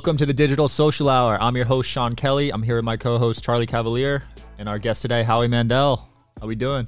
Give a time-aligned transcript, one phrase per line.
[0.00, 0.06] All right.
[0.06, 1.36] Welcome to the Digital Social Hour.
[1.42, 2.50] I'm your host, Sean Kelly.
[2.50, 4.22] I'm here with my co host, Charlie Cavalier,
[4.56, 6.08] and our guest today, Howie Mandel.
[6.38, 6.86] How are we doing?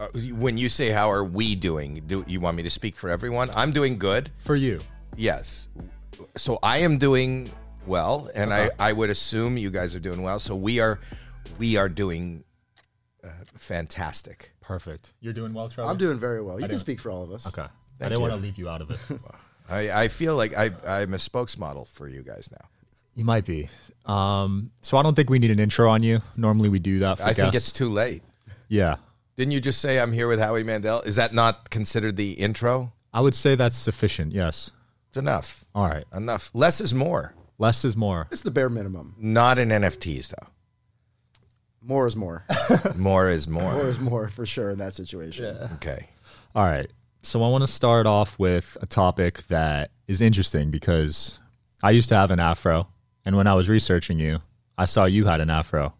[0.00, 3.10] Uh, when you say how are we doing, do you want me to speak for
[3.10, 3.48] everyone?
[3.54, 4.32] I'm doing good.
[4.38, 4.80] For you.
[5.16, 5.68] Yes.
[6.36, 7.48] So I am doing
[7.86, 10.40] well, and I, I would assume you guys are doing well.
[10.40, 10.98] So we are
[11.58, 12.42] we are doing
[13.22, 14.50] uh, fantastic.
[14.60, 15.12] Perfect.
[15.20, 15.90] You're doing well, Charlie?
[15.92, 16.60] I'm doing very well.
[16.60, 17.46] You can speak for all of us.
[17.46, 17.62] Okay.
[18.00, 18.20] I didn't you.
[18.20, 18.98] want to leave you out of it.
[19.68, 22.68] I, I feel like I, I'm a spokesmodel for you guys now.
[23.14, 23.68] you might be.
[24.06, 26.20] Um, so I don't think we need an intro on you.
[26.36, 27.68] Normally we do that for I think guests.
[27.68, 28.22] it's too late.
[28.68, 28.96] yeah.
[29.36, 31.00] Didn't you just say I'm here with Howie Mandel?
[31.02, 32.92] Is that not considered the intro?
[33.14, 34.32] I would say that's sufficient.
[34.32, 34.70] Yes.
[35.08, 35.64] It's enough.
[35.74, 36.04] All right.
[36.14, 36.50] Enough.
[36.52, 37.34] Less is more.
[37.58, 38.28] Less is more.
[38.30, 39.14] It's the bare minimum.
[39.18, 40.48] Not in NFTs though.
[41.80, 42.44] More is more.
[42.94, 43.72] More is more.
[43.72, 45.56] more is more for sure in that situation.
[45.74, 46.08] Okay.
[46.54, 46.90] All right.
[47.22, 51.38] So I want to start off with a topic that is interesting because
[51.80, 52.88] I used to have an afro,
[53.24, 54.40] and when I was researching you,
[54.76, 55.94] I saw you had an afro.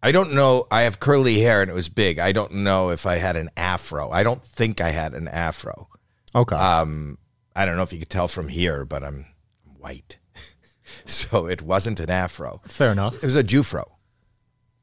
[0.00, 0.64] I don't know.
[0.70, 2.20] I have curly hair and it was big.
[2.20, 4.10] I don't know if I had an afro.
[4.10, 5.88] I don't think I had an afro.
[6.32, 6.54] Okay.
[6.54, 7.18] Um,
[7.56, 9.26] I don't know if you could tell from here, but I'm
[9.64, 10.18] white.
[11.04, 12.60] so it wasn't an afro.
[12.66, 13.16] Fair enough.
[13.16, 13.84] It was a Jewfro.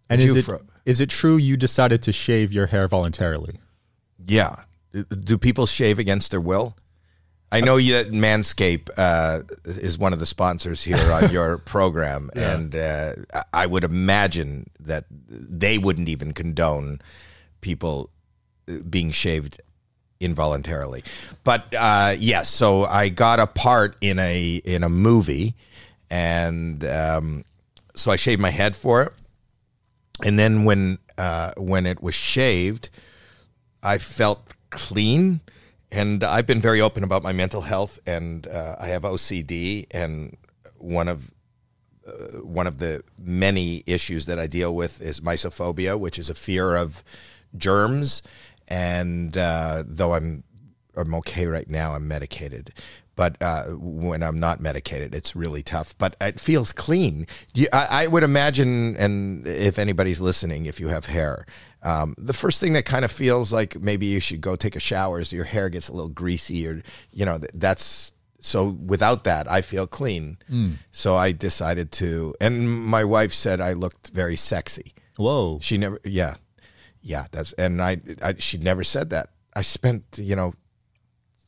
[0.10, 0.68] And is it, Jewfro.
[0.86, 3.62] is it true you decided to shave your hair voluntarily?
[4.26, 4.64] Yeah.
[4.92, 6.76] Do people shave against their will?
[7.52, 12.30] I know you that Manscape uh, is one of the sponsors here on your program,
[12.36, 13.14] and uh,
[13.54, 17.02] I would imagine that they wouldn't even condone
[17.62, 18.10] people
[18.68, 19.62] uh, being shaved
[20.20, 21.04] involuntarily.
[21.44, 25.56] But uh, yes, so I got a part in a in a movie,
[26.10, 27.46] and um,
[27.94, 29.14] so I shaved my head for it.
[30.24, 32.90] And then when uh, when it was shaved,
[33.86, 35.42] I felt clean,
[35.92, 40.36] and I've been very open about my mental health, and uh, I have OCD, and
[40.78, 41.32] one of
[42.08, 46.36] uh, one of the many issues that I deal with is mysophobia, which is a
[46.36, 47.04] fear of
[47.58, 48.24] germs.
[48.68, 50.44] And uh, though I'm
[50.96, 52.72] I'm okay right now, I'm medicated.
[53.16, 55.98] But uh, when I'm not medicated, it's really tough.
[55.98, 57.28] But it feels clean.
[57.54, 61.46] You, I, I would imagine, and if anybody's listening, if you have hair,
[61.86, 64.80] um, the first thing that kind of feels like maybe you should go take a
[64.80, 66.82] shower is your hair gets a little greasy, or
[67.14, 68.70] you know that's so.
[68.70, 70.40] Without that, I feel clean.
[70.92, 74.94] So I decided to, and my wife said I looked very sexy.
[75.18, 75.60] Whoa.
[75.62, 76.36] She never, yeah,
[77.02, 77.28] yeah.
[77.32, 79.30] That's and I, I she never said that.
[79.56, 80.56] I spent you know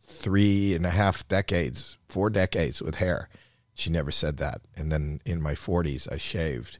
[0.07, 3.27] three and a half decades, four decades with hair.
[3.73, 4.61] She never said that.
[4.75, 6.77] And then in my forties, I shaved,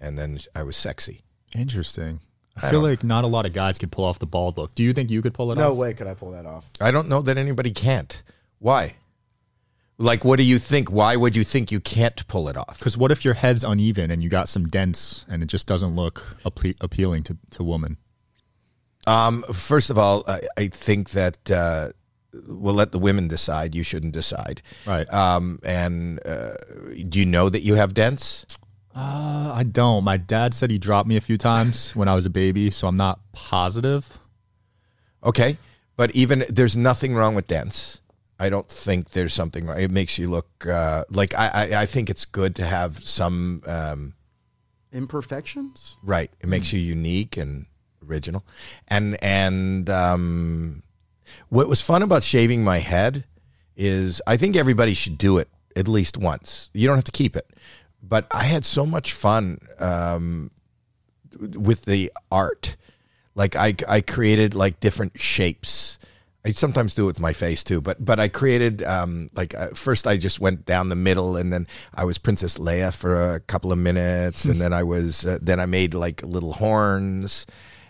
[0.00, 1.20] and then I was sexy.
[1.54, 2.20] Interesting.
[2.56, 4.74] I, feel like not a lot of guys could pull off the bald look.
[4.74, 5.68] Do you think you could pull it No off?
[5.70, 6.68] No way could I pull that off.
[6.80, 8.22] I don't know that anybody can't.
[8.58, 8.96] Why?
[9.98, 10.90] Like, what do you think?
[10.90, 12.78] Why would you think you can't pull it off?
[12.78, 15.94] Because what if your head's uneven and you got some dents and it just doesn't
[15.94, 17.98] look appe- appealing to, to women?
[19.06, 21.90] Um, first of all, I, I think that uh,
[22.46, 23.74] we'll let the women decide.
[23.74, 24.62] You shouldn't decide.
[24.86, 25.10] Right.
[25.12, 26.54] Um, and uh,
[27.08, 28.46] do you know that you have dents?
[28.94, 30.02] Uh, I don't.
[30.04, 32.88] My dad said he dropped me a few times when I was a baby, so
[32.88, 34.18] I'm not positive.
[35.24, 35.58] Okay,
[35.96, 38.00] but even there's nothing wrong with dents.
[38.38, 39.78] I don't think there's something wrong.
[39.78, 41.82] It makes you look uh, like I, I.
[41.82, 43.62] I think it's good to have some.
[43.66, 44.14] Um,
[44.92, 45.98] Imperfections?
[46.02, 47.66] right, it makes you unique and
[48.08, 48.44] original.
[48.88, 50.82] And and um,
[51.48, 53.24] what was fun about shaving my head
[53.76, 56.70] is I think everybody should do it at least once.
[56.74, 57.48] You don't have to keep it,
[58.02, 60.50] but I had so much fun um,
[61.38, 62.76] with the art.
[63.34, 65.98] Like I, I created like different shapes.
[66.44, 69.68] I sometimes do it with my face too, but but I created um, like uh,
[69.74, 73.40] first I just went down the middle, and then I was Princess Leia for a
[73.40, 77.44] couple of minutes, and then I was uh, then I made like little horns,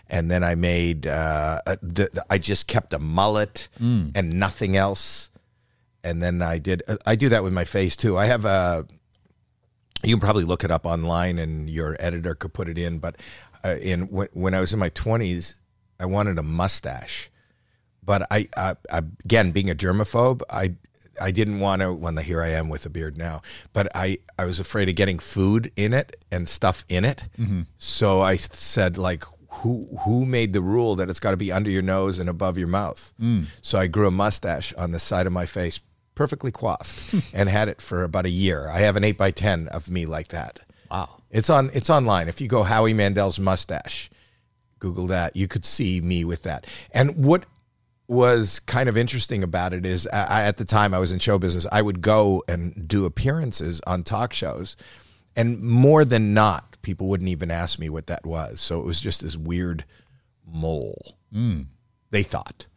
[0.09, 5.29] and then I made uh, a, the, I just kept a mullet and nothing else,
[6.03, 8.17] and then I did uh, I do that with my face too.
[8.17, 8.85] I have a
[10.03, 13.15] you can probably look it up online and your editor could put it in but
[13.63, 15.55] uh, in when, when i was in my 20s
[15.99, 17.29] i wanted a mustache.
[18.03, 20.73] But I, I, I again being a germaphobe i
[21.21, 23.41] i didn't want to when the here i am with a beard now
[23.73, 27.25] but i i was afraid of getting food in it and stuff in it.
[27.77, 31.69] So i said like who who made the rule that it's got to be under
[31.69, 33.13] your nose and above your mouth?
[33.61, 35.79] So i grew a mustache on the side of my face
[36.15, 39.67] perfectly coiffed and had it for about a year i have an 8 by 10
[39.69, 40.59] of me like that
[40.89, 41.21] Wow.
[41.29, 41.69] it's on.
[41.73, 42.27] It's online.
[42.27, 44.09] If you go Howie Mandel's mustache,
[44.79, 45.37] Google that.
[45.37, 46.67] You could see me with that.
[46.93, 47.45] And what
[48.09, 51.39] was kind of interesting about it is I, at the time I was in show
[51.39, 54.75] business, I would go and do appearances on talk shows,
[55.33, 58.59] and more than not, people wouldn't even ask me what that was.
[58.59, 59.85] So it was just this weird
[60.45, 61.15] mole.
[61.31, 61.61] Hmm.
[62.09, 62.67] They thought,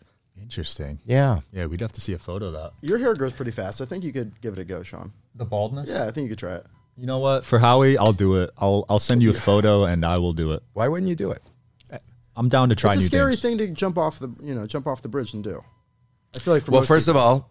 [0.40, 1.00] Interesting.
[1.04, 2.72] yeah, Yeah, we'd have to see a photo of that.
[2.80, 3.80] Your hair grows pretty fast.
[3.80, 5.12] I think you could give it a go, Sean.
[5.34, 5.88] The baldness?
[5.88, 6.66] Yeah, I think you could try it.
[6.96, 7.44] You know what?
[7.44, 8.50] For Howie, I'll do it.
[8.58, 10.62] I'll I'll send you a photo and I will do it.
[10.74, 11.42] why wouldn't you do it?
[12.36, 13.42] I'm down to try it's a new scary things.
[13.42, 15.62] thing to jump off the you know jump off the bridge and do.
[16.34, 17.50] I feel like for Well, most first people, of all,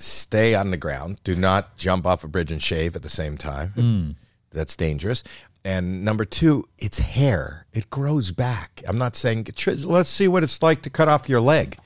[0.00, 1.20] stay on the ground.
[1.24, 3.68] Do not jump off a bridge and shave at the same time.
[3.70, 4.10] Hmm.
[4.50, 5.22] That's dangerous.
[5.64, 7.66] And number two, it's hair.
[7.72, 8.82] It grows back.
[8.86, 9.46] I'm not saying.
[9.84, 11.78] Let's see what it's like to cut off your leg.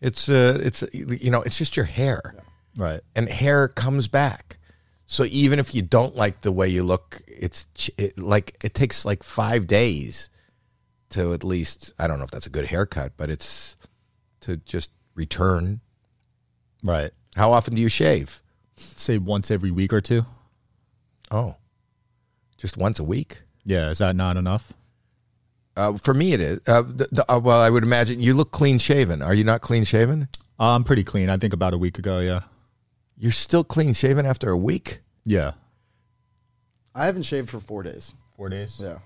[0.00, 2.34] It's uh, it's you know, it's just your hair,
[2.76, 3.00] Right.
[3.14, 4.58] and hair comes back.
[5.06, 7.66] So even if you don't like the way you look, it's
[7.98, 10.30] it, like it takes like five days
[11.10, 11.92] to at least.
[11.98, 13.76] I don't know if that's a good haircut, but it's
[14.40, 15.80] to just return
[16.82, 17.10] Right.
[17.36, 18.42] how often do you shave?
[18.76, 20.24] Say once every week or two.
[21.30, 21.56] Oh,
[22.62, 23.42] just once a week?
[23.64, 24.72] Yeah, is that not enough?
[25.76, 26.60] Uh, for me, it is.
[26.66, 29.20] Uh, the, the, uh, well, I would imagine you look clean shaven.
[29.20, 30.28] Are you not clean shaven?
[30.60, 31.28] Uh, I'm pretty clean.
[31.28, 32.42] I think about a week ago, yeah.
[33.18, 35.00] You're still clean shaven after a week?
[35.24, 35.52] Yeah.
[36.94, 38.14] I haven't shaved for four days.
[38.36, 38.80] 4 days.
[38.82, 38.98] Yeah,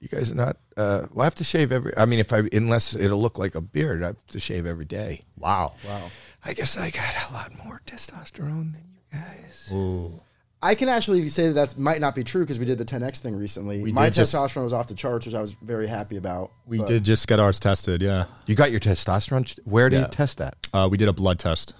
[0.00, 0.56] You guys are not.
[0.76, 1.92] Uh, well, I have to shave every.
[1.98, 4.84] I mean, if I unless it'll look like a beard, I have to shave every
[4.84, 5.24] day.
[5.38, 5.74] Wow.
[5.86, 6.10] wow.
[6.44, 9.70] I guess I got a lot more testosterone than you guys.
[9.72, 10.20] Ooh.
[10.64, 13.18] I can actually say that that might not be true because we did the 10x
[13.20, 13.82] thing recently.
[13.82, 16.52] We My did just- testosterone was off the charts, which I was very happy about.
[16.66, 18.24] We but- did just get ours tested, yeah.
[18.46, 19.44] You got your testosterone.
[19.44, 20.02] ch- Where do Yeah.
[20.02, 20.56] you test that?
[20.72, 21.74] Uh, we did a blood test.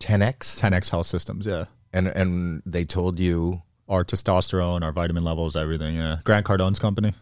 [0.00, 1.66] 10x, 10x Health Systems, yeah.
[1.92, 6.20] and and they told you Our testosterone, our vitamin levels, everything, yeah.
[6.24, 7.12] Grant Cardone's company.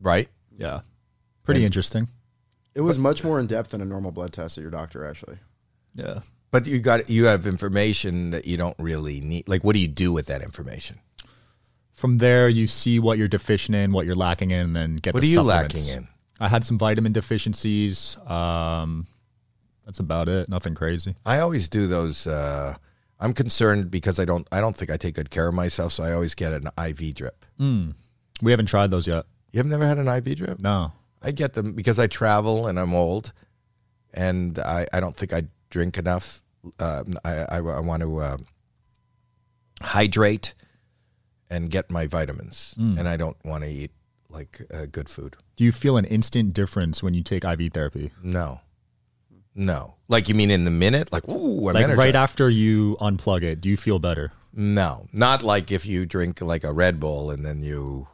[0.00, 0.28] right.
[0.56, 0.80] Yeah.
[1.44, 2.08] Pretty interesting.
[2.74, 5.38] It was much more in depth than a normal blood test at your doctor, actually.
[5.94, 6.20] Yeah.
[6.50, 9.48] But you got you have information that you don't really need.
[9.48, 11.00] Like, what do you do with that information?
[11.92, 15.14] From there, you see what you're deficient in, what you're lacking in, and then get
[15.14, 16.08] What the are you lacking in?
[16.40, 18.16] I had some vitamin deficiencies.
[18.26, 19.06] Um,
[19.84, 20.48] that's about it.
[20.48, 21.16] Nothing crazy.
[21.26, 22.26] I always do those.
[22.26, 22.74] Uh,
[23.20, 24.46] I'm concerned because I don't.
[24.52, 27.14] I don't think I take good care of myself, so I always get an IV
[27.14, 27.44] drip.
[28.40, 29.26] We haven't tried those yet.
[29.50, 30.60] You have never had an IV drip?
[30.60, 30.92] No.
[31.20, 33.32] I get them because I travel and I'm old,
[34.14, 36.42] and I, I don't think I drink enough.
[36.78, 38.36] Uh, I, I, I want to uh,
[39.82, 40.54] hydrate
[41.50, 43.90] and get my vitamins, and I don't want to eat
[44.28, 45.36] like uh, good food.
[45.56, 48.10] Do you feel an instant difference when you take IV therapy?
[48.22, 48.60] No,
[49.54, 49.94] no.
[50.08, 51.12] Like you mean in the minute?
[51.12, 51.98] Like ooh, I'm Like energized.
[51.98, 54.32] right after you unplug it, do you feel better?
[54.52, 58.08] No, not like if you drink like a Red Bull and then you,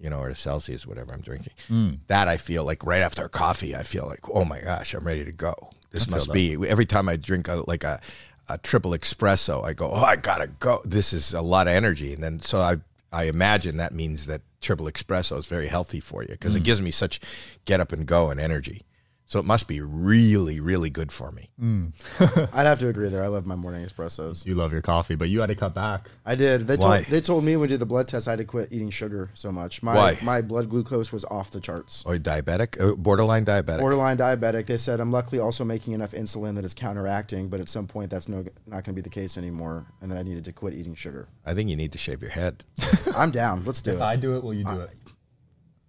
[0.00, 1.52] you know, or Celsius, whatever I'm drinking.
[1.68, 1.90] Hmm.
[2.06, 5.24] That I feel like right after coffee, I feel like, oh my gosh, I'm ready
[5.24, 5.54] to go.
[5.90, 8.00] This must be every time I drink a, like a,
[8.48, 10.80] a triple espresso, I go, oh, I gotta go.
[10.84, 12.76] This is a lot of energy, and then so I
[13.12, 16.32] I imagine that means that triple espresso is very healthy for you Hmm.
[16.34, 17.20] because it gives me such
[17.64, 18.82] get up and go and energy.
[19.28, 21.50] So it must be really, really good for me.
[22.18, 23.22] I'd have to agree there.
[23.22, 24.46] I love my morning espressos.
[24.46, 26.08] You love your coffee, but you had to cut back.
[26.24, 26.66] I did.
[26.66, 27.02] They Why?
[27.02, 28.88] told they told me when we did the blood test I had to quit eating
[28.88, 29.82] sugar so much.
[29.82, 30.18] My Why?
[30.22, 32.04] my blood glucose was off the charts.
[32.06, 33.80] Or diabetic, uh, borderline diabetic.
[33.80, 34.64] Borderline diabetic.
[34.64, 38.08] They said I'm luckily also making enough insulin that it's counteracting, but at some point
[38.08, 40.72] that's no not going to be the case anymore, and then I needed to quit
[40.72, 41.28] eating sugar.
[41.44, 42.64] I think you need to shave your head.
[43.14, 43.62] I'm down.
[43.66, 43.96] Let's do it.
[43.96, 44.94] If I do it, will you do it?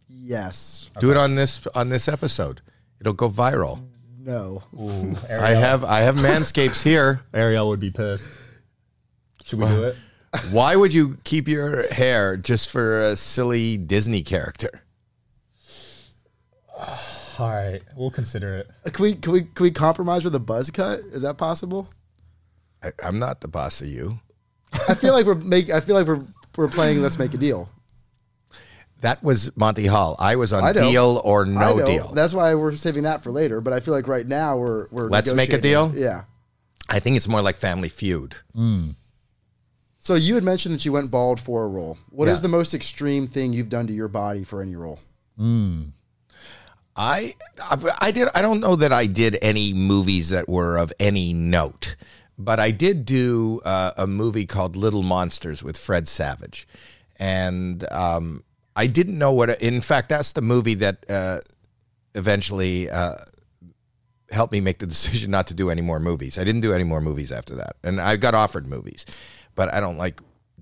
[0.10, 0.90] Yes.
[1.00, 2.60] Do it on this on this episode.
[3.00, 3.86] It'll go viral.
[4.18, 4.64] No.
[5.30, 7.22] I have I have manscapes here.
[7.34, 8.30] Ariel would be pissed.
[9.46, 9.96] Should we do it?
[10.52, 14.84] Why would you keep your hair just for a silly Disney character?
[17.40, 18.70] All right, we'll consider it.
[18.86, 21.00] Uh, Can we can we can we compromise with a buzz cut?
[21.00, 21.90] Is that possible?
[22.84, 24.20] I, I'm not the boss of you.
[24.90, 25.70] I feel like we're make.
[25.70, 26.26] I feel like we're
[26.58, 27.02] we're playing.
[27.02, 27.70] Let's make a deal.
[29.02, 30.16] That was Monty Hall.
[30.20, 32.10] I was on I deal or no deal.
[32.10, 33.62] That's why we're saving that for later.
[33.62, 35.08] But I feel like right now we're we're.
[35.08, 35.94] Let's make a deal?
[35.96, 36.24] Yeah.
[36.90, 38.36] I think it's more like Family Feud.
[40.02, 41.98] So you had mentioned that you went bald for a role.
[42.10, 42.44] What is Yeah.
[42.44, 45.00] the most extreme thing you've done to your body for any role?
[46.96, 47.36] I
[47.72, 51.34] I've- I did I don't know that I did any movies that were of any
[51.34, 51.96] note,
[52.38, 56.68] but I did do uh, a movie called Little Monsters with Fred Savage,
[57.18, 58.44] and um,
[58.80, 59.62] I didn't know what.
[59.62, 61.40] In fact, that's the movie that uh,
[62.16, 63.16] eventually uh,
[64.32, 66.38] helped me make the decision not to do any more movies.
[66.38, 69.06] I didn't do any more movies after that, and I got offered movies,
[69.54, 70.22] but I don't like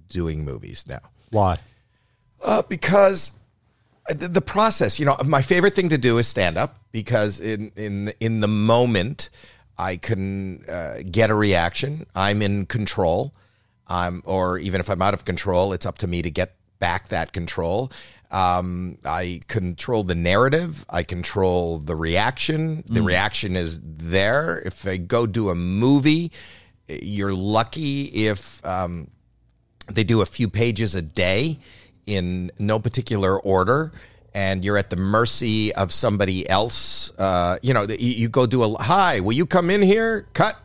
[0.10, 1.02] doing movies now.
[1.30, 1.60] Why?
[2.44, 3.34] Uh, because
[4.10, 7.72] the, the process, you know, my favorite thing to do is stand up because in
[7.76, 9.30] in in the moment
[9.78, 12.08] I can uh, get a reaction.
[12.16, 13.36] I'm in control.
[13.90, 17.10] Um, or even if I'm out of control, it's up to me to get back
[17.10, 17.92] that control.
[18.30, 20.86] Um, I control the narrative.
[20.90, 22.84] I control the reaction.
[22.88, 24.60] The reaction is there.
[24.66, 26.32] If I go do a movie,
[26.88, 29.10] you're lucky if um,
[29.92, 31.60] they do a few pages a day
[32.06, 33.92] in no particular order
[34.34, 38.64] and you're at the mercy of somebody else uh, you know you, you go do
[38.64, 40.58] a hi will you come in here cut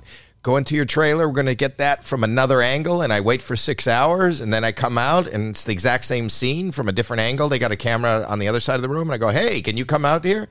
[0.42, 3.40] go into your trailer we're going to get that from another angle and i wait
[3.40, 6.88] for six hours and then i come out and it's the exact same scene from
[6.88, 7.48] a different angle.
[7.48, 9.62] They got a camera on the other side of the room and i go hey
[9.62, 10.48] can you come out here?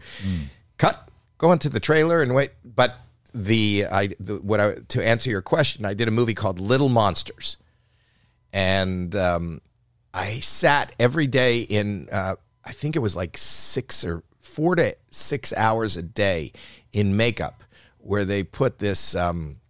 [0.77, 2.51] Cut go into the trailer and wait.
[2.63, 2.95] But
[3.33, 6.89] the i the, what i to answer your question i did a movie called little
[6.89, 7.57] monsters.
[8.53, 9.61] And um,
[10.13, 14.95] I sat every day in uh, I think it was like six or four to
[15.09, 16.51] six hours a day
[16.91, 17.63] in makeup,
[17.99, 19.15] where they put this.
[19.15, 19.60] Um,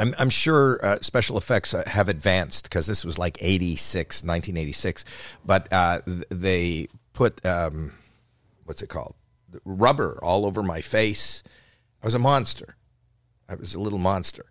[0.00, 5.04] I'm, I'm sure uh, special effects uh, have advanced because this was like 86, 1986,
[5.44, 7.92] but uh, they put um,
[8.64, 9.14] what's it called?
[9.64, 11.42] Rubber all over my face.
[12.02, 12.76] I was a monster.
[13.48, 14.46] I was a little monster,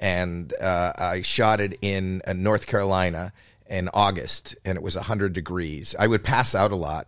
[0.00, 3.32] and uh, I shot it in uh, North Carolina
[3.68, 5.94] in August, and it was hundred degrees.
[5.98, 7.06] I would pass out a lot.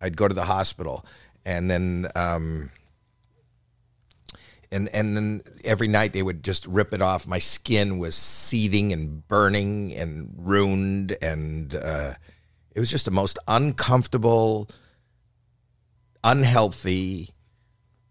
[0.00, 1.06] I'd go to the hospital,
[1.44, 2.72] and then um,
[4.72, 7.26] and and then every night they would just rip it off.
[7.26, 12.14] My skin was seething and burning and ruined, and uh,
[12.74, 14.68] it was just the most uncomfortable,
[16.24, 17.30] unhealthy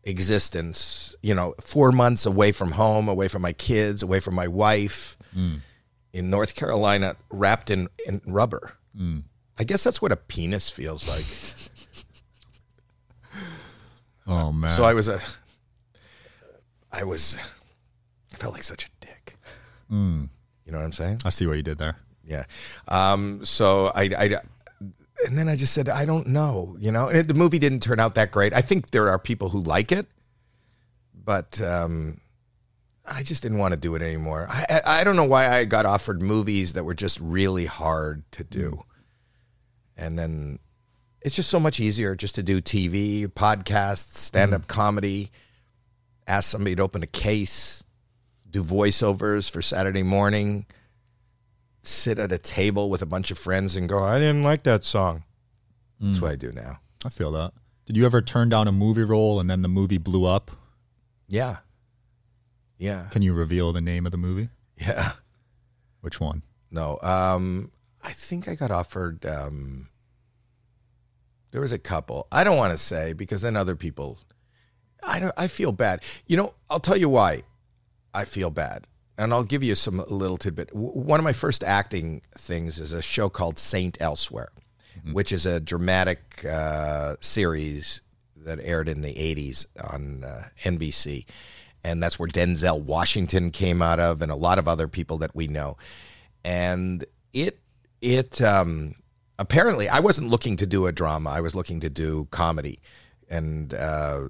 [0.04, 1.16] existence.
[1.22, 5.18] You know, four months away from home, away from my kids, away from my wife,
[6.14, 8.74] in North Carolina, wrapped in, in rubber.
[9.60, 11.26] I guess that's what a penis feels like.
[14.28, 14.70] Oh man.
[14.70, 15.20] So I was a,
[16.92, 17.38] I was,
[18.34, 19.38] I felt like such a dick.
[20.66, 21.22] You know what I'm saying?
[21.26, 21.98] I see what you did there.
[22.26, 22.46] Yeah.
[22.88, 24.36] Um, so I, I,
[25.26, 27.82] and then I just said, I don't know, you know, and it, the movie didn't
[27.82, 28.54] turn out that great.
[28.54, 30.08] I think there are people who like it,
[31.14, 32.22] but, um,
[33.06, 34.48] I just didn't want to do it anymore.
[34.50, 38.24] I, I, I don't know why I got offered movies that were just really hard
[38.34, 38.84] to do.
[39.98, 40.60] And then
[41.22, 45.32] it's just so much easier just to do TV, podcasts, stand up comedy,
[46.32, 47.84] ask somebody to open a case,
[48.50, 50.66] do voiceovers for Saturday morning,
[51.84, 54.86] sit at a table with a bunch of friends and go, I didn't like that
[54.86, 55.24] song.
[56.00, 56.80] That's what I do now.
[57.06, 57.52] I feel that.
[57.86, 60.50] Did you ever turn down a movie role and then the movie blew up?
[61.28, 61.58] Yeah.
[62.78, 63.08] Yeah.
[63.12, 64.50] Can you reveal the name of the movie?
[64.78, 65.12] Yeah.
[66.00, 66.42] Which one?
[66.72, 66.98] No.
[67.04, 67.72] Um,
[68.02, 69.26] I think I got offered.
[69.26, 69.90] Um,
[71.52, 72.28] there was a couple.
[72.32, 74.18] I don't want to say because then other people.
[75.04, 75.34] I don't.
[75.38, 76.04] I feel bad.
[76.28, 76.54] You know.
[76.70, 77.44] I'll tell you why.
[78.14, 80.70] I feel bad, and I'll give you some a little tidbit.
[80.70, 84.50] W- One of my first acting things is a show called Saint Elsewhere,
[85.14, 88.02] which is a dramatic uh, series
[88.36, 91.26] that aired in the '80s on uh, NBC,
[91.84, 95.36] and that's where Denzel Washington came out of, and a lot of other people that
[95.36, 95.78] we know
[96.44, 97.60] and it
[98.02, 98.96] it um,
[99.38, 101.30] apparently I wasn't looking to do a drama.
[101.30, 102.80] I was looking to do comedy,
[103.30, 104.28] and uh,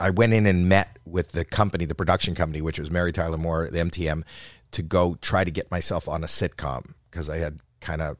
[0.00, 3.36] I went in and met with the company, the production company, which was Mary Tyler
[3.36, 4.24] Moore, the MTM,
[4.72, 8.16] to go try to get myself on a sitcom because I had kind of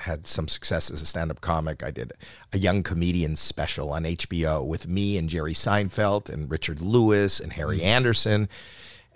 [0.00, 1.82] had some success as a stand-up comic.
[1.82, 2.12] I did
[2.52, 7.54] a young comedian special on HBO with me and Jerry Seinfeld and Richard Lewis and
[7.54, 8.48] Harry Anderson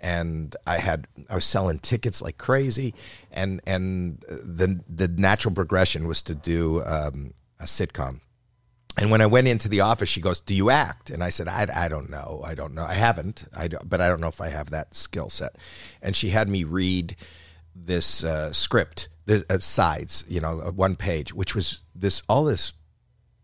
[0.01, 2.93] and I had I was selling tickets like crazy,
[3.31, 8.21] and and the the natural progression was to do um, a sitcom.
[8.97, 11.47] And when I went into the office, she goes, "Do you act?" And I said,
[11.47, 12.41] "I, I don't know.
[12.45, 12.83] I don't know.
[12.83, 13.45] I haven't.
[13.55, 15.55] I don't, but I don't know if I have that skill set."
[16.01, 17.15] And she had me read
[17.73, 22.43] this uh, script, the uh, sides, you know, uh, one page, which was this all
[22.43, 22.73] this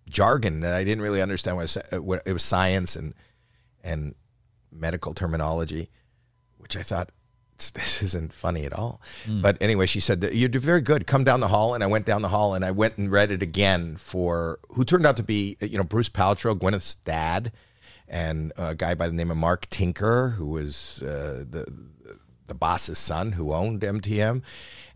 [0.09, 3.13] jargon that I didn't really understand what it, was, uh, what it was science and
[3.83, 4.15] and
[4.71, 5.89] medical terminology
[6.67, 7.11] which I thought
[7.73, 9.01] this isn't funny at all.
[9.41, 11.07] But anyway, she said you're very good.
[11.07, 13.31] Come down the hall, and I went down the hall and I went and read
[13.31, 17.51] it again for who turned out to be you know Bruce Paltrow, Gwyneth's dad,
[18.07, 21.65] and a guy by the name of Mark Tinker, who was uh, the
[22.47, 24.41] the boss's son who owned MTM.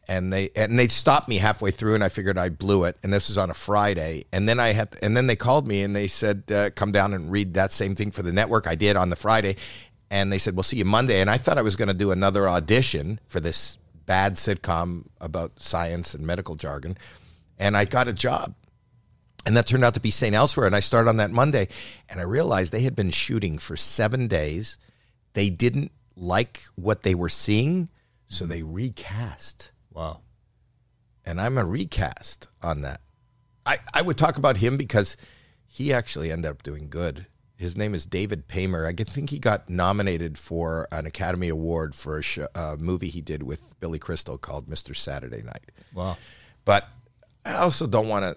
[0.08, 2.98] And they and they stopped me halfway through, and I figured I blew it.
[3.04, 5.84] And this was on a Friday, and then I had, and then they called me
[5.84, 8.74] and they said, uh, "Come down and read that same thing for the network." I
[8.74, 9.58] did on the Friday,
[10.12, 12.12] and they said we'll see you monday and i thought i was going to do
[12.12, 16.96] another audition for this bad sitcom about science and medical jargon
[17.58, 18.54] and i got a job
[19.46, 20.36] And that turned out to be St.
[20.36, 20.68] Elsewhere.
[20.68, 21.68] And I started on that Monday
[22.08, 24.78] and I realized they had been shooting for seven days.
[25.34, 27.90] They didn't like what they were seeing,
[28.28, 29.72] so they recast.
[29.92, 30.22] Wow.
[31.26, 33.02] And I'm a recast on that.
[33.66, 35.18] I, I would talk about him because
[35.66, 37.26] he actually ended up doing good.
[37.62, 38.88] His name is David Paymer.
[38.88, 43.22] I think he got nominated for an Academy Award for a show, uh, movie he
[43.22, 44.96] did with Billy Crystal called Mr.
[44.96, 45.72] Saturday Night.
[45.94, 46.18] Wow.
[46.66, 46.88] But
[47.46, 48.36] I also don't want to.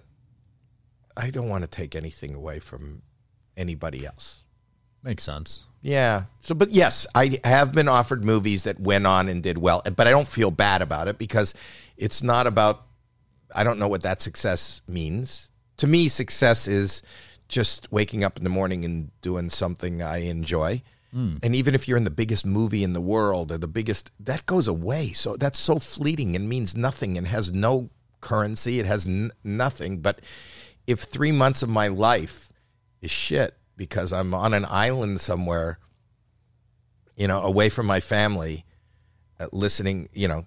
[1.17, 3.01] I don't want to take anything away from
[3.57, 4.43] anybody else.
[5.01, 5.65] Makes sense.
[5.81, 6.25] Yeah.
[6.41, 10.07] So, but yes, I have been offered movies that went on and did well, but
[10.07, 11.55] I don't feel bad about it because
[11.97, 12.83] it's not about.
[13.55, 15.49] I don't know what that success means.
[15.77, 17.01] To me, success is
[17.47, 20.81] just waking up in the morning and doing something I enjoy.
[21.43, 24.45] And even if you're in the biggest movie in the world or the biggest, that
[24.45, 25.13] goes away.
[25.13, 28.79] So that's so fleeting and means nothing and has no currency.
[28.79, 29.99] It has n- nothing.
[30.01, 30.19] But
[30.87, 32.51] if three months of my life
[33.01, 35.79] is shit because I'm on an island somewhere,
[37.15, 38.65] you know, away from my family,
[39.39, 40.45] uh, listening, you know,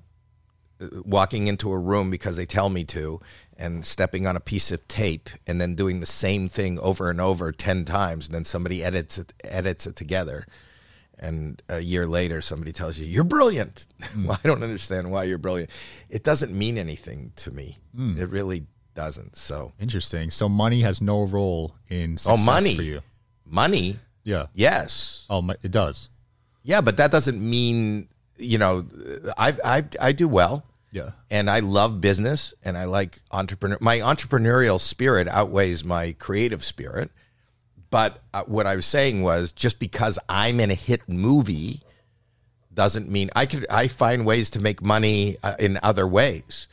[1.04, 3.20] walking into a room because they tell me to
[3.56, 7.20] and stepping on a piece of tape and then doing the same thing over and
[7.20, 10.46] over 10 times and then somebody edits it edits it together.
[11.18, 13.86] And a year later somebody tells you you're brilliant.
[14.02, 14.26] Hmm.
[14.28, 15.70] Well, i don't understand why you're brilliant.
[16.08, 17.76] It doesn't mean anything to me.
[17.96, 18.16] Hmm.
[18.16, 19.72] It really doesn't so.
[19.80, 20.30] Interesting.
[20.30, 22.76] So money has no role in oh money.
[22.76, 23.00] for you.
[23.44, 23.98] money?
[24.24, 24.46] Yeah.
[24.54, 25.24] yes.
[25.30, 26.08] Oh, it does.
[26.62, 28.84] yeah but that doesn't mean you know
[29.38, 31.10] i i, I do well Yeah.
[31.30, 33.76] and I love business and I like entrepreneur.
[33.80, 37.10] My entrepreneurial spirit outweighs my creative spirit.
[37.90, 41.80] But uh, what I was saying was just because I'm in a hit movie
[42.74, 43.66] doesn't mean I could.
[43.70, 46.68] I find ways to make money uh, in other ways,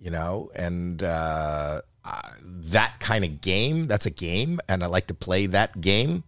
[0.00, 3.86] you know, and uh, uh, that kind of game.
[3.86, 6.24] That's a game, and I like to play that game,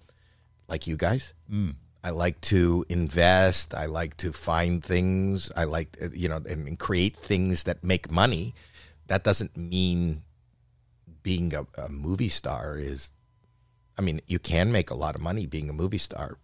[0.68, 1.32] like you guys.
[2.02, 3.74] I like to invest.
[3.74, 5.50] I like to find things.
[5.56, 8.54] I like, uh, you know, and, and create things that make money.
[9.08, 10.22] That doesn't mean
[11.22, 13.12] being a, a movie star is,
[13.98, 16.38] I mean, you can make a lot of money being a movie star,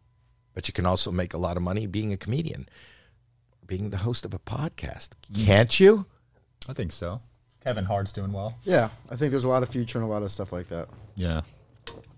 [0.55, 2.69] but you can also make a lot of money being a comedian,
[3.67, 5.11] being the host of a podcast.
[5.45, 6.07] Can't you?
[6.69, 7.21] I think so.
[7.62, 8.57] Kevin Hart's doing well.
[8.62, 10.88] Yeah, I think there's a lot of future and a lot of stuff like that.
[11.14, 11.43] Yeah.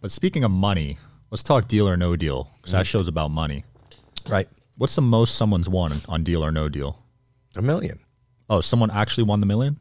[0.01, 0.99] But speaking of money,
[1.31, 3.65] let's talk deal or no deal because that show's about money.
[4.29, 4.49] Right.
[4.79, 6.99] What's the most someone's won on deal or no deal?
[7.57, 7.99] A million.
[8.51, 9.79] Oh, someone actually won the million?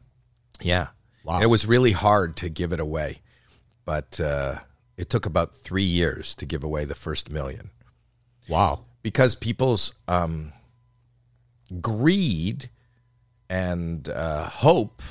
[0.62, 0.88] Yeah.
[1.24, 1.40] Wow.
[1.40, 3.18] It was really hard to give it away,
[3.84, 4.56] but uh,
[4.96, 7.70] it took about three years to give away the first million.
[8.48, 8.84] Wow.
[9.02, 10.52] because people's um,
[11.80, 12.70] greed
[13.50, 15.02] and uh, hope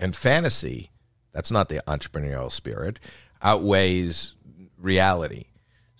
[0.00, 0.90] and fantasy
[1.32, 2.98] that's not the entrepreneurial spirit
[3.40, 4.34] outweighs
[4.78, 5.44] reality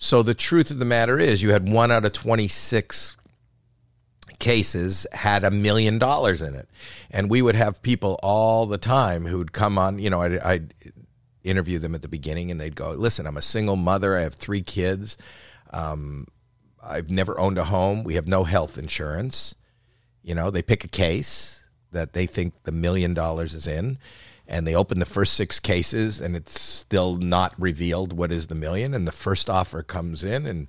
[0.03, 3.17] so the truth of the matter is you had one out of 26
[4.39, 6.69] cases had a million dollars in it
[7.11, 10.75] and we would have people all the time who'd come on you know I'd, I'd
[11.45, 14.35] interview them at the beginning and they'd go listen i'm a single mother i have
[14.35, 15.17] three kids
[15.73, 16.27] um,
[16.83, 18.05] I've never owned a home.
[18.05, 19.55] We have no health insurance.
[20.23, 23.99] You know, they pick a case that they think the million dollars is in,
[24.53, 28.55] and they open the first six cases, and it's still not revealed what is the
[28.55, 28.95] million.
[28.95, 30.69] And the first offer comes in, and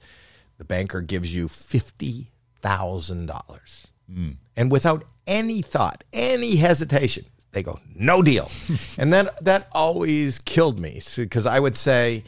[0.58, 4.32] the banker gives you fifty thousand dollars, hmm.
[4.58, 8.50] and without any thought, any hesitation, they go no deal,
[8.98, 12.24] and then that always killed me because I would say,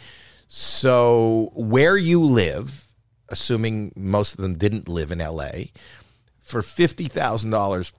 [0.47, 2.85] so where you live
[3.29, 5.71] assuming most of them didn't live in LA,
[6.39, 7.91] for $50,000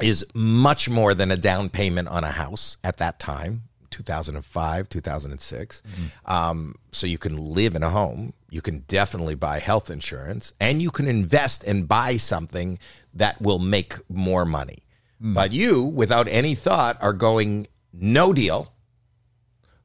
[0.00, 5.82] is much more than a down payment on a house at that time, 2005, 2006.
[6.26, 10.82] Um, so you can live in a home, you can definitely buy health insurance, and
[10.82, 12.78] you can invest and buy something
[13.14, 14.78] that will make more money.
[15.20, 18.72] But you, without any thought, are going no deal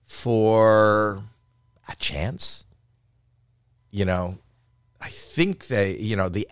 [0.05, 1.23] for
[1.87, 2.65] a chance
[3.91, 4.37] you know,
[5.01, 6.47] I think they, you know, the,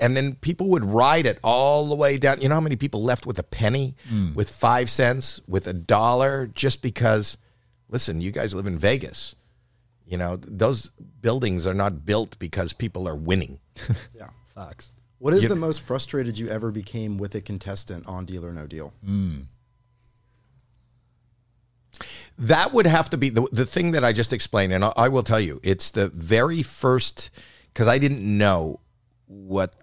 [0.00, 2.40] and then people would ride it all the way down.
[2.40, 4.34] You know how many people left with a penny, hmm.
[4.34, 7.36] with five cents, with a dollar, just because,
[7.88, 9.34] listen, you guys live in Vegas.
[10.06, 10.90] You know, those
[11.22, 13.60] buildings are not built because people are winning.
[14.14, 14.28] Yeah.
[14.54, 14.92] Facts.
[15.18, 18.52] What is You- the most frustrated you ever became with a contestant on Deal or
[18.52, 18.92] No Deal?
[19.04, 19.40] Hmm.
[22.38, 24.72] That would have to be the, the thing that I just explained.
[24.72, 27.30] And I, I will tell you, it's the very first,
[27.72, 28.80] because I didn't know
[29.26, 29.74] what.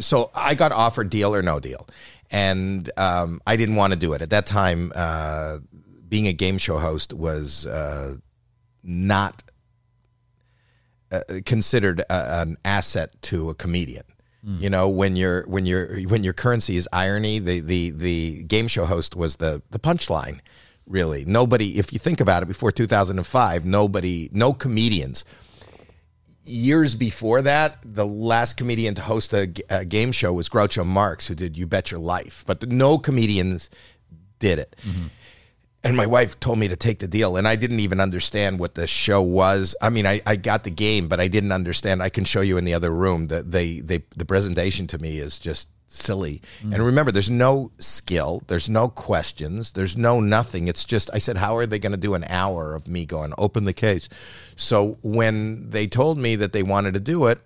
[0.00, 1.86] So I got offered deal or no deal.
[2.30, 4.20] And um, I didn't want to do it.
[4.20, 5.58] At that time, uh,
[6.08, 8.16] being a game show host was uh,
[8.82, 9.42] not
[11.10, 14.04] uh, considered a, an asset to a comedian.
[14.60, 18.68] You know, when your when your when your currency is irony, the the the game
[18.68, 20.40] show host was the the punchline.
[20.86, 21.78] Really, nobody.
[21.78, 25.24] If you think about it, before two thousand and five, nobody, no comedians.
[26.48, 31.34] Years before that, the last comedian to host a game show was Groucho Marx, who
[31.34, 33.68] did "You Bet Your Life," but no comedians
[34.38, 34.74] did it.
[34.86, 35.08] Mm-hmm.
[35.84, 38.74] And my wife told me to take the deal, and I didn't even understand what
[38.74, 39.76] the show was.
[39.80, 42.02] I mean, I, I got the game, but I didn't understand.
[42.02, 45.18] I can show you in the other room that they, they the presentation to me
[45.18, 46.40] is just silly.
[46.62, 50.68] And remember, there's no skill, there's no questions, there's no nothing.
[50.68, 53.32] It's just I said, how are they going to do an hour of me going
[53.38, 54.08] open the case?
[54.54, 57.40] So when they told me that they wanted to do it,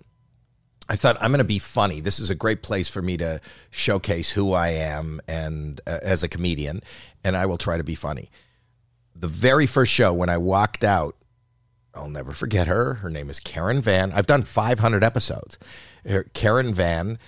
[0.88, 2.00] I thought I'm going to be funny.
[2.00, 6.22] This is a great place for me to showcase who I am and uh, as
[6.24, 6.82] a comedian,
[7.24, 8.28] and I will try to be funny.
[9.14, 11.14] The very first show when I walked out,
[11.94, 12.94] I'll never forget her.
[12.94, 14.10] Her name is Karen Van.
[14.12, 15.58] I've done 500 episodes.
[16.06, 17.18] Her- Karen Van,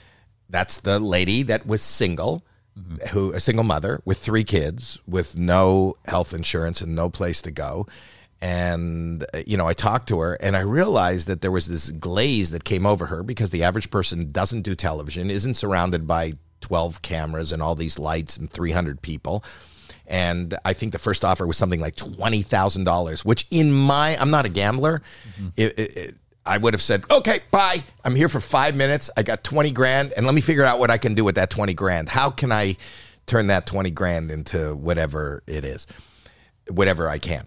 [0.55, 2.45] that's the lady that was single,
[3.11, 7.51] who a single mother with three kids with no health insurance and no place to
[7.51, 7.87] go.
[8.41, 11.91] And uh, you know, I talked to her and I realized that there was this
[11.91, 16.35] glaze that came over her because the average person doesn't do television, isn't surrounded by
[16.61, 19.45] 12 cameras and all these lights and 300 people
[20.07, 24.17] and I think the first offer was something like twenty thousand dollars, which in my
[24.21, 25.01] I'm not a gambler.
[25.57, 26.15] It, it, it,
[26.47, 27.83] I would have said, okay, bye.
[28.05, 29.11] I'm here for five minutes.
[29.17, 31.51] I got twenty grand, and let me figure out what I can do with that
[31.51, 32.09] twenty grand.
[32.09, 32.77] How can I
[33.27, 35.87] turn that twenty grand into whatever it is,
[36.69, 37.47] whatever I can.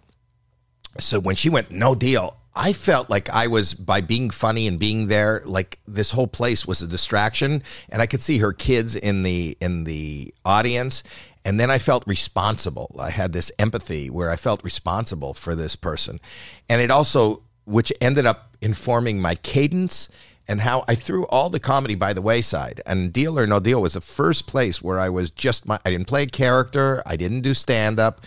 [1.00, 4.80] So when she went no deal, I felt like I was by being funny and
[4.80, 8.96] being there, like this whole place was a distraction, and I could see her kids
[8.96, 11.04] in the in the audience,
[11.46, 12.96] and then I felt responsible.
[13.00, 16.20] I had this empathy where I felt responsible for this person,
[16.68, 20.08] and it also, which ended up informing my cadence
[20.48, 22.80] and how I threw all the comedy by the wayside.
[22.86, 25.78] And Deal or No Deal was the first place where I was just my.
[25.86, 27.04] I didn't play a character.
[27.06, 28.22] I didn't do stand up.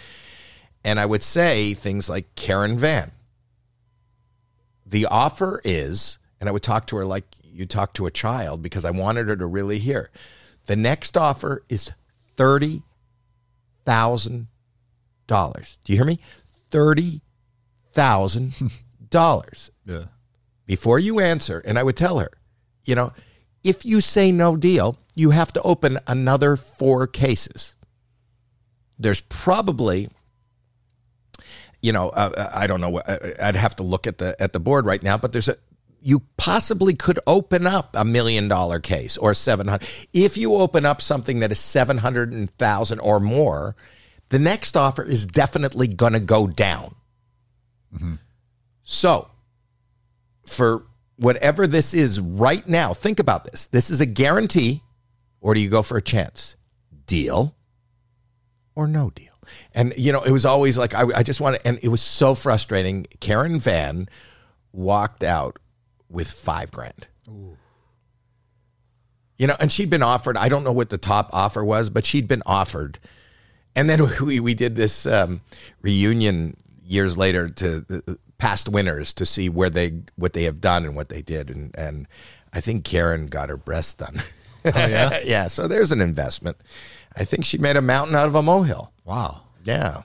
[0.84, 3.12] And I would say things like Karen Van.
[4.84, 8.60] The offer is, and I would talk to her like you talk to a child
[8.60, 10.10] because I wanted her to really hear.
[10.66, 11.92] The next offer is
[12.36, 12.82] thirty
[13.86, 14.48] thousand
[15.26, 15.78] dollars.
[15.84, 16.18] Do you hear me?
[16.70, 17.22] Thirty
[17.90, 18.52] thousand
[19.10, 20.04] dollars Yeah.
[20.66, 22.30] before you answer, and I would tell her,
[22.84, 23.12] you know,
[23.62, 27.74] if you say no deal, you have to open another four cases.
[28.98, 30.08] There's probably,
[31.82, 32.98] you know, uh, I don't know.
[32.98, 35.56] uh, I'd have to look at the at the board right now, but there's a
[36.02, 39.86] you possibly could open up a million dollar case or seven hundred.
[40.14, 43.76] If you open up something that is seven hundred thousand or more,
[44.30, 46.94] the next offer is definitely going to go down.
[48.92, 49.28] So,
[50.44, 53.68] for whatever this is right now, think about this.
[53.68, 54.82] This is a guarantee,
[55.40, 56.56] or do you go for a chance?
[57.06, 57.54] Deal
[58.74, 59.32] or no deal?
[59.72, 62.34] And, you know, it was always like, I, I just wanted, and it was so
[62.34, 63.06] frustrating.
[63.20, 64.08] Karen Van
[64.72, 65.60] walked out
[66.08, 67.06] with five grand.
[69.38, 72.06] You know, and she'd been offered, I don't know what the top offer was, but
[72.06, 72.98] she'd been offered.
[73.76, 75.42] And then we, we did this um,
[75.80, 80.84] reunion years later to the past winners to see where they what they have done
[80.86, 82.08] and what they did and and
[82.52, 84.20] I think Karen got her breast done.
[84.64, 85.20] Oh, yeah?
[85.24, 86.56] yeah, so there's an investment.
[87.16, 88.92] I think she made a mountain out of a molehill.
[89.04, 89.42] Wow.
[89.62, 90.02] Yeah.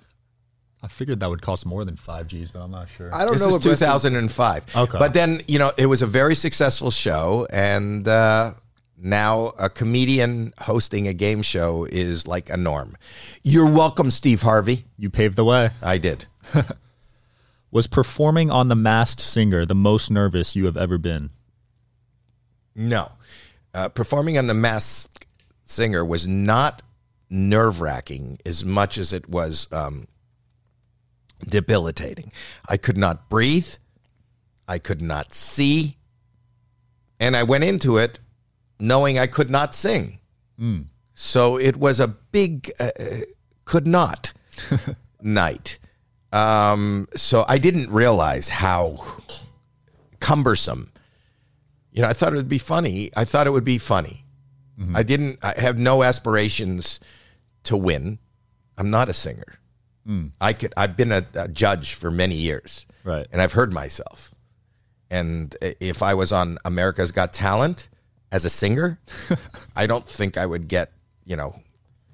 [0.84, 3.13] I figured that would cost more than five G's, but I'm not sure.
[3.13, 4.76] I don't This know is what breast 2005.
[4.76, 5.00] Okay.
[5.00, 8.54] But then, you know, it was a very successful show and uh
[8.98, 12.95] now a comedian hosting a game show is like a norm.
[13.43, 14.86] You're welcome, Steve Harvey.
[14.98, 15.71] you paved the way.
[15.82, 16.26] I did.
[17.76, 21.32] Was performing on The Masked Singer the most nervous you have ever been?
[22.74, 23.12] No.
[23.74, 25.26] Uh, performing on The Masked
[25.66, 26.82] Singer was not
[27.30, 30.08] nerve wracking as much as it was um,
[31.50, 32.32] debilitating.
[32.70, 33.74] I could not breathe.
[34.70, 35.98] I could not see.
[37.20, 38.22] And I went into it
[38.80, 40.20] knowing I could not sing.
[41.14, 43.04] So it was a big uh, uh,
[43.66, 44.32] could not
[45.22, 45.78] night.
[46.36, 49.04] Um, so I didn't realize how
[50.19, 50.91] cumbersome
[51.91, 53.10] you know, I thought it would be funny.
[53.15, 54.26] I thought it would be funny.
[54.93, 55.39] I didn't.
[55.41, 57.00] I have no aspirations
[57.63, 58.19] to win.
[58.78, 59.60] I'm not a singer.
[60.41, 60.74] I could.
[60.76, 63.26] I've been a, a judge for many years, Right.
[63.32, 64.36] and I've heard myself.
[65.10, 67.88] And if I was on America's Got Talent
[68.34, 69.00] as a singer,
[69.78, 70.91] I don't think I would get
[71.24, 71.58] you know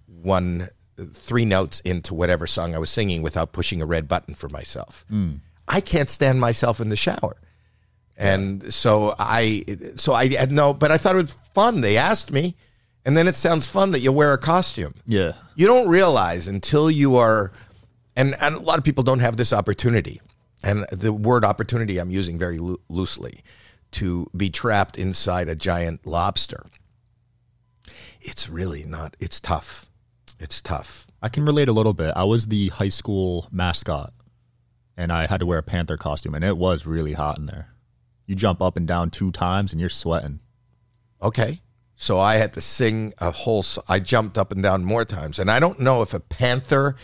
[0.06, 4.50] one three notes into whatever song I was singing without pushing a red button for
[4.50, 5.06] myself.
[5.10, 5.36] Hmm.
[5.68, 7.38] I can't stand myself in the shower.
[8.18, 9.64] And so I,
[9.96, 11.82] so I had no, but I thought it was fun.
[11.82, 12.56] They asked me,
[13.04, 14.94] and then it sounds fun that you wear a costume.
[15.08, 15.34] Yeah.
[15.56, 17.52] You don't realize until you are,
[18.16, 20.22] and, and a lot of people don't have this opportunity.
[20.64, 23.42] And the word opportunity I'm using very loo- loosely
[23.94, 26.66] to be trapped inside a giant lobster.
[28.22, 29.90] It's really not, it's tough.
[30.42, 31.06] It's tough.
[31.22, 32.14] I can relate a little bit.
[32.16, 34.12] I was the high school mascot
[34.98, 37.76] and I had to wear a panther costume and it was really hot in there.
[38.26, 40.40] You jump up and down two times and you're sweating.
[41.22, 41.62] Okay.
[41.96, 43.64] So I had to sing a whole.
[43.88, 46.96] I jumped up and down more times, and I don't know if a panther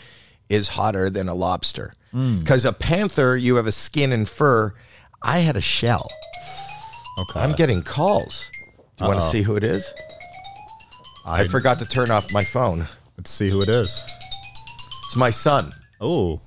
[0.49, 2.39] is hotter than a lobster hmm.
[2.39, 4.73] because a panther you have a skin and fur.
[5.21, 6.09] I had a shell.
[7.19, 7.39] Okay.
[7.39, 8.49] I'm getting calls.
[8.97, 9.93] Do you want to see who it is?
[11.25, 12.87] I, I, forgot to turn off my phone.
[13.17, 14.01] Let's see who it is.
[15.05, 16.41] It's my son, Oh,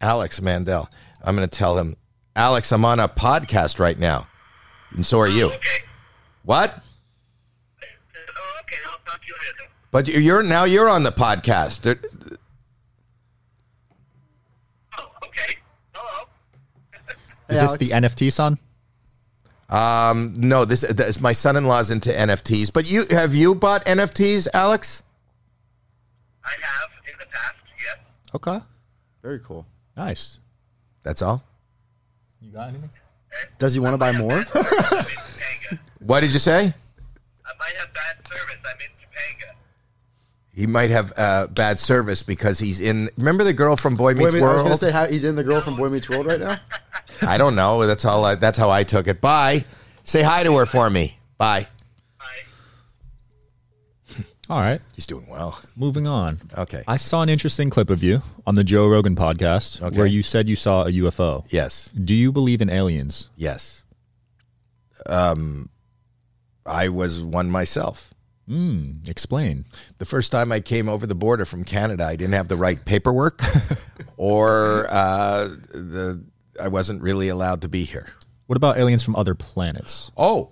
[0.00, 0.88] Alex Mandel.
[1.22, 1.96] I'm going to tell him,
[2.36, 4.26] Alex, I'm on a podcast right now,
[4.92, 5.46] and so are you.
[5.46, 5.78] Okay.
[6.44, 6.74] What?
[7.82, 8.76] Oh, okay.
[8.86, 9.70] I'll talk to you later.
[9.90, 11.82] But you're now you're on the podcast.
[11.82, 12.00] There-
[14.96, 15.56] Oh, okay.
[15.92, 16.28] Hello.
[17.48, 18.58] is Hey, this the NFT son?
[19.68, 22.72] Um, no, this, this my son-in-law's into NFTs.
[22.72, 25.02] But you have you bought NFTs, Alex?
[26.44, 27.96] I have in the past, yes.
[28.34, 28.58] Okay.
[29.22, 29.66] Very cool.
[29.96, 30.40] Nice.
[31.02, 31.42] That's all.
[32.40, 32.90] You got anything?
[33.58, 34.32] Does he want to buy more?
[34.32, 35.78] I'm in Topanga.
[36.00, 36.58] What did you say?
[36.58, 38.56] I might have bad service.
[38.64, 39.54] I'm in Topanga.
[40.54, 43.10] He might have uh, bad service because he's in.
[43.18, 44.66] Remember the girl from Boy Boy Meets Meets- I was World?
[44.66, 46.56] going to say how he's in the girl from Boy Meets World right now.
[47.22, 47.86] I don't know.
[47.86, 48.24] That's all.
[48.24, 49.20] I, that's how I took it.
[49.20, 49.64] Bye.
[50.04, 51.18] Say hi to her for me.
[51.38, 51.68] Bye.
[54.50, 54.80] All right.
[54.96, 55.60] He's doing well.
[55.76, 56.40] Moving on.
[56.58, 56.82] Okay.
[56.88, 59.96] I saw an interesting clip of you on the Joe Rogan podcast Okay.
[59.96, 61.44] where you said you saw a UFO.
[61.50, 61.88] Yes.
[61.90, 63.28] Do you believe in aliens?
[63.36, 63.84] Yes.
[65.06, 65.70] Um,
[66.66, 68.12] I was one myself.
[68.48, 69.66] Mm, explain.
[69.98, 72.84] the first time I came over the border from Canada, I didn't have the right
[72.84, 73.40] paperwork,
[74.16, 76.24] or uh, the
[76.60, 78.08] I wasn't really allowed to be here.
[78.48, 80.10] What about aliens from other planets?
[80.16, 80.50] Oh,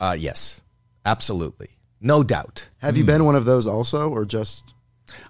[0.00, 0.62] uh, yes,
[1.06, 2.68] absolutely, no doubt.
[2.78, 3.08] Have you hmm.
[3.08, 4.74] been one of those also, or just?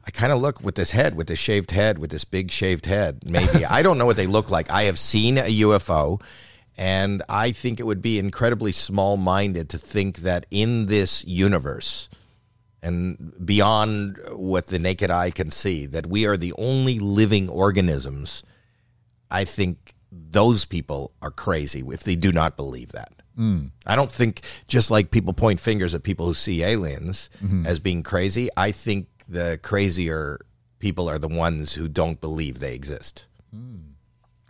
[0.07, 2.87] I kind of look with this head, with this shaved head, with this big shaved
[2.87, 3.21] head.
[3.25, 4.71] Maybe I don't know what they look like.
[4.71, 6.21] I have seen a UFO,
[6.77, 12.09] and I think it would be incredibly small-minded to think that in this universe
[12.83, 18.43] and beyond what the naked eye can see, that we are the only living organisms.
[19.31, 23.22] I think those people are crazy if they do not believe that.
[23.39, 23.71] Mm.
[23.87, 27.67] I don't think just like people point fingers at people who see aliens mm-hmm.
[27.67, 28.49] as being crazy.
[28.57, 30.41] I think the crazier
[30.79, 33.27] people are the ones who don't believe they exist.
[33.55, 33.93] Mm.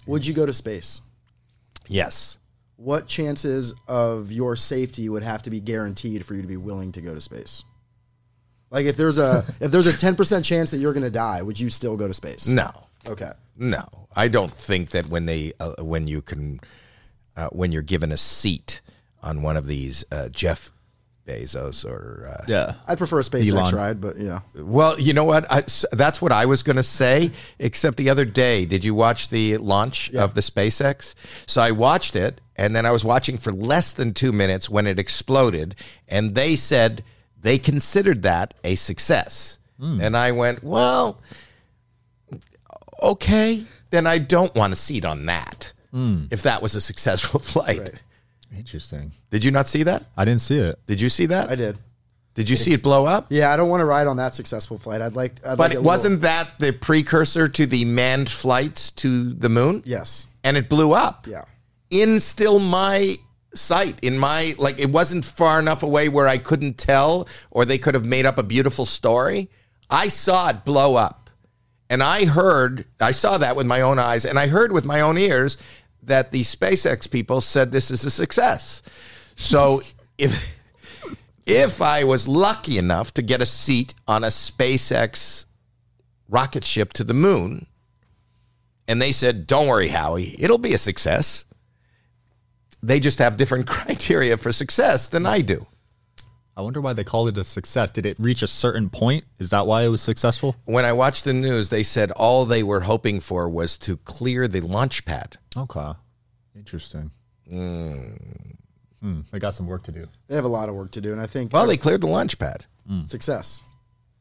[0.06, 1.00] Would you go to space?
[1.86, 2.38] Yes.
[2.76, 6.90] What chances of your safety would have to be guaranteed for you to be willing
[6.92, 7.62] to go to space?
[8.70, 11.42] Like if there's a if there's a ten percent chance that you're going to die,
[11.42, 12.48] would you still go to space?
[12.48, 12.70] No.
[13.06, 13.30] Okay.
[13.56, 13.84] No.
[14.16, 16.60] I don't think that when they uh, when you can
[17.36, 18.80] uh, when you're given a seat
[19.22, 20.70] on one of these uh, Jeff
[21.26, 22.74] Bezos or uh, Yeah.
[22.88, 23.74] I'd prefer a SpaceX Elon.
[23.76, 24.40] ride, but yeah.
[24.54, 25.50] Well, you know what?
[25.50, 27.30] I, s- that's what I was going to say.
[27.60, 31.14] Except the other day, did you watch the launch of the SpaceX?
[31.46, 34.86] So I watched it, and then I was watching for less than two minutes when
[34.88, 35.76] it exploded,
[36.08, 37.04] and they said
[37.40, 39.58] they considered that a success.
[39.80, 41.20] And I went, well,
[43.02, 45.72] okay, then I don't want a seat on that.
[45.92, 46.24] Hmm.
[46.30, 48.02] If that was a successful flight, Right.
[48.56, 49.12] Interesting.
[49.30, 50.04] did you not see that?
[50.16, 50.78] I didn't see it.
[50.86, 51.50] Did you see that?
[51.50, 51.78] I did.
[52.34, 53.26] Did you see it blow up?
[53.28, 55.02] Yeah, I don't want to ride on that successful flight.
[55.02, 55.34] I'd like.
[55.46, 59.32] I'd But like a it little- wasn't that the precursor to the manned flights to
[59.34, 59.82] the moon?
[59.84, 60.26] Yes.
[60.44, 61.26] And it blew up.
[61.28, 61.44] Yeah.
[61.90, 63.16] In still my
[63.54, 67.76] sight, in my, like, it wasn't far enough away where I couldn't tell or they
[67.76, 69.50] could have made up a beautiful story.
[69.90, 71.18] I saw it blow up.
[71.90, 75.02] And I heard, I saw that with my own eyes, and I heard with my
[75.02, 75.58] own ears
[76.02, 78.82] that the SpaceX people said this is a success.
[79.36, 79.82] So
[80.18, 80.60] if
[81.44, 85.46] if I was lucky enough to get a seat on a SpaceX
[86.28, 87.66] rocket ship to the moon,
[88.86, 91.44] and they said, "Don't worry, Howie, it'll be a success."
[92.82, 95.66] They just have different criteria for success than I do.
[96.56, 97.90] I wonder why they called it a success.
[97.90, 99.24] Did it reach a certain point?
[99.38, 100.54] Is that why it was successful?
[100.66, 104.46] When I watched the news, they said all they were hoping for was to clear
[104.48, 105.38] the launch pad.
[105.56, 105.92] Okay.
[106.54, 107.10] Interesting.
[107.48, 110.06] Hmm, they got some work to do.
[110.28, 112.06] They have a lot of work to do, and I think Well, they cleared the
[112.06, 112.66] launch pad.
[113.04, 113.62] success.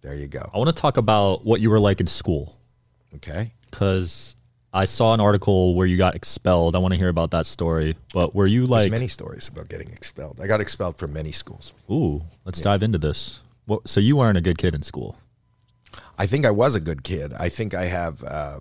[0.01, 0.49] There you go.
[0.53, 2.57] I want to talk about what you were like in school
[3.15, 3.53] Okay.
[3.69, 4.35] because
[4.73, 6.75] I saw an article where you got expelled.
[6.75, 7.97] I want to hear about that story.
[8.13, 10.39] But were you There's like, many stories about getting expelled.
[10.39, 11.73] I got expelled from many schools.
[11.89, 13.41] ooh, let's dive into this.
[13.65, 15.17] What, so you weren't a good kid in school.
[16.17, 17.33] I think I was a good kid.
[17.33, 18.59] I think I have uh,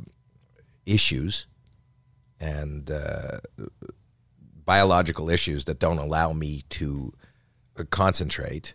[0.84, 1.46] issues
[2.40, 3.38] and uh,
[4.64, 7.12] biological issues that don't allow me to
[7.78, 8.74] uh, concentrate.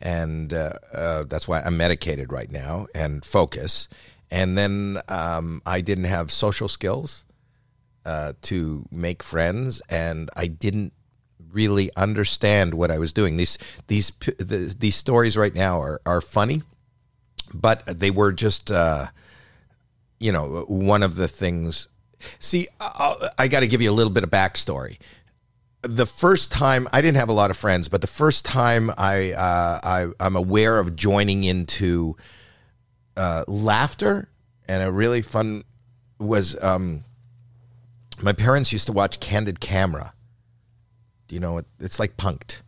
[0.00, 3.88] And uh, uh, that's why I'm medicated right now and focus.
[4.30, 7.24] And then um, I didn't have social skills
[8.04, 10.92] uh, to make friends, and I didn't
[11.52, 13.36] really understand what I was doing.
[13.36, 16.62] These these the, these stories right now are are funny,
[17.52, 19.06] but they were just uh,
[20.18, 21.88] you know one of the things.
[22.38, 24.98] See, I, I got to give you a little bit of backstory.
[25.82, 29.32] The first time I didn't have a lot of friends, but the first time I,
[29.32, 32.16] uh, I I'm aware of joining into
[33.20, 34.28] uh, laughter
[34.66, 35.62] and a really fun
[36.18, 37.04] was um,
[38.22, 40.12] my parents used to watch Candid Camera.
[41.28, 41.66] Do you know it?
[41.78, 42.62] It's like Punked,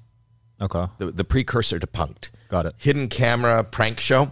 [0.61, 0.87] Okay.
[0.99, 2.31] the, the precursor to Punked.
[2.49, 2.75] Got it.
[2.77, 4.31] Hidden camera prank show.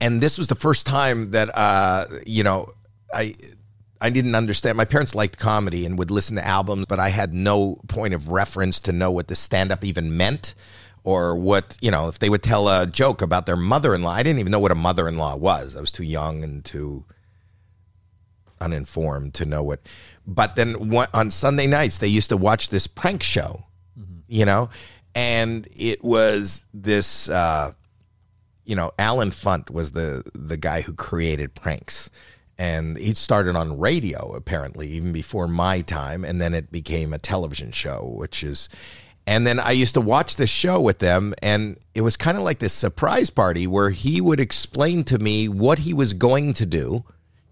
[0.00, 2.66] And this was the first time that uh, you know
[3.12, 3.34] I
[4.00, 4.76] I didn't understand.
[4.76, 8.28] My parents liked comedy and would listen to albums, but I had no point of
[8.30, 10.54] reference to know what the stand up even meant
[11.04, 14.12] or what, you know, if they would tell a joke about their mother in law.
[14.12, 15.76] I didn't even know what a mother in law was.
[15.76, 17.04] I was too young and too
[18.60, 19.80] uninformed to know what.
[20.26, 20.76] But then
[21.14, 23.64] on Sunday nights, they used to watch this prank show,
[24.28, 24.68] you know,
[25.14, 27.28] and it was this.
[27.28, 27.72] Uh,
[28.64, 32.10] you know, Allen Funt was the the guy who created pranks,
[32.58, 37.18] and he started on radio apparently even before my time, and then it became a
[37.18, 38.68] television show, which is.
[39.30, 42.42] And then I used to watch this show with them, and it was kind of
[42.42, 46.66] like this surprise party where he would explain to me what he was going to
[46.66, 47.04] do,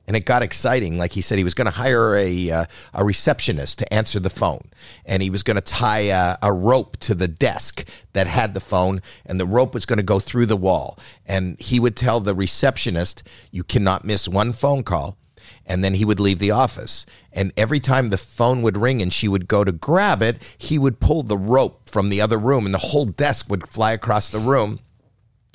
[0.04, 0.98] and it got exciting.
[0.98, 2.64] Like he said, he was going to hire a uh,
[2.94, 4.72] a receptionist to answer the phone,
[5.06, 8.60] and he was going to tie a, a rope to the desk that had the
[8.60, 10.98] phone, and the rope was going to go through the wall.
[11.26, 15.16] And he would tell the receptionist, "You cannot miss one phone call."
[15.64, 17.06] And then he would leave the office.
[17.38, 20.76] And every time the phone would ring and she would go to grab it, he
[20.76, 24.28] would pull the rope from the other room, and the whole desk would fly across
[24.28, 24.80] the room.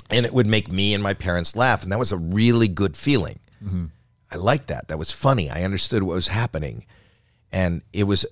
[0.09, 1.83] And it would make me and my parents laugh.
[1.83, 3.39] And that was a really good feeling.
[3.61, 3.87] Mm-hmm.
[4.31, 4.87] I liked that.
[4.87, 5.49] That was funny.
[5.49, 6.85] I understood what was happening.
[7.51, 8.25] And it was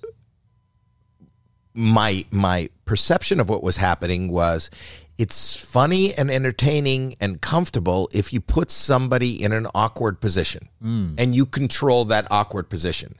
[1.74, 4.70] my my perception of what was happening was
[5.18, 10.70] it's funny and entertaining and comfortable if you put somebody in an awkward position.
[10.82, 11.16] Mm.
[11.18, 13.16] And you control that awkward position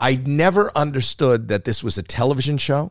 [0.00, 2.90] i never understood that this was a television show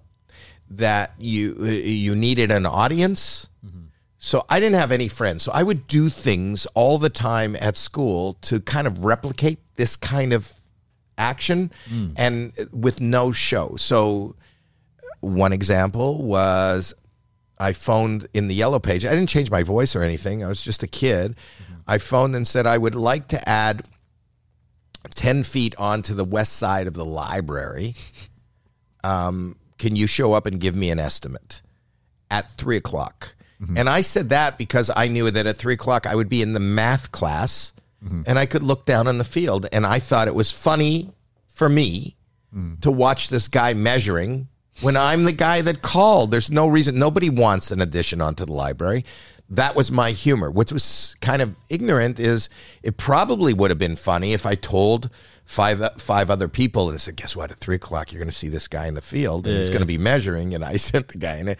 [0.69, 3.47] that you you needed an audience
[4.19, 5.43] so I didn't have any friends.
[5.43, 9.95] So I would do things all the time at school to kind of replicate this
[9.95, 10.53] kind of
[11.17, 12.09] action hmm.
[12.17, 13.75] and with no show.
[13.77, 14.35] So
[15.21, 16.93] one example was
[17.59, 19.05] I phoned in the yellow page.
[19.05, 20.43] I didn't change my voice or anything.
[20.43, 21.35] I was just a kid.
[21.63, 21.81] Mm-hmm.
[21.87, 23.87] I phoned and said I would like to add
[25.15, 27.95] 10 feet onto the west side of the library.
[29.03, 31.61] Um, can you show up and give me an estimate
[32.29, 33.35] at three o'clock?
[33.61, 33.77] Mm-hmm.
[33.77, 36.53] And I said that because I knew that at three o'clock I would be in
[36.53, 38.23] the math class mm-hmm.
[38.25, 39.67] and I could look down on the field.
[39.71, 41.13] And I thought it was funny
[41.47, 42.15] for me
[42.55, 42.79] mm.
[42.81, 44.47] to watch this guy measuring
[44.81, 46.31] when I'm the guy that called.
[46.31, 49.05] There's no reason, nobody wants an addition onto the library.
[49.49, 52.19] That was my humor, which was kind of ignorant.
[52.19, 52.49] Is
[52.83, 55.09] it probably would have been funny if I told
[55.45, 57.51] five five other people and I said, "Guess what?
[57.51, 59.81] At three o'clock, you're going to see this guy in the field, and he's going
[59.81, 61.59] to be measuring." And I sent the guy in it,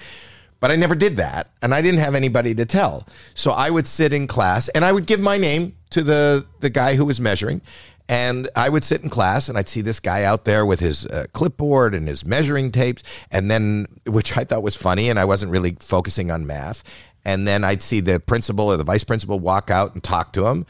[0.60, 3.08] but I never did that, and I didn't have anybody to tell.
[3.34, 6.70] So I would sit in class, and I would give my name to the the
[6.70, 7.62] guy who was measuring,
[8.10, 11.06] and I would sit in class, and I'd see this guy out there with his
[11.06, 15.26] uh, clipboard and his measuring tapes, and then which I thought was funny, and I
[15.26, 16.84] wasn't really focusing on math.
[17.28, 20.48] And then I'd see the principal or the vice principal walk out and talk to
[20.48, 20.66] him.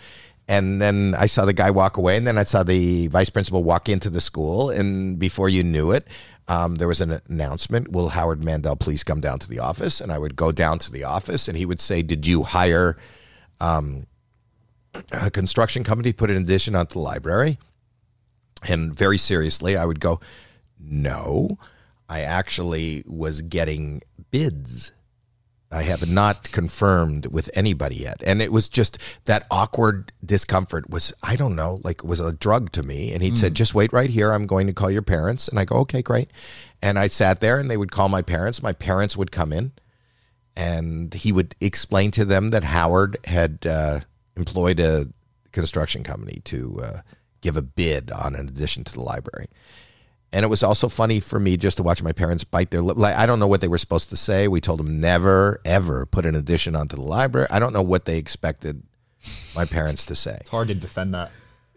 [0.47, 3.64] And then I saw the guy walk away, and then I saw the vice principal
[3.64, 4.72] walk into the school.
[4.72, 6.08] And before you knew it,
[6.47, 10.01] um, there was an announcement Will Howard Mandel please come down to the office?
[10.01, 12.97] And I would go down to the office, and he would say, Did you hire
[13.60, 14.08] um,
[15.12, 17.60] a construction company to put an addition onto the library?
[18.68, 20.22] And very seriously, I would go,
[20.80, 21.60] No,
[22.10, 24.01] I actually was getting
[24.32, 24.91] bids.
[25.70, 28.24] I have not confirmed with anybody yet.
[28.26, 32.72] And it was just that awkward discomfort was, I don't know, like was a drug
[32.74, 33.11] to me.
[33.11, 34.32] And he said, just wait right here.
[34.32, 35.49] I'm going to call your parents.
[35.49, 36.32] And I go, okay, great.
[36.82, 38.63] And I sat there and they would call my parents.
[38.63, 39.74] My parents would come in
[40.55, 43.99] and he would explain to them that Howard had uh,
[44.36, 45.07] employed a
[45.51, 47.01] construction company to uh,
[47.41, 49.47] give a bid on an addition to the library.
[50.34, 52.97] And it was also funny for me just to watch my parents bite their lip.
[52.97, 54.47] Like I don't know what they were supposed to say.
[54.47, 57.47] We told them never, ever put an addition onto the library.
[57.49, 58.84] I don't know what they expected
[59.55, 60.38] my parents to say.
[60.41, 61.32] It's hard to defend that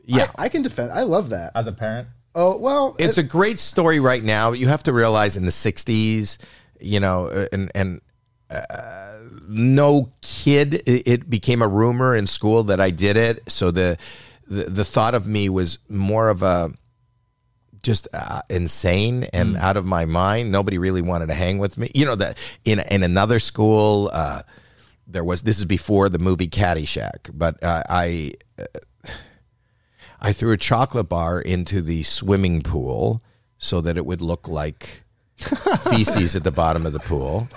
[0.04, 0.92] Yeah, I, I can defend.
[0.92, 1.52] I love that.
[1.54, 2.08] as a parent.
[2.34, 4.52] Oh well, it's a great story right now.
[4.52, 6.38] You have to realize in the '60s,
[6.80, 8.00] you know, uh, and and
[8.50, 10.74] uh, no kid.
[10.86, 13.50] It, it became a rumor in school that I did it.
[13.50, 13.96] So the
[14.46, 16.72] the, the thought of me was more of a
[17.82, 20.52] just uh, insane and out of my mind.
[20.52, 21.90] Nobody really wanted to hang with me.
[21.94, 24.10] You know that in in another school.
[24.12, 24.42] Uh,
[25.06, 28.32] there was this is before the movie Caddyshack, but uh, I
[30.20, 33.22] I threw a chocolate bar into the swimming pool
[33.58, 35.02] so that it would look like
[35.36, 37.48] feces at the bottom of the pool,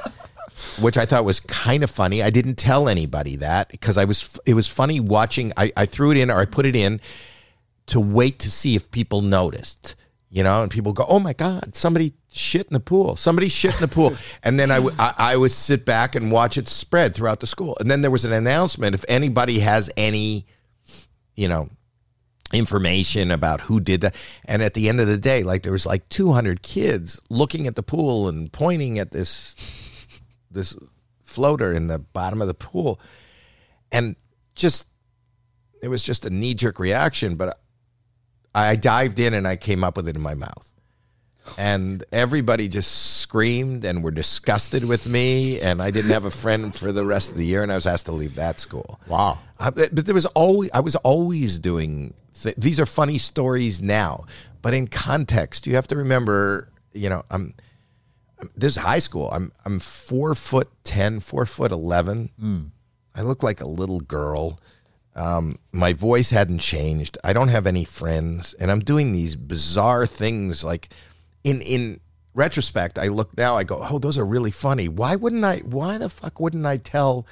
[0.82, 2.24] which I thought was kind of funny.
[2.24, 5.52] I didn't tell anybody that because I was it was funny watching.
[5.58, 7.02] I, I threw it in or I put it in
[7.88, 9.96] to wait to see if people noticed.
[10.34, 13.16] You know, and people go, "Oh my God, somebody shit in the pool!
[13.16, 16.32] Somebody shit in the pool!" And then I, w- I, I would sit back and
[16.32, 17.78] watch it spread throughout the school.
[17.80, 20.48] And then there was an announcement: if anybody has any,
[21.36, 21.70] you know,
[22.52, 24.16] information about who did that.
[24.46, 27.76] And at the end of the day, like there was like 200 kids looking at
[27.76, 30.20] the pool and pointing at this
[30.50, 30.76] this
[31.22, 33.00] floater in the bottom of the pool,
[33.92, 34.16] and
[34.56, 34.88] just
[35.84, 37.36] it was just a knee jerk reaction.
[37.36, 37.60] But
[38.56, 40.74] I dived in and I came up with it in my mouth.
[41.58, 45.60] And everybody just screamed and were disgusted with me.
[45.60, 47.64] And I didn't have a friend for the rest of the year.
[47.64, 49.00] And I was asked to leave that school.
[49.08, 49.40] Wow.
[49.60, 53.82] Uh, I, but there was always I was always doing th- these are funny stories
[53.82, 54.26] now,
[54.62, 56.70] but in context, you have to remember.
[56.94, 57.56] You know, I'm,
[58.56, 59.30] this is high school.
[59.32, 62.30] I'm I'm four foot ten, four foot eleven.
[62.40, 62.64] Hmm.
[63.16, 64.60] I look like a little girl.
[65.16, 67.18] Um, my voice hadn't changed.
[67.24, 70.64] I don't have any friends, and I'm doing these bizarre things.
[70.64, 70.90] Like
[71.44, 72.00] in in
[72.34, 73.56] retrospect, I look now.
[73.56, 74.88] I go, oh, those are really funny.
[74.88, 75.60] Why wouldn't I?
[75.60, 77.28] Why the fuck wouldn't I tell?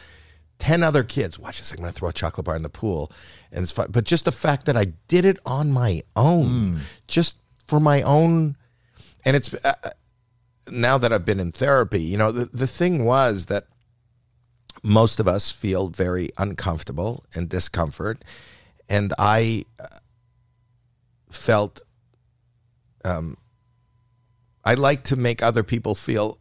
[0.59, 3.11] 10 other kids watch this i'm going to throw a chocolate bar in the pool
[3.51, 7.33] and it's fun but just the fact that i did it on my own just
[7.67, 8.55] for my own
[9.25, 9.89] and it's uh, uh,
[10.69, 13.65] now that i've been in therapy you know the, the thing was that
[14.83, 18.23] most of us feel very uncomfortable and discomfort
[18.89, 19.85] and i uh,
[21.29, 21.81] felt
[23.05, 23.37] um,
[24.65, 26.39] i like to make other people feel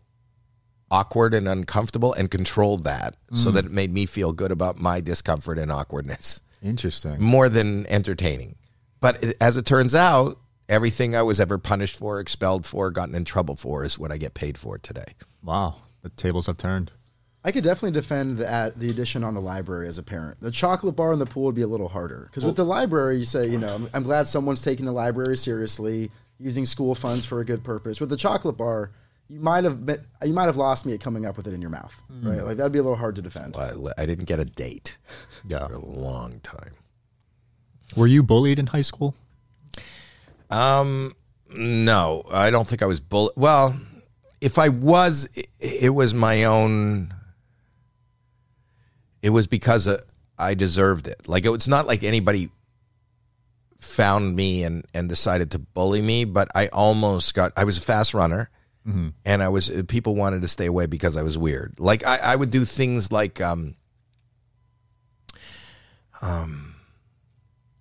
[0.90, 5.00] awkward and uncomfortable and controlled that so that it made me feel good about my
[5.00, 7.22] discomfort and awkwardness Interesting.
[7.22, 8.56] more than entertaining.
[9.00, 13.14] But it- as it turns out, everything I was ever punished for, expelled for, gotten
[13.14, 15.14] in trouble for is what I get paid for today.
[15.44, 15.76] Wow.
[16.02, 16.90] The tables have turned.
[17.44, 20.40] I could definitely defend the, at the addition on the library as a parent.
[20.40, 23.16] The chocolate bar in the pool would be a little harder because with the library,
[23.18, 27.24] you say, you know, I'm, I'm glad someone's taking the library seriously, using school funds
[27.24, 27.98] for a good purpose.
[27.98, 28.90] With the chocolate bar,
[29.28, 31.60] you might have been, you might have lost me at coming up with it in
[31.62, 32.42] your mouth, right?
[32.44, 33.56] Like that'd be a little hard to defend.
[33.56, 34.98] I, I didn't get a date
[35.48, 35.66] Yeah.
[35.66, 36.72] for a long time.
[37.96, 39.14] Were you bullied in high school?
[40.50, 41.14] Um,
[41.54, 43.32] no, I don't think I was bullied.
[43.36, 43.76] Well,
[44.40, 47.14] if I was, it, it was my own.
[49.22, 49.98] It was because uh,
[50.38, 51.28] I deserved it.
[51.28, 52.50] Like it was not like anybody
[53.78, 57.52] found me and and decided to bully me, but I almost got.
[57.56, 58.50] I was a fast runner,
[59.24, 61.74] and I was people wanted to stay away because I was weird.
[61.78, 63.76] Like I, I would do things like um.
[66.22, 66.74] Um,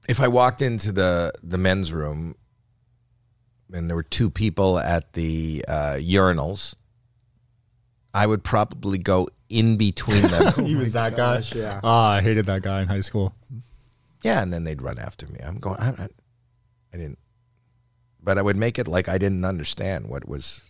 [0.07, 2.35] if I walked into the the men's room
[3.73, 6.73] and there were two people at the uh, urinals,
[8.14, 10.53] I would probably go in between them.
[10.66, 11.80] he was that gosh, yeah.
[11.84, 13.36] Ah, I hated that guy in high school.
[14.24, 15.39] yeah, and then they'd run after me.
[15.43, 15.80] I'm going.
[15.80, 16.07] I, I,
[16.93, 17.20] I didn't,
[18.22, 20.62] but I would make it like I didn't understand what was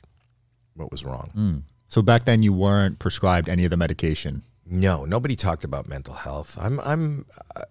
[0.75, 1.63] what was wrong.
[1.87, 4.43] So back then you weren't prescribed any of the medication.
[4.65, 6.55] No, nobody talked about mental health.
[6.61, 7.25] I'm, I'm,
[7.55, 7.63] uh,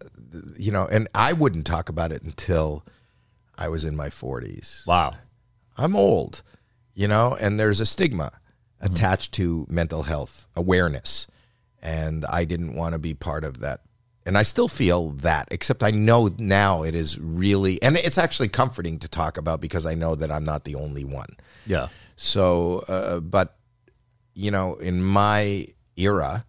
[0.58, 2.84] you know, and I wouldn't talk about it until
[3.56, 4.84] I was in my 40s.
[4.84, 5.14] Wow.
[5.76, 6.42] I'm old,
[6.94, 8.32] you know, and there's a stigma
[8.80, 11.26] attached to mental health awareness.
[11.82, 13.80] And I didn't want to be part of that.
[14.26, 18.48] And I still feel that, except I know now it is really, and it's actually
[18.48, 21.30] comforting to talk about because I know that I'm not the only one.
[21.66, 21.88] Yeah.
[22.16, 23.56] So, uh, but,
[24.34, 25.66] you know, in my
[25.96, 26.44] era,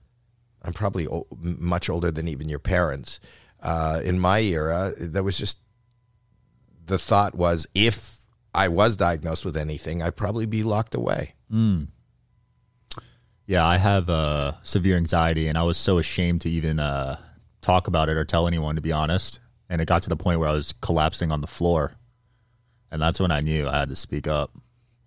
[0.61, 3.19] I'm probably o- much older than even your parents.
[3.61, 5.59] Uh, in my era, there was just
[6.85, 11.35] the thought was if I was diagnosed with anything, I'd probably be locked away.
[13.49, 17.17] Yeah, I have uh, severe anxiety, and I was so ashamed to even uh,
[17.61, 19.39] talk about it or tell anyone, to be honest.
[19.67, 21.95] And it got to the point where I was collapsing on the floor,
[22.91, 24.51] and that's when I knew I had to speak up.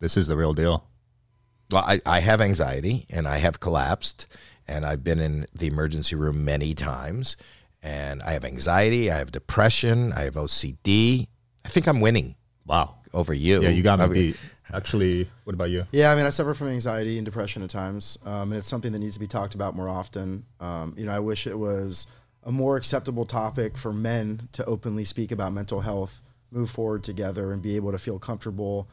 [0.00, 0.88] This is the real deal.
[1.70, 4.26] Well, I, I have anxiety and I have collapsed
[4.66, 7.36] and I've been in the emergency room many times
[7.80, 11.28] and I have anxiety, I have depression, I have OCD.
[11.64, 12.34] I think I'm winning
[12.66, 12.96] Wow.
[13.14, 13.62] over you.
[13.62, 14.36] Yeah, you got me I mean, beat.
[14.72, 15.86] Actually, what about you?
[15.92, 18.92] Yeah, I mean, I suffer from anxiety and depression at times, um, and it's something
[18.92, 20.44] that needs to be talked about more often.
[20.60, 22.06] Um, you know, I wish it was
[22.44, 27.52] a more acceptable topic for men to openly speak about mental health, move forward together,
[27.52, 28.88] and be able to feel comfortable.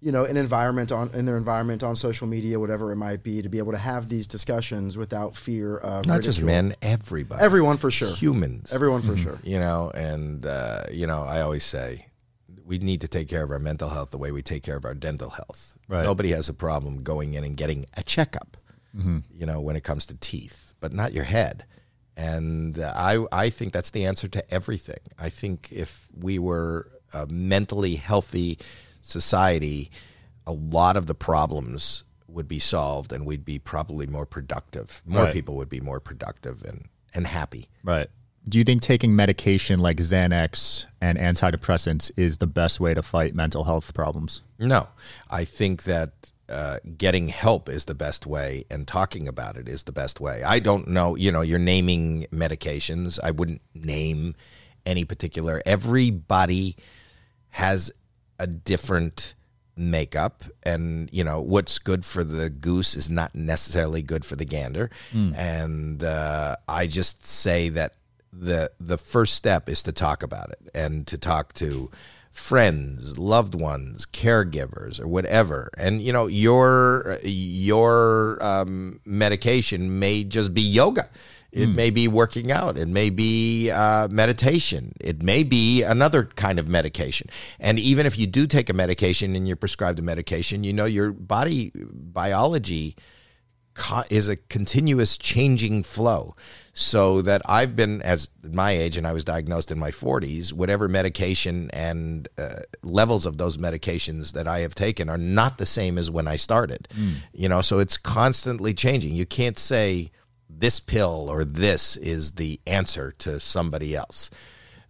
[0.00, 3.40] You know, in environment on in their environment on social media, whatever it might be,
[3.40, 7.40] to be able to have these discussions without fear of Not just men, everybody.
[7.40, 8.72] everyone for sure, Humans.
[8.72, 9.38] everyone for sure.
[9.44, 12.06] you know, and, uh, you know, I always say
[12.64, 14.84] we need to take care of our mental health the way we take care of
[14.84, 15.76] our dental health.
[15.88, 16.04] Right.
[16.04, 18.56] Nobody has a problem going in and getting a checkup,
[18.96, 19.18] Mm-hmm.
[19.32, 21.64] you know, when it comes to teeth, but not your head.
[22.14, 24.98] And I, I think that's the answer to everything.
[25.18, 28.58] I think if we were a mentally healthy
[29.00, 29.90] society,
[30.46, 35.02] a lot of the problems would be solved and we'd be probably more productive.
[35.06, 35.32] More Right.
[35.34, 37.68] people would be more productive and, and happy.
[37.82, 38.08] Right.
[38.48, 43.34] Do you think taking medication like Xanax and antidepressants is the best way to fight
[43.34, 44.42] mental health problems?
[44.58, 44.88] No,
[45.30, 49.84] I think that uh, getting help is the best way, and talking about it is
[49.84, 50.42] the best way.
[50.42, 53.18] I don't know, you know, you're naming medications.
[53.22, 54.34] I wouldn't name
[54.84, 55.62] any particular.
[55.64, 56.76] Everybody
[57.50, 57.92] has
[58.38, 59.34] a different
[59.74, 64.44] makeup and you know what's good for the goose is not necessarily good for the
[64.44, 64.90] gander
[65.34, 67.94] and uh, i just say that
[68.32, 71.90] the the first step is to talk about it and to talk to
[72.30, 80.54] friends loved ones caregivers or whatever and you know your your um, medication may just
[80.54, 81.10] be yoga
[81.52, 82.78] it may be working out.
[82.78, 84.94] It may be uh, meditation.
[84.98, 87.28] It may be another kind of medication.
[87.60, 90.86] And even if you do take a medication and you're prescribed a medication, you know
[90.86, 92.96] your body biology
[93.74, 96.34] co- is a continuous changing flow.
[96.74, 100.88] So that I've been, as my age, and I was diagnosed in my 40s, whatever
[100.88, 105.98] medication and uh, levels of those medications that I have taken are not the same
[105.98, 106.88] as when I started.
[107.34, 109.14] You know, so it's constantly changing.
[109.14, 110.12] You can't say,
[110.62, 114.30] this pill or this is the answer to somebody else.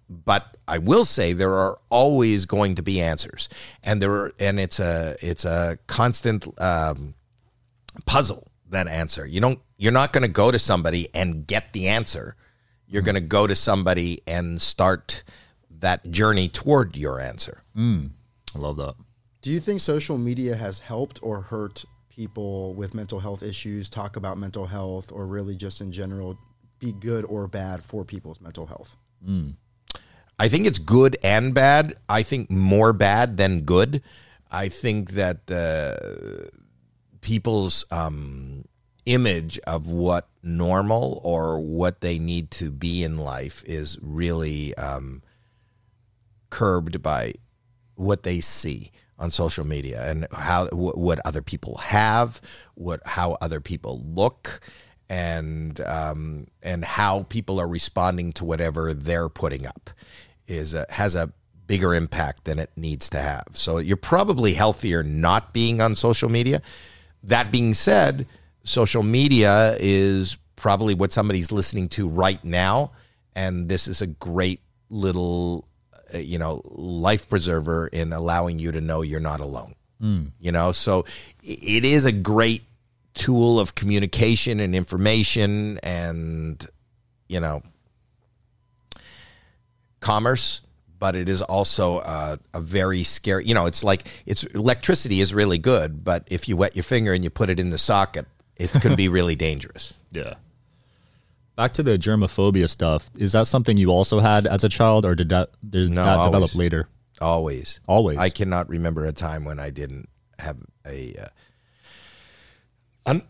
[0.08, 3.48] But I will say there are always going to be answers,
[3.82, 7.14] and there are, and it's a it's a constant um,
[8.04, 8.46] puzzle.
[8.72, 12.36] That answer you don't you're not going to go to somebody and get the answer.
[12.86, 13.06] You're mm.
[13.06, 15.24] going to go to somebody and start
[15.80, 17.62] that journey toward your answer.
[17.76, 18.10] Mm.
[18.54, 18.94] I love that.
[19.42, 24.16] Do you think social media has helped or hurt people with mental health issues talk
[24.16, 26.38] about mental health or really just in general
[26.78, 28.96] be good or bad for people's mental health?
[29.26, 29.54] Mm.
[30.38, 31.94] I think it's good and bad.
[32.08, 34.02] I think more bad than good.
[34.50, 36.48] I think that uh,
[37.22, 38.66] people's um,
[39.06, 45.22] image of what normal or what they need to be in life is really um,
[46.50, 47.32] curbed by
[47.94, 52.40] what they see on social media and how wh- what other people have,
[52.74, 54.60] what how other people look,
[55.08, 59.90] and um, and how people are responding to whatever they're putting up
[60.46, 61.32] is a, has a
[61.66, 63.46] bigger impact than it needs to have.
[63.52, 66.60] So you're probably healthier not being on social media.
[67.24, 68.26] That being said,
[68.64, 72.92] social media is probably what somebody's listening to right now,
[73.34, 74.60] and this is a great
[74.90, 75.66] little,
[76.14, 79.74] uh, you know, life preserver in allowing you to know you're not alone.
[80.40, 81.04] You know, so
[81.44, 82.62] it is a great
[83.14, 86.64] tool of communication and information, and
[87.28, 87.62] you know,
[90.00, 90.60] commerce,
[91.02, 93.44] but it is also a, a very scary.
[93.44, 97.12] You know, it's like it's electricity is really good, but if you wet your finger
[97.12, 98.24] and you put it in the socket,
[98.54, 100.00] it could be really dangerous.
[100.12, 100.34] Yeah.
[101.56, 103.10] Back to the germophobia stuff.
[103.18, 106.24] Is that something you also had as a child, or did that did No, that
[106.26, 106.88] develop later?
[107.20, 108.18] Always, Always.
[108.18, 111.26] I cannot remember a time when I didn't have a uh,
[113.06, 113.26] un-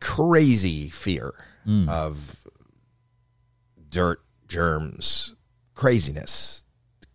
[0.00, 1.32] crazy fear
[1.88, 2.42] of
[3.88, 5.36] dirt, germs,
[5.74, 6.61] craziness,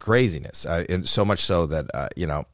[0.07, 0.65] craziness.
[0.65, 2.45] I, and so much so that uh, you know,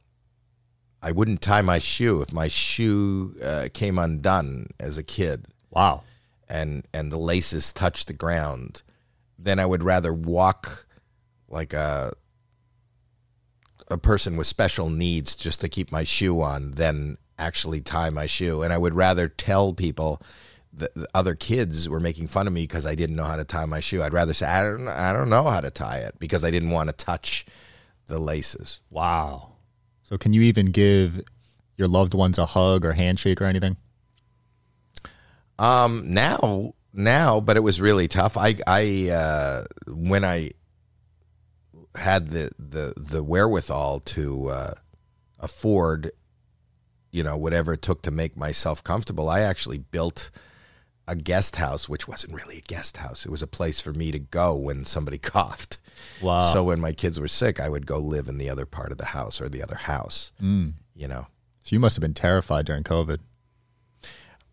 [1.00, 6.02] I wouldn't tie my shoe if my shoe uh, came undone as a kid Wow.
[6.48, 8.82] and and the laces touch the ground,
[9.38, 10.86] then I would rather walk
[11.48, 12.12] like a
[13.88, 18.26] a person with special needs just to keep my shoe on than actually tie my
[18.26, 20.20] shoe, and I would rather tell people
[20.76, 23.44] that the other kids were making fun of me because I didn't know how to
[23.44, 24.02] tie my shoe.
[24.02, 26.70] I'd rather say I don't I don't know how to tie it because I didn't
[26.70, 27.46] want to touch
[28.06, 28.80] the laces.
[28.90, 29.52] Wow.
[30.02, 31.22] So can you even give
[31.76, 33.76] your loved ones a hug or handshake or anything?
[35.58, 38.36] Um, now, now, but it was really tough.
[38.36, 40.50] I, I, uh, when I
[41.94, 44.74] had the the the wherewithal to uh,
[45.38, 46.10] afford,
[47.12, 50.30] you know, whatever it took to make myself comfortable, I actually built
[51.06, 53.26] a guest house, which wasn't really a guest house.
[53.26, 55.78] It was a place for me to go when somebody coughed.
[56.22, 56.52] Wow.
[56.52, 58.98] So when my kids were sick, I would go live in the other part of
[58.98, 60.32] the house or the other house.
[60.94, 61.26] You know.
[61.64, 63.18] So you must have been terrified during COVID.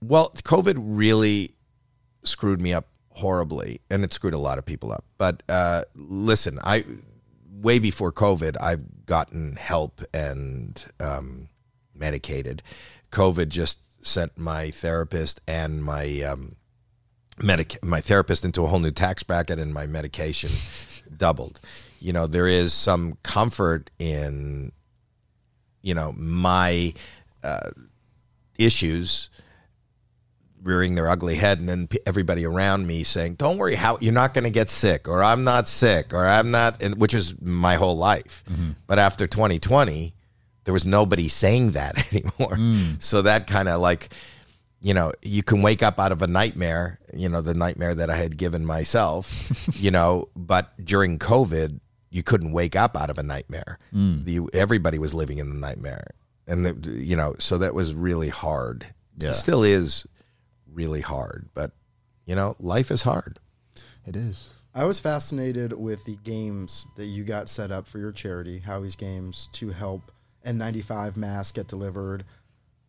[0.02, 1.52] Well, COVID really
[2.24, 5.06] screwed me up horribly, and it screwed a lot of people up.
[5.18, 6.86] But uh, listen, I
[7.62, 11.50] way before COVID, I've gotten help and um,
[11.96, 12.64] medicated.
[13.12, 16.56] COVID just sent my therapist and my um,
[17.42, 20.50] medic my therapist into a whole new tax bracket, and my medication
[21.18, 21.60] doubled.
[22.00, 24.72] You know, there is some comfort in
[25.82, 26.94] you know my
[27.44, 27.72] uh,
[28.58, 29.30] issues
[30.64, 34.32] rearing their ugly head and then everybody around me saying don't worry how you're not
[34.36, 37.78] going to get sick or i'm not sick or i'm not and, which is my
[37.78, 38.44] whole life
[38.86, 40.14] but after 2020
[40.64, 42.58] there was nobody saying that anymore.
[42.58, 43.02] Mm.
[43.02, 44.14] So that kind of like
[44.82, 48.10] you know you can wake up out of a nightmare you know the nightmare that
[48.10, 51.80] i had given myself you know but during covid
[52.12, 53.80] you couldn't wake up out of a nightmare.
[53.94, 54.26] Mm.
[54.26, 56.08] The, everybody was living in the nightmare.
[56.46, 58.86] And the, you know so that was really hard.
[59.20, 59.30] Yeah.
[59.30, 60.06] it still is
[60.72, 61.72] really hard but
[62.26, 63.40] you know life is hard.
[64.06, 64.50] It is.
[64.74, 68.96] I was fascinated with the games that you got set up for your charity, Howie's
[68.96, 70.12] Games, to help
[70.46, 72.26] N95 masks get delivered.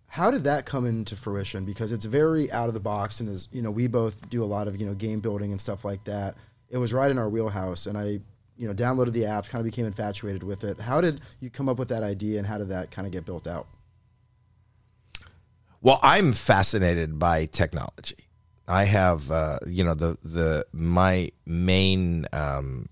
[0.07, 1.65] How did that come into fruition?
[1.65, 4.47] Because it's very out of the box, and as you know, we both do a
[4.47, 6.37] lot of you know game building and stuff like that.
[6.71, 8.21] It was right in our wheelhouse, and I
[8.59, 10.79] you know downloaded the app, kind of became infatuated with it.
[10.81, 13.25] How did you come up with that idea, and how did that kind of get
[13.25, 13.67] built out?
[15.81, 18.29] Well, I'm fascinated by technology.
[18.69, 22.87] I have, uh, you know, the the my main um,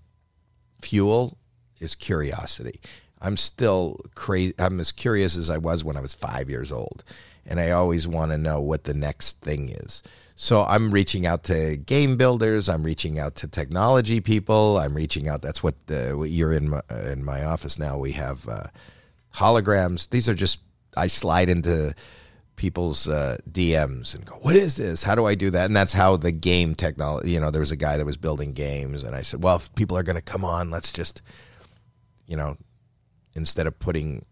[0.81, 1.37] fuel
[1.79, 2.81] is curiosity.
[3.21, 4.53] I'm still crazy.
[4.57, 7.03] I'm as curious as I was when I was five years old,
[7.45, 10.01] and I always want to know what the next thing is.
[10.35, 12.67] So I'm reaching out to game builders.
[12.67, 14.79] I'm reaching out to technology people.
[14.79, 15.43] I'm reaching out.
[15.43, 17.99] That's what the you're in my, in my office now.
[17.99, 18.63] We have uh,
[19.35, 20.09] holograms.
[20.09, 20.59] These are just
[20.97, 21.93] I slide into
[22.55, 25.03] people's uh, DMs and go, "What is this?
[25.03, 27.29] How do I do that?" And that's how the game technology.
[27.29, 29.73] You know, there was a guy that was building games, and I said, "Well, if
[29.75, 31.21] people are going to come on, let's just,
[32.25, 32.57] you know,
[33.33, 34.25] instead of putting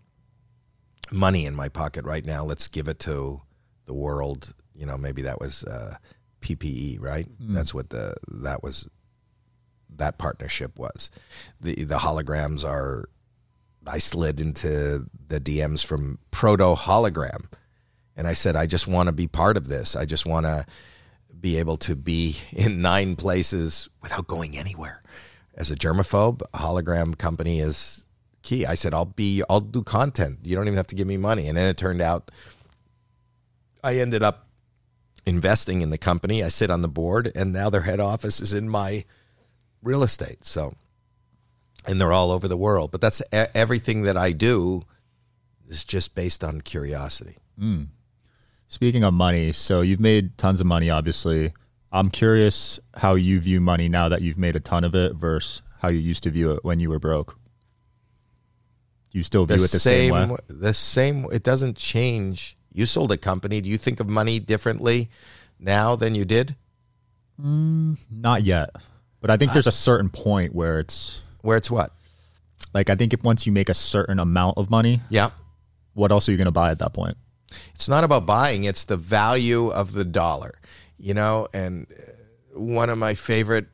[1.11, 3.41] money in my pocket right now, let's give it to
[3.85, 5.97] the world." You know, maybe that was uh,
[6.41, 7.27] PPE, right?
[7.39, 8.87] That's what the that was.
[9.95, 11.09] That partnership was
[11.59, 13.09] the the holograms are.
[13.87, 17.45] I slid into the DMs from Portl Hologram
[18.19, 19.95] and I said, I just want to be part of this.
[19.95, 20.65] I just want to
[21.39, 25.01] be able to be in nine places without going anywhere.
[25.55, 28.05] As a germaphobe, a hologram company is
[28.49, 28.65] key.
[28.65, 30.39] I said, I'll be, I'll do content.
[30.43, 31.47] You don't even have to give me money.
[31.47, 32.31] And then it turned out
[33.83, 34.47] I ended up
[35.25, 36.43] investing in the company.
[36.43, 39.05] I sit on the board, and now their head office is in my
[39.83, 40.43] real estate.
[40.43, 40.75] So,
[41.85, 42.91] and they're all over the world.
[42.91, 44.83] But that's everything that I do
[45.67, 47.37] is just based on curiosity.
[47.57, 47.83] Hmm.
[48.67, 51.53] Speaking of money, so you've made tons of money, obviously.
[51.91, 55.61] I'm curious how you view money now that you've made a ton of it versus
[55.81, 57.38] how you used to view it when you were broke.
[59.11, 60.37] You still view it the same, way?
[60.47, 61.25] The same.
[61.31, 62.57] It doesn't change.
[62.71, 63.59] You sold a company.
[63.61, 65.09] Do you think of money differently
[65.59, 66.55] now than you did?
[67.37, 68.69] Not yet.
[69.21, 71.91] But I think there's a certain point where it's Where it's what?
[72.73, 75.31] like I think if once you make a certain amount of money, Yeah.
[75.93, 77.17] what else are you going to buy at that point?
[77.73, 78.63] It's not about buying.
[78.65, 80.53] It's the value of the dollar.
[80.97, 83.67] You know, and uh, one of my favorite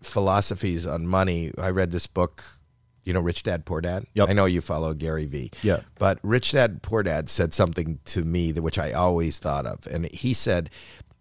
[0.00, 1.52] philosophies on money.
[1.60, 2.44] I read this book.
[3.04, 4.04] You know, Rich Dad Poor Dad.
[4.14, 4.28] Yep.
[4.28, 5.50] I know you follow Gary Vee.
[5.62, 5.80] Yeah.
[5.98, 9.86] But Rich Dad Poor Dad said something to me that which I always thought of,
[9.86, 10.70] and he said,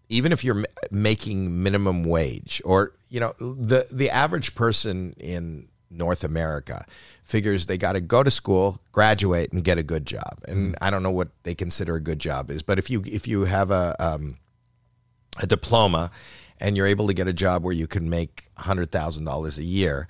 [0.09, 5.69] even if you're ma- making minimum wage, or you know, the the average person in
[5.89, 6.85] North America
[7.23, 10.39] figures they got to go to school, graduate, and get a good job.
[10.47, 13.27] And I don't know what they consider a good job is, but if you if
[13.27, 14.37] you have a um,
[15.39, 16.11] a diploma
[16.59, 20.07] and you're able to get a job where you can make $100,000 a year,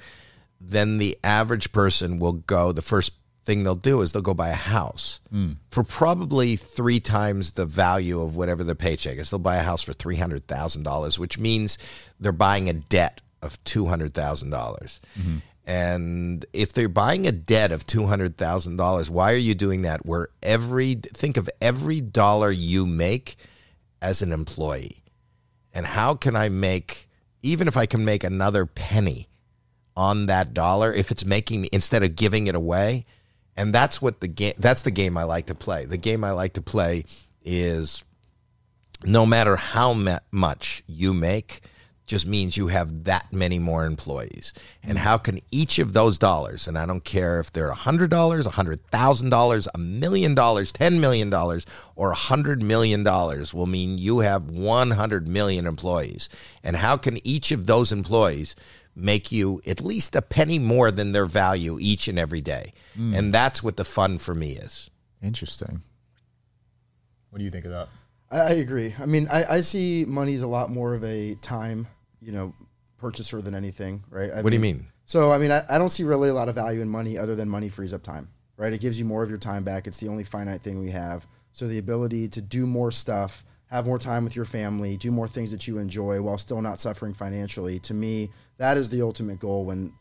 [0.60, 3.14] then the average person will go the first
[3.50, 5.54] thing they'll do is they'll go buy a house hmm.
[5.72, 9.30] for probably three times the value of whatever their paycheck is.
[9.30, 11.78] They'll buy a house for three hundred thousand dollars, which means
[12.20, 15.00] they're buying a debt of two hundred thousand dollars.
[15.18, 15.38] Mm-hmm.
[15.66, 19.84] And if they're buying a debt of two hundred thousand dollars, why are you doing
[19.84, 20.06] that?
[20.06, 23.38] Where every think of every dollar you make
[24.02, 25.04] as an employee,
[25.74, 27.08] and how can I make
[27.42, 29.29] even if I can make another penny
[29.96, 33.06] on that dollar if it's making me instead of giving it away.
[33.56, 35.86] And that's what the game that's the game I like to play.
[35.86, 37.04] The game I like to play
[37.44, 38.04] is
[39.04, 41.62] no matter how ma- much you make
[42.10, 44.52] just means you have that many more employees.
[44.82, 49.68] And how can each of those dollars and I don't care if they're $100 $100,000
[49.74, 51.66] a million dollars 10 million dollars
[51.96, 56.30] or 100 million dollars will mean you have 100 million employees.
[56.64, 58.56] And how can each of those employees
[59.00, 62.74] make you at least a penny more than their value each and every day.
[62.96, 63.14] Hmm.
[63.14, 64.90] And that's what the fun for me is.
[65.22, 65.82] Interesting.
[67.30, 67.90] What do you think of that?
[68.32, 68.96] I, I agree.
[69.00, 71.88] I mean, I, I see money as a lot more of a time,
[72.22, 72.54] you know,
[72.98, 74.32] purchaser than anything, right?
[74.32, 74.88] I What do you mean?
[75.06, 77.36] So, I mean, I, I don't see really a lot of value in money other
[77.36, 78.72] than money frees up time, right?
[78.72, 79.88] It gives you more of your time back.
[79.88, 81.26] It's the only finite thing we have.
[81.54, 85.28] So, the ability to do more stuff, have more time with your family, do more
[85.28, 88.30] things that you enjoy while still not suffering financially, to me,
[88.60, 89.94] that is the ultimate goal when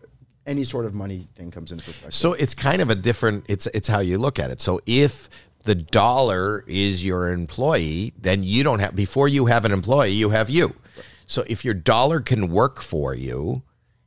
[0.46, 2.14] any sort of money thing comes into perspective.
[2.14, 4.60] So it's kind of a different it's it's how you look at it.
[4.60, 5.30] So if
[5.62, 10.30] the dollar is your employee, then you don't have before you have an employee, you
[10.30, 10.74] have you.
[11.26, 13.62] So if your dollar can work for you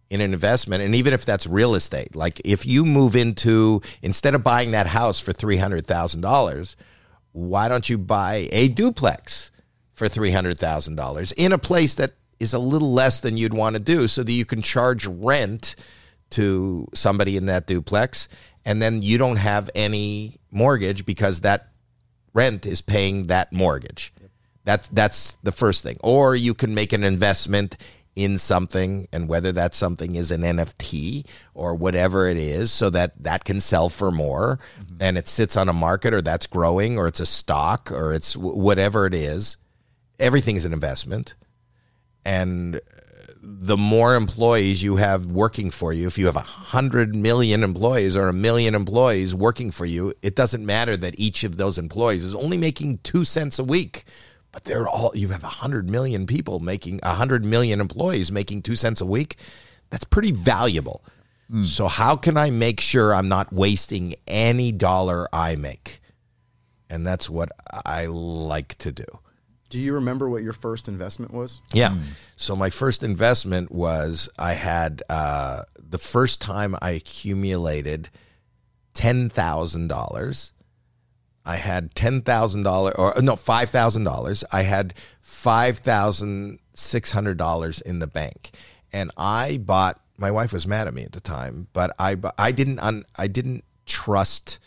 [0.10, 4.36] in an investment and even if that's real estate, like if you move into instead
[4.36, 6.76] of buying that house for $300,000,
[7.32, 9.52] why don't you buy a duplex
[9.94, 14.08] for $300,000 in a place that is a little less than you'd want to do
[14.08, 15.76] so that you can charge rent
[16.32, 18.28] to somebody in that duplex
[18.66, 21.70] and then you don't have any mortgage because that
[22.34, 24.14] rent is paying that mortgage.
[24.64, 25.98] That's that's the first thing.
[26.02, 27.78] Or you can make an investment
[28.16, 33.14] in something and whether that something is an NFT or whatever it is so that
[33.24, 34.98] that can sell for more mm-hmm.
[35.00, 38.34] and it sits on a market or that's growing or it's a stock or it's
[38.34, 39.58] wh- whatever it is.
[40.20, 41.36] Everything's an investment.
[42.26, 42.80] And
[43.44, 48.16] the more employees you have working for you, if you have a hundred million employees
[48.16, 52.24] or a million employees working for you, it doesn't matter that each of those employees
[52.24, 54.04] is only making two cents a week.
[54.52, 58.62] But they're all you have a hundred million people making a hundred million employees making
[58.62, 59.38] two cents a week.
[59.90, 61.04] That's pretty valuable.
[61.50, 61.64] Hmm.
[61.64, 66.02] So how can I make sure I'm not wasting any dollar I make?
[66.90, 67.50] And that's what
[67.86, 69.06] I like to do.
[69.72, 71.62] Do you remember what your first investment was?
[71.74, 71.98] Yeah.
[72.36, 78.10] So my first investment was I had uh, the first time I accumulated
[78.94, 80.52] ten thousand dollars.
[81.46, 84.44] I had ten thousand dollars, or no, five thousand dollars.
[84.52, 88.52] I had five thousand six hundred dollars in the bank,
[88.94, 90.00] and I bought.
[90.18, 93.28] My wife was mad at me at the time, but I I didn't un, I
[93.28, 94.60] didn't trust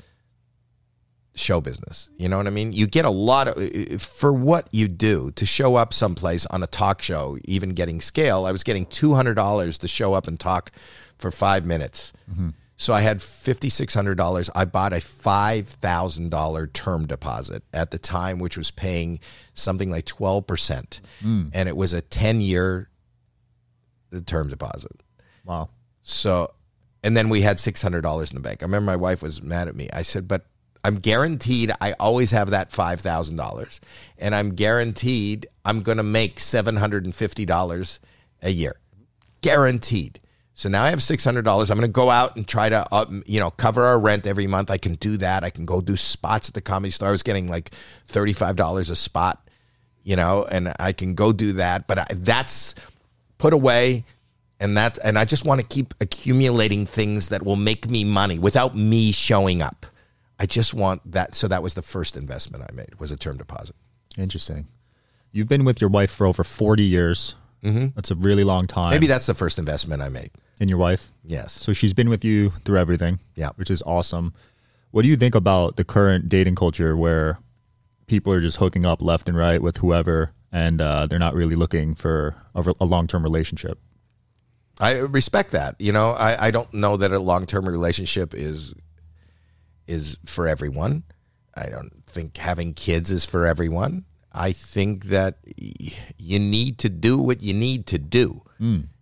[1.34, 2.10] show business.
[2.16, 2.72] You know what I mean?
[2.72, 6.66] You get a lot of for what you do to show up someplace on a
[6.66, 8.46] talk show, even getting scale.
[8.46, 10.70] I was getting two hundred dollars to show up and talk
[11.18, 12.12] for five minutes.
[12.30, 12.50] Mm-hmm.
[12.76, 14.50] So I had fifty six hundred dollars.
[14.54, 19.20] I bought a five thousand dollar term deposit at the time, which was paying
[19.54, 21.50] something like twelve percent, mm.
[21.52, 22.90] and it was a ten year
[24.26, 24.92] term deposit.
[25.44, 25.70] Wow.
[26.02, 26.52] So,
[27.02, 28.62] and then we had six hundred dollars in the bank.
[28.62, 29.88] I remember my wife was mad at me.
[29.92, 30.46] I said, "But
[30.84, 33.80] I'm guaranteed I always have that five thousand dollars,
[34.18, 38.00] and I'm guaranteed I'm going to make seven hundred and fifty dollars
[38.42, 38.76] a year,
[39.40, 40.20] guaranteed."
[40.56, 41.70] So now I have six hundred dollars.
[41.70, 44.46] I'm going to go out and try to, uh, you know, cover our rent every
[44.46, 44.70] month.
[44.70, 45.42] I can do that.
[45.42, 47.08] I can go do spots at the comedy store.
[47.08, 47.70] I was getting like
[48.06, 49.48] thirty five dollars a spot,
[50.04, 51.86] you know, and I can go do that.
[51.86, 52.74] But I, that's
[53.38, 54.04] put away
[54.60, 58.38] and that's and I just want to keep accumulating things that will make me money
[58.38, 59.86] without me showing up.
[60.38, 61.34] I just want that.
[61.34, 63.76] So that was the first investment I made was a term deposit.
[64.18, 64.68] Interesting.
[65.32, 67.34] You've been with your wife for over 40 years.
[67.62, 67.88] Mm-hmm.
[67.94, 68.90] That's a really long time.
[68.90, 70.30] Maybe that's the first investment I made.
[70.60, 71.10] in your wife.
[71.24, 71.52] Yes.
[71.52, 73.20] So she's been with you through everything.
[73.34, 73.50] Yeah.
[73.56, 74.34] Which is awesome.
[74.90, 77.38] What do you think about the current dating culture where
[78.06, 81.56] people are just hooking up left and right with whoever and uh, they're not really
[81.56, 83.78] looking for a, a long term relationship?
[84.78, 85.74] I respect that.
[85.80, 88.74] You know, I, I don't know that a long term relationship is
[89.86, 91.04] is for everyone.
[91.54, 94.04] I don't think having kids is for everyone.
[94.32, 95.38] I think that
[96.18, 98.42] you need to do what you need to do,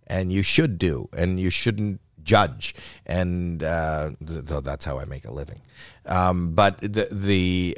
[0.05, 2.75] and you should do, and you shouldn't judge,
[3.05, 5.61] and uh, though that's how I make a living.
[6.05, 7.77] Um, but the the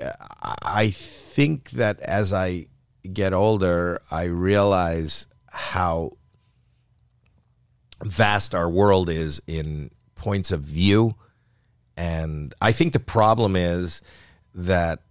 [0.66, 2.66] I think that as I
[3.14, 6.18] get older, I realize how
[8.04, 11.16] vast our world is in points of view.
[11.98, 14.02] And I think the problem is
[14.54, 15.02] that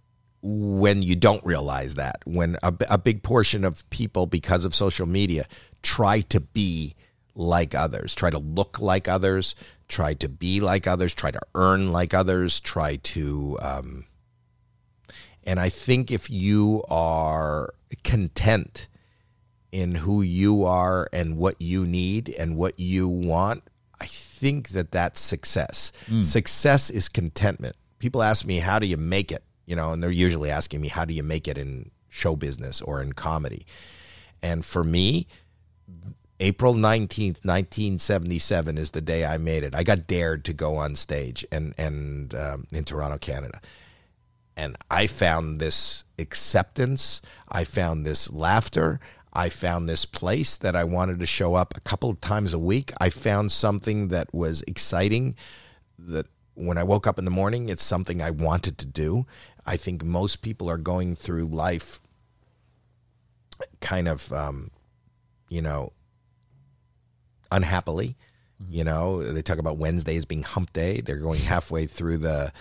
[0.41, 5.07] when you don't realize that, when a, a big portion of people, because of social
[5.07, 5.45] media,
[5.81, 6.95] try to be
[7.33, 9.55] like others, try to look like others,
[9.87, 13.57] try to be like others, try to earn like others, try to.
[13.61, 14.05] Um,
[15.43, 17.73] and I think if you are
[18.03, 18.87] content
[19.71, 23.63] in who you are and what you need and what you want,
[23.99, 24.05] I
[24.35, 25.91] think that that's success.
[26.21, 27.75] Success is contentment.
[27.99, 29.43] People ask me, how do you make it?
[29.65, 32.81] You know, and they're usually asking me, how do you make it in show business
[32.81, 33.65] or in comedy?
[34.41, 35.27] And for me,
[36.39, 39.73] April 19th, 1977 is the day I made it.
[39.73, 43.59] I got dared to go on stage and, and um, in Toronto, Canada.
[44.57, 47.21] And I found this acceptance.
[47.49, 48.99] I found this laughter.
[49.35, 52.59] I found this place that I wanted to show up a couple of times a
[52.59, 52.93] week.
[52.99, 55.35] I found something that was exciting
[55.99, 59.25] that when I woke up in the morning, it's something I wanted to do.
[59.65, 61.99] I think most people are going through life
[63.81, 64.71] kind of, um,
[65.49, 65.91] you know,
[67.51, 68.15] unhappily.
[68.69, 71.01] You know, they talk about Wednesdays being hump day.
[71.01, 72.53] They're going halfway through the,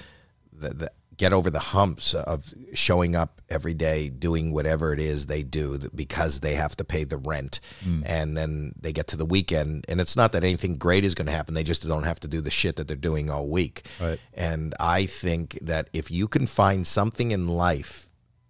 [0.53, 5.27] the, the get over the humps of showing up every day, doing whatever it is
[5.27, 7.61] they do because they have to pay the rent.
[7.83, 8.03] Hmm.
[8.05, 11.27] And then they get to the weekend, and it's not that anything great is going
[11.27, 11.55] to happen.
[11.55, 13.87] They just don't have to do the shit that they're doing all week.
[14.01, 14.19] Right.
[14.33, 18.09] And I think that if you can find something in life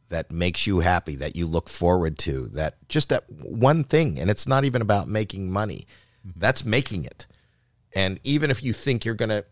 [0.08, 4.30] that makes you happy, that you look forward to, that just that one thing, and
[4.30, 5.86] it's not even about making money,
[6.26, 6.38] mm-hmm.
[6.38, 7.26] that's making it.
[7.94, 9.44] And even if you think you're going to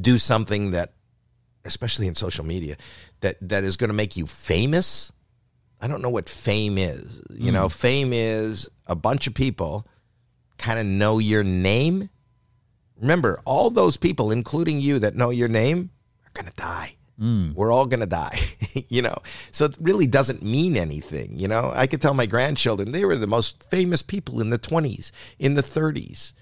[0.00, 0.92] do something that,
[1.64, 2.76] especially in social media,
[3.20, 5.12] that, that is going to make you famous,
[5.80, 7.22] I don't know what fame is.
[7.30, 7.68] You know, hmm.
[7.68, 9.86] fame is a bunch of people
[10.58, 12.08] kind of know your name.
[13.00, 15.90] Remember, all those people, including you, that know your name,
[16.24, 16.96] are going to die.
[17.18, 17.52] Hmm.
[17.54, 18.38] We're all going to die,
[18.88, 19.16] you know.
[19.52, 21.72] So it really doesn't mean anything, you know.
[21.74, 25.54] I could tell my grandchildren they were the most famous people in the 20s, in
[25.54, 26.32] the 30s.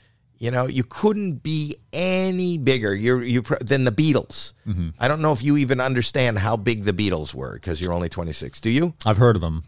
[0.43, 4.55] You know, you couldn't be any bigger you're, you than the Beatles.
[4.66, 4.88] Mm-hmm.
[4.99, 8.09] I don't know if you even understand how big the Beatles were because you're only
[8.09, 8.59] 26.
[8.59, 8.93] Do you?
[9.07, 9.62] I've heard of them.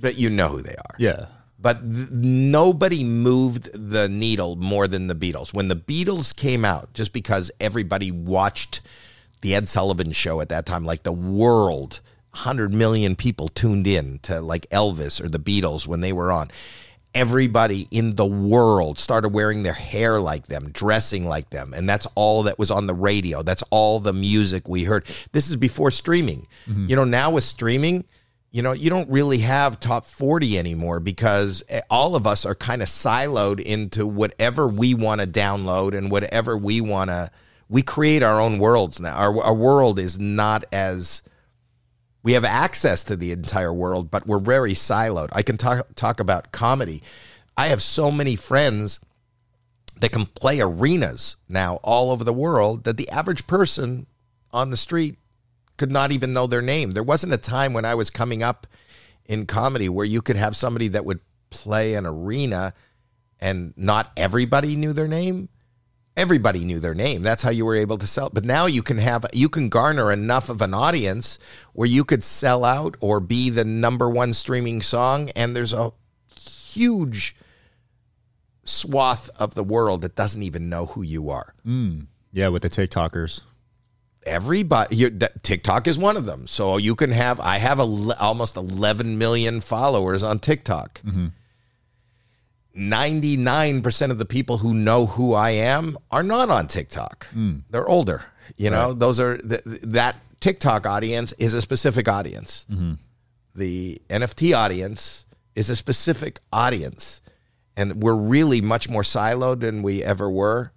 [0.00, 0.96] But you know who they are.
[0.98, 1.26] Yeah.
[1.58, 5.52] But th- nobody moved the needle more than the Beatles.
[5.52, 8.80] When the Beatles came out, just because everybody watched
[9.42, 12.00] the Ed Sullivan show at that time, like the world,
[12.30, 16.50] 100 million people tuned in to like Elvis or the Beatles when they were on.
[17.16, 21.72] Everybody in the world started wearing their hair like them, dressing like them.
[21.74, 23.42] And that's all that was on the radio.
[23.42, 25.06] That's all the music we heard.
[25.32, 26.46] This is before streaming.
[26.88, 28.04] You know, now with streaming,
[28.50, 32.54] you know, you don't really have top 40 anymore because eh, all of us are
[32.54, 37.30] kind of siloed into whatever we want to download and whatever we want to.
[37.68, 39.16] We create our own worlds now.
[39.16, 41.22] Our, our world is not as.
[42.26, 45.28] We have access to the entire world, but we're very siloed.
[45.30, 47.04] I can talk, talk about comedy.
[47.56, 48.98] I have so many friends
[50.00, 54.08] that can play arenas now all over the world that the average person
[54.50, 55.18] on the street
[55.76, 56.90] could not even know their name.
[56.90, 58.66] There wasn't a time when I was coming up
[59.26, 61.20] in comedy where you could have somebody that would
[61.50, 62.74] play an arena
[63.40, 65.48] and not everybody knew their name.
[66.16, 67.22] Everybody knew their name.
[67.22, 68.30] That's how you were able to sell.
[68.30, 71.38] But now you can have you can garner enough of an audience
[71.74, 75.92] where you could sell out or be the number one streaming song and there's a
[76.40, 77.36] huge
[78.64, 82.00] swath of the world that doesn't even know who you are hmm.
[82.32, 83.42] Yeah, with the TikTokers.
[84.26, 86.46] everybody you that TikTok is one of them.
[86.46, 91.00] So you can have I have a, almost 11 million followers on TikTok.
[91.02, 91.28] Mm-hmm.
[92.76, 97.26] 99% of the people who know who I am are not on TikTok.
[97.28, 97.58] Hmm.
[97.70, 98.24] They're older.
[98.56, 102.66] You know, those are th- that TikTok audience is a specific audience.
[102.70, 102.94] Mm-hmm.
[103.54, 107.20] The NFT audience is a specific audience.
[107.76, 110.72] And we're really much more siloed than we ever were.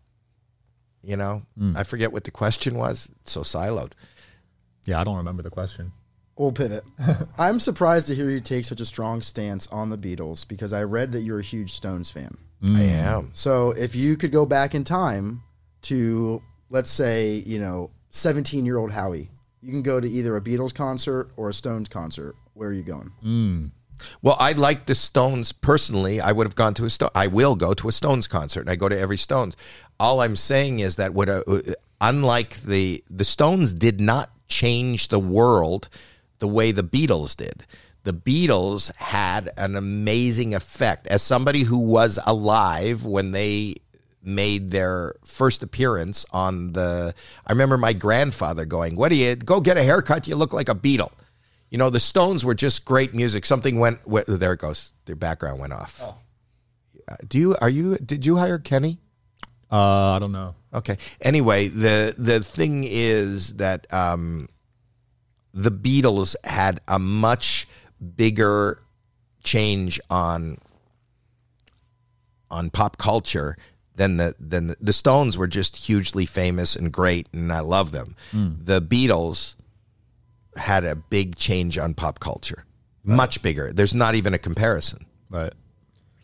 [1.03, 1.77] You know, hmm.
[1.77, 3.09] I forget what the question was.
[3.21, 3.91] It's so siloed.
[4.85, 5.91] Yeah, I don't remember the question.
[6.39, 6.85] We'll pivot.
[7.37, 10.83] I'm surprised to hear you take such a strong stance on the Beatles because I
[10.83, 12.37] read that you're a huge Stones fan.
[12.63, 12.79] I mm.
[12.79, 13.31] am.
[13.33, 15.43] So if you could go back in time
[15.83, 19.29] to, let's say, you know, 17 year old Howie,
[19.61, 22.37] you can go to either a Beatles concert or a Stones concert.
[22.53, 23.11] Where are you going?
[23.21, 23.71] Mm.
[24.21, 26.21] Well, I like the Stones personally.
[26.21, 27.09] I would have gone to a Stone.
[27.15, 29.57] I will go to a Stones concert, and I go to every Stones.
[29.99, 35.19] All I'm saying is that what, a, unlike the the Stones, did not change the
[35.19, 35.89] world
[36.39, 37.65] the way the Beatles did.
[38.03, 41.05] The Beatles had an amazing effect.
[41.07, 43.75] As somebody who was alive when they
[44.23, 47.13] made their first appearance on the,
[47.45, 50.27] I remember my grandfather going, "What do you go get a haircut?
[50.27, 51.11] You look like a Beatle."
[51.69, 53.45] You know, the Stones were just great music.
[53.45, 53.99] Something went.
[54.11, 54.93] wh- There it goes.
[55.05, 56.01] Their background went off.
[57.07, 57.55] Uh, Do you?
[57.61, 57.97] Are you?
[57.97, 58.97] Did you hire Kenny?
[59.71, 60.55] Uh, I don't know.
[60.73, 60.97] Okay.
[61.21, 64.47] Anyway, the the thing is that um,
[65.53, 67.67] the Beatles had a much
[68.15, 68.81] bigger
[69.43, 70.57] change on
[72.51, 73.55] on pop culture
[73.95, 77.91] than the than the, the Stones were just hugely famous and great, and I love
[77.91, 78.15] them.
[78.31, 78.53] Hmm.
[78.59, 79.55] The Beatles
[80.55, 82.65] had a big change on pop culture,
[83.03, 83.71] much bigger.
[83.71, 85.05] There's not even a comparison.
[85.29, 85.53] Right.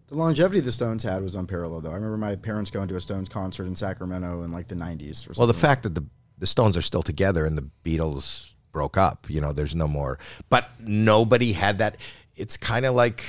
[0.07, 1.91] The longevity the Stones had was unparalleled, though.
[1.91, 5.09] I remember my parents going to a Stones concert in Sacramento in like the '90s.
[5.09, 5.39] Or something.
[5.39, 6.05] Well, the fact that the
[6.37, 10.19] the Stones are still together and the Beatles broke up, you know, there's no more.
[10.49, 11.95] But nobody had that.
[12.35, 13.23] It's kind of like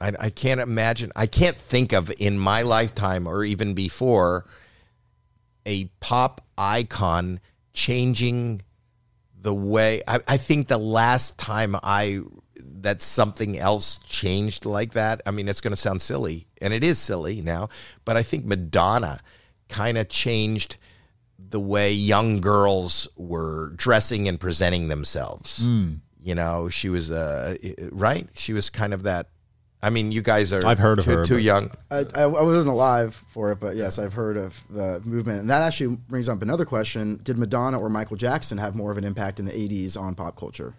[0.00, 1.12] I, I can't imagine.
[1.14, 4.46] I can't think of in my lifetime or even before
[5.64, 7.38] a pop icon
[7.72, 8.62] changing
[9.40, 10.02] the way.
[10.08, 12.22] I, I think the last time I
[12.80, 15.20] that something else changed like that.
[15.24, 17.68] I mean, it's going to sound silly, and it is silly now,
[18.04, 19.20] but I think Madonna
[19.68, 20.78] kind of changed
[21.50, 25.60] the way young girls were dressing and presenting themselves.
[26.22, 27.56] You know, she was uh,
[27.90, 28.28] right.
[28.34, 29.28] She was kind of that.
[29.82, 31.70] I mean, you guys are I've heard of too, her, too young.
[31.90, 35.40] I, I, I wasn't alive for it, but yes, I've heard of the movement.
[35.40, 38.96] And that actually brings up another question: Did Madonna or Michael Jackson have more of
[38.96, 40.74] an impact in the '80s on pop culture?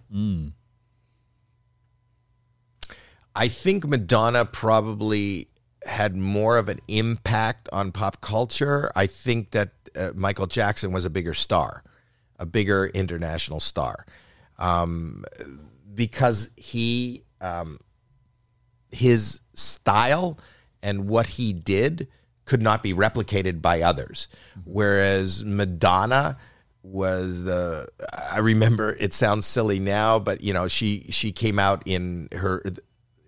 [3.35, 5.49] I think Madonna probably
[5.85, 8.91] had more of an impact on pop culture.
[8.95, 11.83] I think that uh, Michael Jackson was a bigger star,
[12.39, 14.05] a bigger international star,
[14.57, 15.25] um,
[15.93, 17.79] because he um,
[18.91, 20.39] his style
[20.81, 22.07] and what he did
[22.45, 24.27] could not be replicated by others.
[24.65, 26.37] Whereas Madonna
[26.83, 31.83] was the I remember it sounds silly now, but you know, she she came out
[31.85, 32.63] in her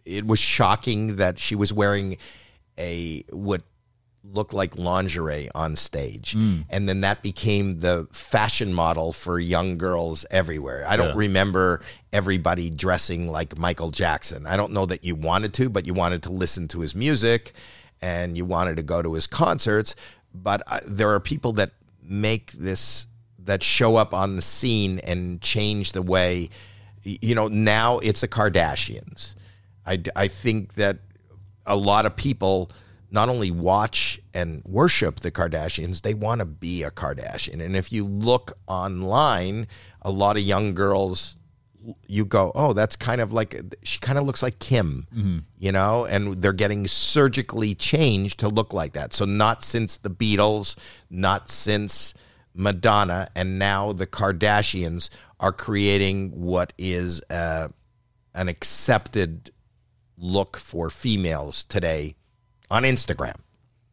[0.05, 2.18] it was shocking that she was wearing
[2.78, 3.63] a what
[4.34, 6.36] looked like lingerie on stage.
[6.69, 10.86] And then that became the fashion model for young girls everywhere.
[10.88, 11.13] I don't Yeah.
[11.15, 14.45] remember everybody dressing like Michael Jackson.
[14.45, 17.53] I don't know that you wanted to, but you wanted to listen to his music
[18.01, 19.95] and you wanted to go to his concerts.
[20.34, 21.71] But uh, there are people that
[22.03, 23.07] make this,
[23.39, 26.49] that show up on the scene and change the way,
[27.03, 29.36] you know, now it's the Kardashians.
[29.86, 30.99] I, I think that
[31.65, 32.69] a lot of people
[33.09, 37.63] not only watch and worship the Kardashians, they want to be a Kardashian.
[37.63, 39.67] And if you look online,
[40.01, 41.37] a lot of young girls,
[42.07, 45.07] you go, oh, that's kind of like, she kind of looks like Kim,
[45.57, 49.13] you know, and they're getting surgically changed to look like that.
[49.13, 50.75] So, not since the Beatles,
[51.09, 52.13] not since
[52.53, 57.69] Madonna, and now the Kardashians are creating what is uh,
[58.35, 59.51] an accepted
[60.17, 62.16] look for females today
[62.70, 63.36] on Instagram.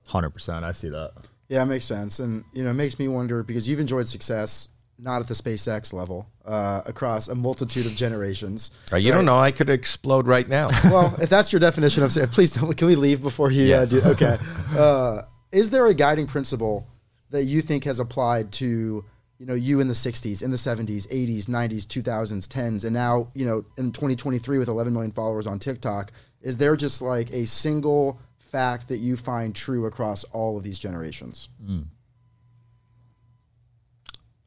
[0.08, 0.64] Hundred percent.
[0.64, 1.12] I see that.
[1.48, 4.68] Yeah, it makes sense, and you know, it makes me wonder because you've enjoyed success,
[4.98, 8.70] not at the SpaceX level, uh, across a multitude of generations.
[8.92, 10.70] Uh, you don't know, I could explode right now.
[10.84, 12.74] well, if that's your definition of say, please don't.
[12.76, 14.00] Can we leave before you uh, do?
[14.04, 14.38] Okay.
[14.74, 15.22] Uh,
[15.52, 16.84] is there a guiding principle
[17.30, 19.04] that you think has applied to
[19.38, 23.28] you know you in the '60s, in the '70s, '80s, '90s, 2000s, 10s, and now
[23.34, 26.10] you know in 2023 with 11 million followers on TikTok?
[26.40, 28.18] Is there just like a single
[28.54, 31.48] fact that you find true across all of these generations?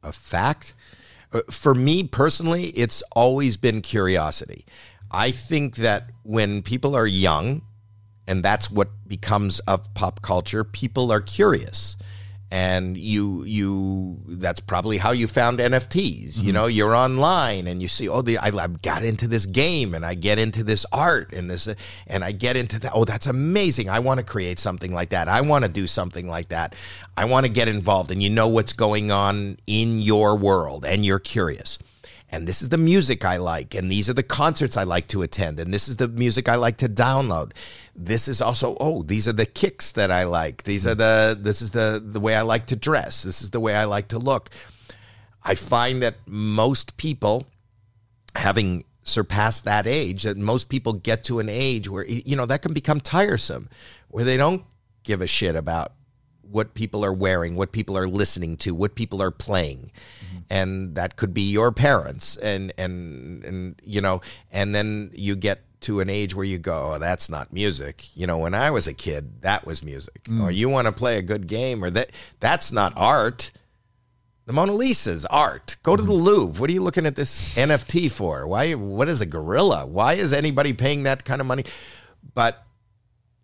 [0.03, 0.74] a fact.
[1.34, 4.64] Uh, For me personally, it's always been curiosity.
[5.12, 7.64] I think that when people are young,
[8.26, 11.97] and that's what becomes of pop culture, people are curious.
[12.50, 16.38] And you, you, that's probably how you found NFTs.
[16.38, 16.52] You mm-hmm.
[16.52, 20.06] know, you're online and you see, oh, the, I, I got into this game and
[20.06, 21.68] I get into this art and this,
[22.08, 22.91] and I get into that.
[22.95, 23.89] Oh, that's amazing.
[23.89, 25.28] I want to create something like that.
[25.28, 26.76] I want to do something like that.
[27.18, 28.12] I want to get involved.
[28.12, 31.78] And you know what's going on in your world and you're curious
[32.30, 35.22] and this is the music I like, and these are the concerts I like to
[35.22, 37.52] attend, and this is the music I like to download.
[37.96, 40.64] This is also oh, these are the kicks that I like.
[40.64, 41.00] These are hmm.
[41.00, 43.24] the this is the the way I like to dress.
[43.24, 44.50] This is the way I like to look.
[45.44, 47.48] I find that most people
[48.36, 52.62] having surpassed that age that most people get to an age where you know that
[52.62, 53.70] can become tiresome
[54.10, 54.64] where they don't
[55.04, 55.94] give a shit about
[56.42, 59.92] what people are wearing what people are listening to what people are playing
[60.50, 64.22] and that could be your parents and and and you know
[64.52, 68.26] and then you get to an age where you go oh, that's not music you
[68.26, 70.41] know when i was a kid that was music mm.
[70.41, 73.52] or you want to play a good game or that that's not art
[74.48, 75.76] the Mona Lisa's art.
[75.84, 76.24] Go to the mm.
[76.24, 76.62] Louvre.
[76.62, 78.48] What are you looking at this NFT for?
[78.48, 78.76] Why?
[78.76, 79.86] What is a gorilla?
[79.86, 81.66] Why is anybody paying that kind of money?
[82.34, 82.64] But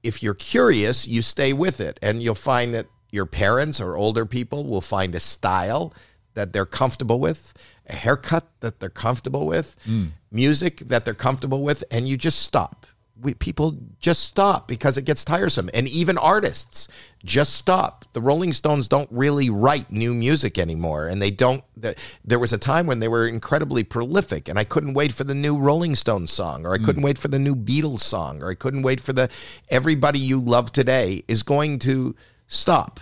[0.01, 4.25] if you're curious, you stay with it, and you'll find that your parents or older
[4.25, 5.93] people will find a style
[6.33, 7.53] that they're comfortable with,
[7.87, 10.09] a haircut that they're comfortable with, mm.
[10.31, 12.85] music that they're comfortable with, and you just stop.
[13.21, 15.69] We, people just stop because it gets tiresome.
[15.73, 16.87] And even artists
[17.23, 18.05] just stop.
[18.13, 21.07] The Rolling Stones don't really write new music anymore.
[21.07, 21.63] And they don't.
[21.77, 25.23] the- There was a time when they were incredibly prolific, and I couldn't wait for
[25.23, 26.83] the new Rolling Stones song, or I mm.
[26.83, 29.29] couldn't wait for the new Beatles song, or I couldn't wait for the
[29.69, 32.15] Everybody You Love Today is going to
[32.47, 32.99] stop.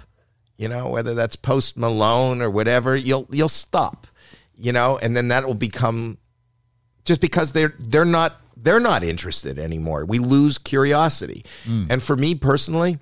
[0.62, 4.06] You know, whether that's Post Malone or whatever, you'll you'll stop.
[4.56, 6.20] You know, and then that will become
[7.04, 10.06] just because they're they're not they're not interested anymore.
[10.06, 11.44] We lose curiosity.
[11.66, 11.88] Mm.
[11.90, 13.00] And for me personally,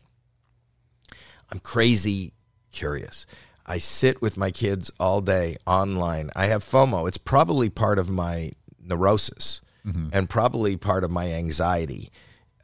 [1.52, 2.32] I'm crazy
[2.72, 3.26] curious.
[3.66, 6.32] I sit with my kids all day online.
[6.38, 7.10] I have FOMO.
[7.10, 8.52] It's probably part of my
[8.82, 10.08] neurosis mm-hmm.
[10.14, 12.10] and probably part of my anxiety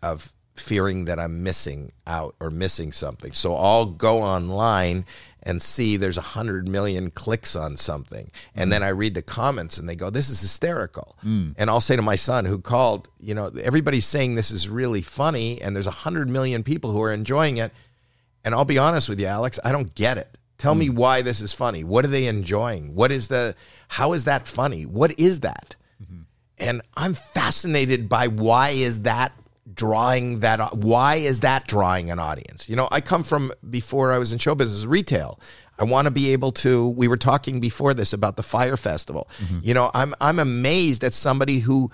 [0.01, 3.33] of fearing that I'm missing out or missing something.
[3.33, 5.05] So I'll go online
[5.43, 8.31] and see there's a hundred million clicks on something.
[8.55, 11.15] And then I read the comments and they go, This is hysterical.
[11.21, 11.51] Hmm.
[11.57, 15.03] And I'll say to my son who called, you know, everybody's saying this is really
[15.03, 17.71] funny and there's a hundred million people who are enjoying it.
[18.43, 20.37] And I'll be honest with you, Alex, I don't get it.
[20.57, 20.95] Tell me hmm.
[20.95, 21.83] why this is funny.
[21.83, 22.95] What are they enjoying?
[22.95, 23.55] What is the
[23.87, 24.85] how is that funny?
[24.85, 25.75] What is that?
[26.01, 26.21] Mm-hmm.
[26.57, 29.31] And I'm fascinated by why is that
[29.74, 32.70] drawing that why is that drawing an audience?
[32.70, 35.39] You know, I come from before I was in show business retail.
[35.78, 39.28] I want to be able to we were talking before this about the Fyre Festival.
[39.39, 39.59] Mm-hmm.
[39.63, 41.91] You know, I'm I'm amazed at somebody who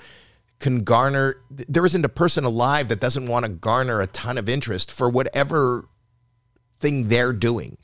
[0.60, 4.48] can garner there isn't a person alive that doesn't want to garner a ton of
[4.48, 5.88] interest for whatever
[6.80, 7.78] thing they're doing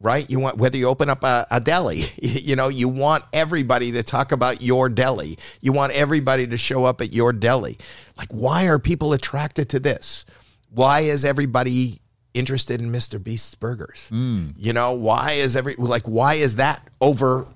[0.00, 0.28] right?
[0.28, 4.02] You want whether you open up a, a deli you know you want everybody to
[4.02, 5.38] talk about your deli.
[5.60, 7.78] You want everybody to show up at your deli.
[8.16, 10.24] Like why are people attracted to this?
[10.70, 12.00] Why is everybody
[12.34, 14.10] interested in mr beast's burgers?
[14.12, 14.54] Mm.
[14.56, 17.46] You know why is every like why is that over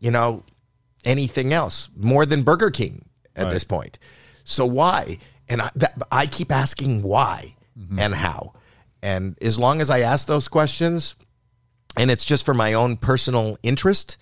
[0.00, 0.42] you know
[1.04, 3.04] anything else more than burger king
[3.36, 3.52] at Right.
[3.52, 3.98] this point?
[4.44, 5.18] So why?
[5.48, 7.98] And I, that, I keep asking why mm-hmm.
[7.98, 8.54] and how.
[9.02, 11.14] And as long as i ask those questions
[11.96, 14.16] and it's just for my own personal interest,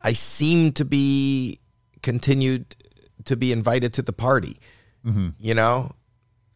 [0.00, 1.58] I seem to be
[2.02, 2.76] continued
[3.24, 4.58] to be invited to the party.
[5.06, 5.28] Mm-hmm.
[5.38, 5.92] You know,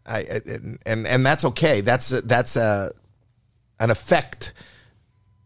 [0.06, 0.40] I I-
[0.86, 1.80] and, and that's okay.
[1.80, 2.92] That's a, that's a
[3.78, 4.52] an effect,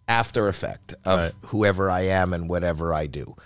[0.09, 1.33] after effect of Right.
[1.47, 3.37] whoever I am and whatever I do.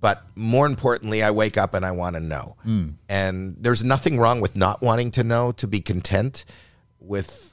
[0.00, 2.56] But more importantly, I wake up and I want to know.
[2.66, 2.94] Mm.
[3.08, 5.52] And there's nothing wrong with not wanting to know.
[5.52, 6.44] To be content
[6.98, 7.51] with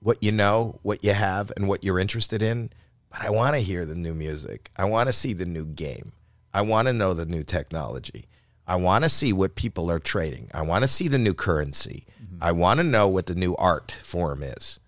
[0.00, 2.70] what you know, what you have, and what you're interested in.
[3.10, 4.70] But I want to hear the new music.
[4.76, 6.12] I want to see the new game.
[6.52, 8.26] I want to know the new technology.
[8.66, 10.50] I want to see what people are trading.
[10.52, 12.04] I want to see the new currency.
[12.22, 12.42] Mm-hmm.
[12.42, 14.78] I want to know what the new art form is.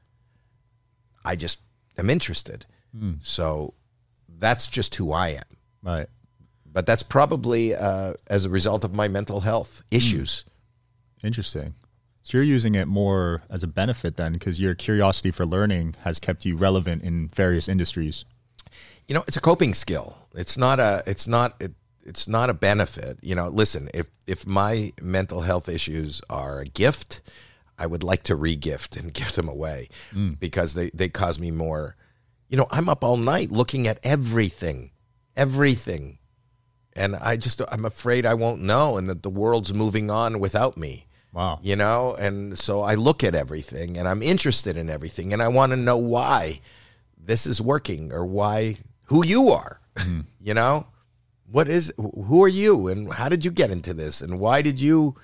[1.24, 1.61] I just
[1.97, 2.66] am interested.
[2.97, 3.15] Hmm.
[3.23, 3.74] So
[4.28, 5.57] that's just who I am.
[5.82, 6.09] Right.
[6.73, 10.45] But that's probably uh, as a result of my mental health issues.
[11.20, 11.27] Hmm.
[11.28, 11.74] Interesting.
[12.22, 16.18] So you're using it more as a benefit then, because your curiosity for learning has
[16.20, 18.24] kept you relevant in various industries.
[19.09, 20.16] you know it's a coping skill.
[20.34, 21.72] It's not a it's not it,
[22.02, 23.18] it's not a benefit.
[23.22, 27.20] You know listen if if my mental health issues are a gift
[27.78, 30.38] i would like to re-gift and give them away mm.
[30.38, 31.97] because they they cause me more.
[32.48, 34.90] You know i'm up all night looking at everything
[35.36, 36.18] everything.
[36.94, 40.76] And i just i'm afraid i won't know and that the world's moving on without
[40.76, 41.61] me Wow.
[41.62, 45.47] you know and so i look at everything and i'm interested in everything and i
[45.47, 46.61] want to know why
[47.24, 49.81] this is working or why who you are.
[49.97, 50.27] Mm.
[50.43, 50.86] You know?
[51.51, 54.81] What is who are you and how did you get into this and why did
[54.81, 55.16] you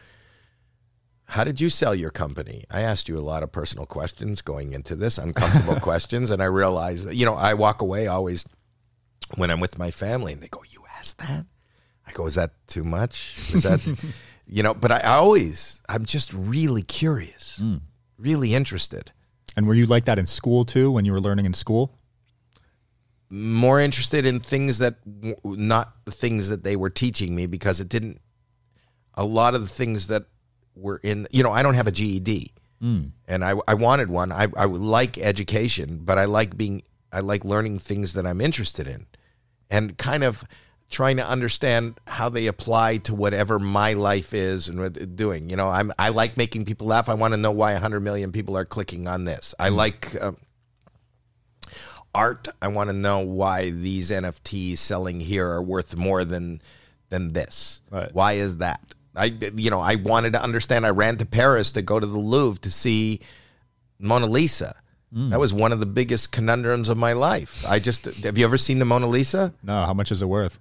[1.25, 2.65] how did you sell your company?
[2.71, 6.47] I asked you a lot of personal questions going into this uncomfortable questions and i
[6.47, 8.45] realized you know i walk away always
[9.37, 11.47] when i'm with my family and they go you asked that?
[12.07, 13.55] I go is that too much?
[13.55, 13.81] Is that
[14.47, 17.81] you know but i always i'm just really curious mm.
[18.19, 19.13] really interested.
[19.57, 21.97] And were you like that in school too, when you were learning in school?
[23.31, 24.97] more interested in things that
[25.45, 28.21] not the things that they were teaching me because it didn't
[29.15, 30.27] a lot of the things that
[30.75, 32.53] were in, you know, I don't have a GED,
[32.83, 33.11] mm.
[33.27, 34.31] and I I wanted one.
[34.31, 36.83] I I like education, but I like being
[37.13, 39.07] I like learning things that I'm interested in,
[39.71, 40.45] and kind of
[40.89, 45.51] trying to understand how they apply to whatever my life is and doing.
[45.51, 47.09] You know, I'm I like making people laugh.
[47.09, 49.55] I want to know why 100 million people are clicking on this.
[49.59, 50.15] I like.
[50.21, 50.33] Uh,
[52.15, 52.49] art.
[52.63, 56.63] I want to know why these NFTs selling here are worth more than
[57.11, 57.83] than this.
[57.91, 58.13] Right.
[58.13, 58.95] Why is that?
[59.15, 60.87] I you know I wanted to understand.
[60.87, 63.21] I ran to Paris to go to the Louvre to see
[63.99, 64.77] Mona Lisa.
[65.13, 67.65] That was one of the biggest conundrums of my life.
[67.67, 69.55] I just have you ever seen the Mona Lisa?
[69.63, 70.59] No, how much is it worth?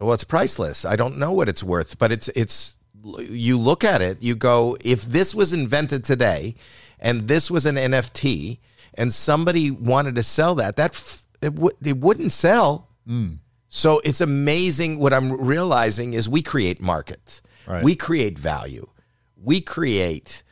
[0.00, 0.84] Well, it's priceless.
[0.84, 4.76] I don't know what it's worth, but it's it's you look at it, you go,
[4.84, 6.56] if this was invented today
[6.98, 8.58] and this was an NFT
[8.94, 12.88] and somebody wanted to sell that, that f- it, w- it wouldn't sell.
[13.06, 13.34] Hmm.
[13.68, 17.42] So it's amazing what I'm realizing is we create markets.
[17.66, 17.84] Right.
[17.84, 18.88] We create value.
[19.36, 20.42] We create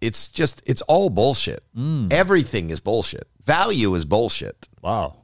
[0.00, 1.62] it's just it's all bullshit.
[1.74, 2.08] Hmm.
[2.10, 3.28] Everything is bullshit.
[3.44, 4.68] Value is bullshit.
[4.82, 5.22] Wow.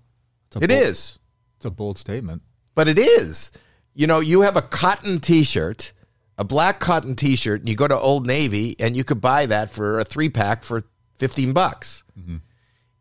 [0.49, 1.19] It's It bold- is
[1.57, 2.43] It's a bold statement.
[2.75, 3.53] But it is.
[3.95, 5.93] You know, you have a cotton T-shirt,
[6.39, 9.71] a black cotton T-shirt, and you go to Old Navy, and you could buy that
[9.71, 10.85] for a three pack for
[11.19, 12.03] fifteen bucks.
[12.19, 12.37] Mm-hmm.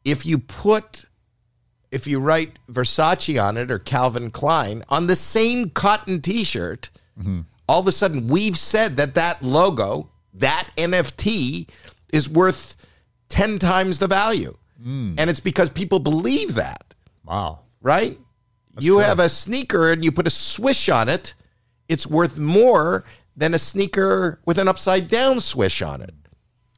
[0.03, 1.05] If you put,
[1.91, 6.89] if you write Versace on it or Calvin Klein on the same cotton T-shirt,
[7.19, 7.41] mm-hmm.
[7.67, 11.69] all of a sudden we've said that that logo, that NFT,
[12.11, 12.75] is worth
[13.29, 15.13] ten times the value, mm.
[15.17, 16.93] and it's because people believe that
[17.25, 17.59] Wow.
[17.81, 18.17] right?
[18.81, 21.33] You have a sneaker and you put a swish on it,
[21.87, 23.03] it's worth more
[23.35, 26.13] than a sneaker with an upside down swish on it.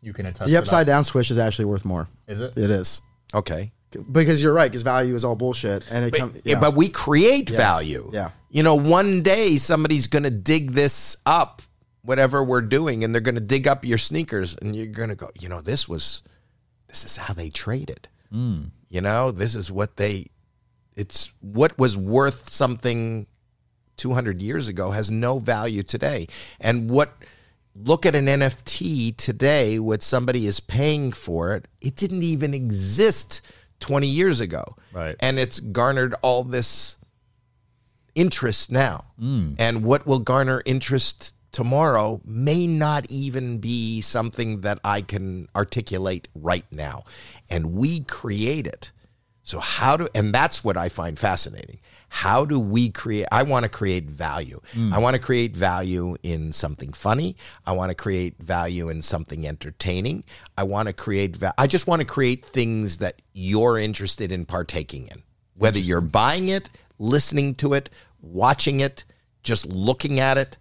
[0.02, 2.08] You can attest The to upside down swish is actually worth more.
[2.28, 2.58] Is it?
[2.58, 3.02] It is
[3.34, 3.72] Okay.
[4.12, 4.72] because you're right.
[4.72, 6.42] Because value is all bullshit, and it comes.
[6.44, 7.58] Yeah, But we create Yes.
[7.58, 8.10] value.
[8.14, 8.30] Yeah.
[8.50, 11.62] You know, one day somebody's going to dig this up,
[12.04, 15.16] whatever we're doing, and they're going to dig up your sneakers and you're going to
[15.16, 16.22] go, you know, this was,
[16.88, 18.08] this is how they traded.
[18.32, 18.64] Hmm.
[18.90, 20.28] You know, this is what they,
[21.02, 23.26] it's what was worth something
[23.98, 26.28] 200 years ago has no value today.
[26.60, 27.18] And what,
[27.76, 33.42] look at an NFT today, what somebody is paying for it, it didn't even exist
[33.80, 34.64] 20 years ago.
[34.94, 35.16] Right.
[35.20, 37.00] And it's garnered all this
[38.14, 39.06] interest now.
[39.20, 39.56] Hmm.
[39.58, 46.28] And what will garner interest tomorrow may not even be something that I can articulate
[46.36, 47.06] right now.
[47.50, 48.92] And we create it.
[49.44, 51.80] So how do and that's what I find fascinating.
[52.10, 54.60] How do we create I want to create value.
[54.74, 54.94] Mm.
[54.94, 57.36] I want to create value in something funny.
[57.66, 60.24] I want to create value in something entertaining.
[60.58, 64.46] I want to create va- I just want to create things that you're interested in
[64.46, 65.24] partaking in.
[65.56, 67.90] Whether you're buying it, listening to it,
[68.22, 69.04] watching it,
[69.44, 70.58] just looking at it,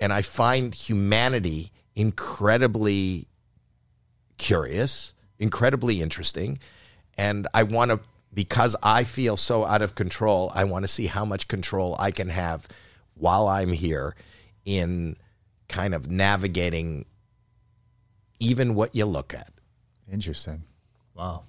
[0.00, 3.28] and I find humanity incredibly
[4.38, 6.58] curious, incredibly interesting.
[7.18, 8.00] And I want to,
[8.32, 12.10] because I feel so out of control, I want to see how much control I
[12.10, 12.68] can have
[13.14, 14.14] while I'm here
[14.64, 15.16] in
[15.68, 17.06] kind of navigating
[18.38, 19.52] even what you look at.
[20.10, 20.64] Interesting.
[21.14, 21.44] Wow.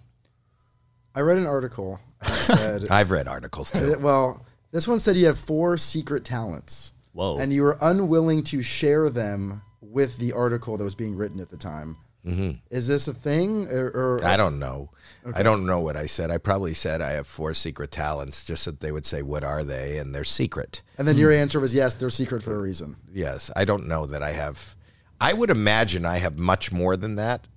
[1.16, 3.98] I read an article that said, I've read articles too.
[4.00, 6.94] well, this one said you have four secret talents.
[7.14, 7.38] Whoa.
[7.38, 11.50] And you were unwilling to share them with the article that was being written at
[11.50, 11.98] the time.
[12.26, 12.52] Mm-hmm.
[12.70, 13.68] Is this a thing?
[13.72, 13.88] Or,
[14.20, 14.90] or I don't know.
[15.36, 16.32] I don't know what I said.
[16.32, 19.64] I probably said I have four secret talents, just that they would say, What are
[19.64, 19.98] they?
[19.98, 20.82] And they're secret.
[20.98, 22.96] and then your answer was yes, they're secret for a reason.
[23.14, 24.76] Yes, I don't know that I have.
[25.20, 27.48] I would imagine I have much more than that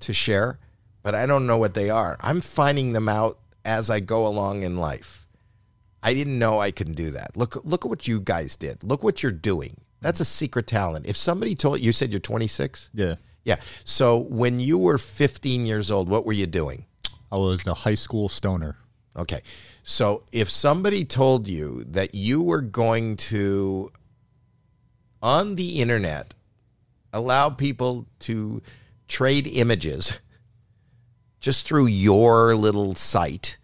[0.00, 0.58] to share,
[1.02, 2.16] but I don't know what they are.
[2.20, 5.26] I'm finding them out as I go along in life.
[6.02, 7.34] I didn't know I could do that.
[7.36, 8.84] Look, look at what you guys did.
[8.84, 9.78] Look what you're doing.
[10.02, 11.06] That's a secret talent.
[11.06, 13.14] If somebody told you said you're 26, Yeah.
[13.44, 13.56] Yeah.
[13.84, 16.86] So when you were 15 years old, what were you doing?
[17.30, 18.76] I was a high school stoner.
[19.16, 19.42] Okay.
[19.82, 23.90] So if somebody told you that you were going to,
[25.22, 26.34] on the internet,
[27.12, 28.62] allow people to
[29.08, 30.18] trade images
[31.40, 33.58] just through your little site,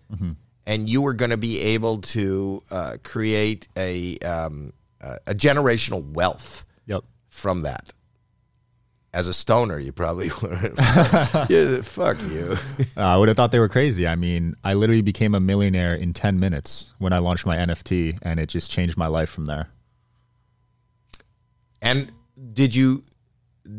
[0.67, 6.03] and you were going to be able to uh, create a, um, a a generational
[6.13, 7.05] wealth Yep.
[7.31, 7.93] from that.
[9.13, 10.75] As a stoner, you probably would.
[11.49, 12.57] yeah, fuck you.
[12.97, 14.07] Uh, I would have thought they were crazy.
[14.07, 18.19] I mean, I literally became a millionaire in 10 minutes when I launched my NFT,
[18.23, 19.69] and it just changed my life from there.
[21.83, 22.13] And
[22.53, 23.03] did you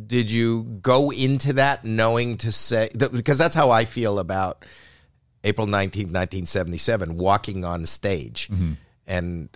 [0.07, 4.63] did you go into that knowing to say that, because that's how I feel about
[5.43, 8.49] April 19th, 1977 walking on stage
[9.07, 9.49] and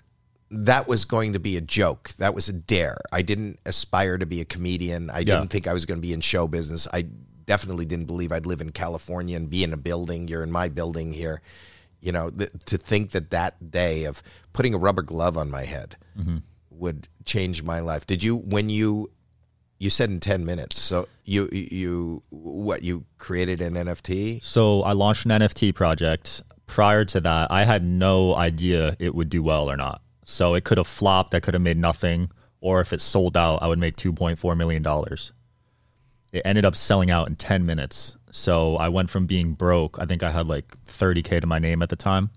[0.56, 2.12] that was going to be a joke.
[2.18, 2.98] That was a dare.
[3.12, 5.10] I didn't aspire to be a comedian.
[5.10, 6.88] I didn't think I was going to be in show business.
[6.94, 7.08] I
[7.46, 10.28] definitely didn't believe I'd live in California and be in a building.
[10.28, 11.42] You're in my building here.
[12.00, 14.22] You know, th- to think that that day of
[14.54, 16.38] putting a rubber glove on my head mm-hmm.
[16.70, 18.06] would change my life.
[18.06, 19.12] Did you when you
[19.80, 20.82] you said in 10 minutes.
[20.82, 24.44] So you you what you created an NFT?
[24.44, 26.42] So I launched an NFT project.
[26.68, 30.02] Prior to that, I had no idea it would do well or not.
[30.26, 31.34] So it could have flopped.
[31.34, 32.30] I could have made nothing.
[32.60, 34.84] Or if it sold out, I would make $2.4 million.
[36.34, 38.18] It ended up selling out in 10 minutes.
[38.32, 41.82] So I went from being broke, I think I had like 30K to my name
[41.82, 42.32] at the time,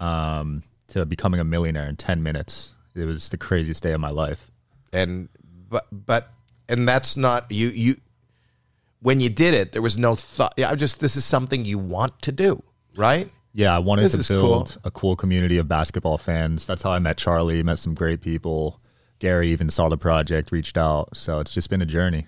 [0.00, 2.74] um, to becoming a millionaire in 10 minutes.
[2.96, 4.50] It was the craziest day of my life.
[4.92, 5.28] and
[5.68, 6.32] but but
[6.68, 7.96] and that's not you you
[9.00, 12.22] when you did it there was no thought I just this is something you want
[12.22, 12.62] to do
[12.96, 14.80] right Yeah, I wanted This to build cool.
[14.84, 16.66] a cool community of basketball fans.
[16.66, 18.80] That's how I met Charlie, met some great people.
[19.18, 21.16] Gary even saw the project, reached out.
[21.16, 22.26] So it's just been a journey.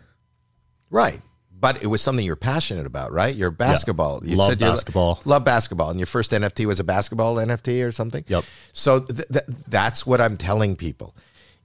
[0.91, 1.21] right
[1.61, 5.21] but it was something you're passionate about right you're basketball you Love you lo- basketball.
[5.25, 8.45] love basketball and your first NFT was a basketball NFT or something Yep.
[8.73, 11.17] so th- th- that's what I'm telling people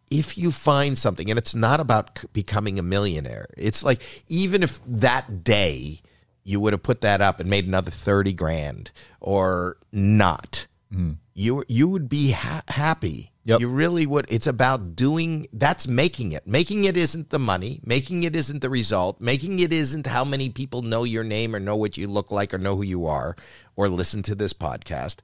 [0.09, 4.63] if you find something and it's not about c- becoming a millionaire it's like even
[4.63, 6.01] if that day
[6.43, 10.67] you would have put that up and made another 30 grand or not.
[10.91, 11.13] Hmm.
[11.33, 13.31] You you would be ha- happy.
[13.45, 13.59] Yep.
[13.59, 14.25] you really would.
[14.29, 16.47] It's about doing that's making it.
[16.47, 17.81] Making it isn't the money.
[17.83, 19.19] Making it isn't the result.
[19.19, 22.53] Making it isn't how many people know your name or know what you look like
[22.53, 23.35] or know who you are
[23.75, 25.17] or listen to this podcast.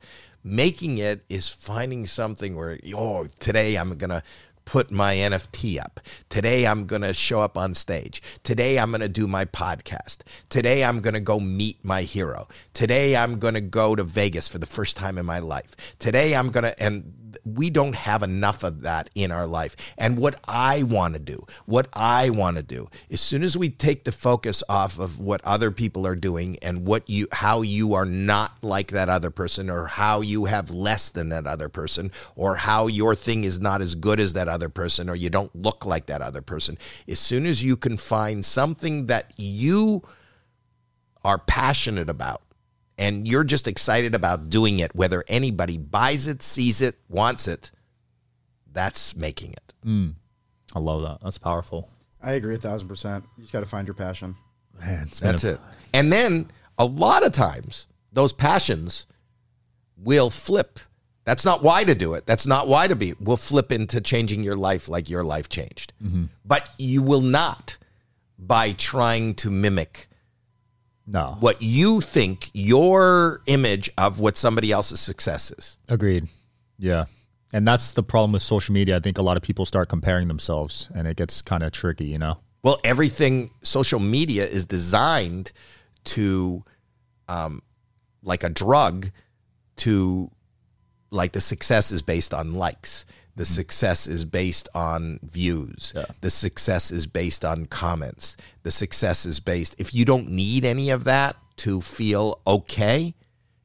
[0.44, 4.24] Making it is finding something where oh today i'm gonna
[4.70, 6.00] put my NFT up.
[6.30, 8.22] Today I'm going to show up on stage.
[8.44, 10.20] Today I'm going to do my podcast.
[10.48, 12.48] Today I'm going to go meet my hero.
[12.74, 15.76] Today I'm going to go to Vegas for the first time in my life.
[15.98, 17.19] Today I'm going to and
[17.58, 19.76] we don't have enough of that in our life.
[19.98, 23.70] And what I want to do, what I want to do, as soon as we
[23.70, 27.94] take the focus off of what other people are doing and what you how you
[27.94, 32.12] are not like that other person or how you have less than that other person
[32.36, 35.56] or how your thing is not as good as that other person or you don't
[35.56, 36.78] look like that other person,
[37.08, 40.04] as soon as you can find something that you
[41.24, 42.42] are passionate about
[43.00, 47.72] and you're just excited about doing it, whether anybody buys it, sees it, wants it,
[48.72, 49.74] that's making it.
[49.86, 50.16] Mm.
[50.76, 51.20] I love that.
[51.24, 51.90] That's powerful.
[52.22, 53.24] I agree a thousand percent.
[53.38, 54.36] You just got to find your passion.
[54.80, 55.60] Man, That's a- it.
[55.94, 59.06] And then a lot of times, those passions
[59.98, 60.80] will flip.
[61.24, 62.26] That's not why to do it.
[62.26, 63.14] That's not why to be.
[63.20, 65.94] Will flip into changing your life like your life changed.
[66.04, 66.26] Mm-hmm.
[66.44, 67.78] But you will not
[68.38, 70.09] by trying to mimic
[71.12, 71.38] No.
[71.40, 75.78] what you think your image of what somebody else's success is.
[75.90, 76.28] Agreed.
[76.78, 77.06] Yeah.
[77.52, 78.98] And that's the problem with social media.
[78.98, 82.06] I think a lot of people start comparing themselves and it gets kind of tricky,
[82.06, 82.38] you know?
[82.62, 85.52] Well, everything social media is designed
[86.06, 86.64] to,
[87.28, 87.64] um,
[88.22, 89.10] like a drug,
[89.78, 90.30] to
[91.10, 93.06] like the success is based on likes.
[93.40, 95.94] The success is based on views.
[95.96, 96.08] Yeah.
[96.20, 98.36] The success is based on comments.
[98.64, 99.78] The success is based.
[99.78, 103.16] If you don't need any of that to feel okay,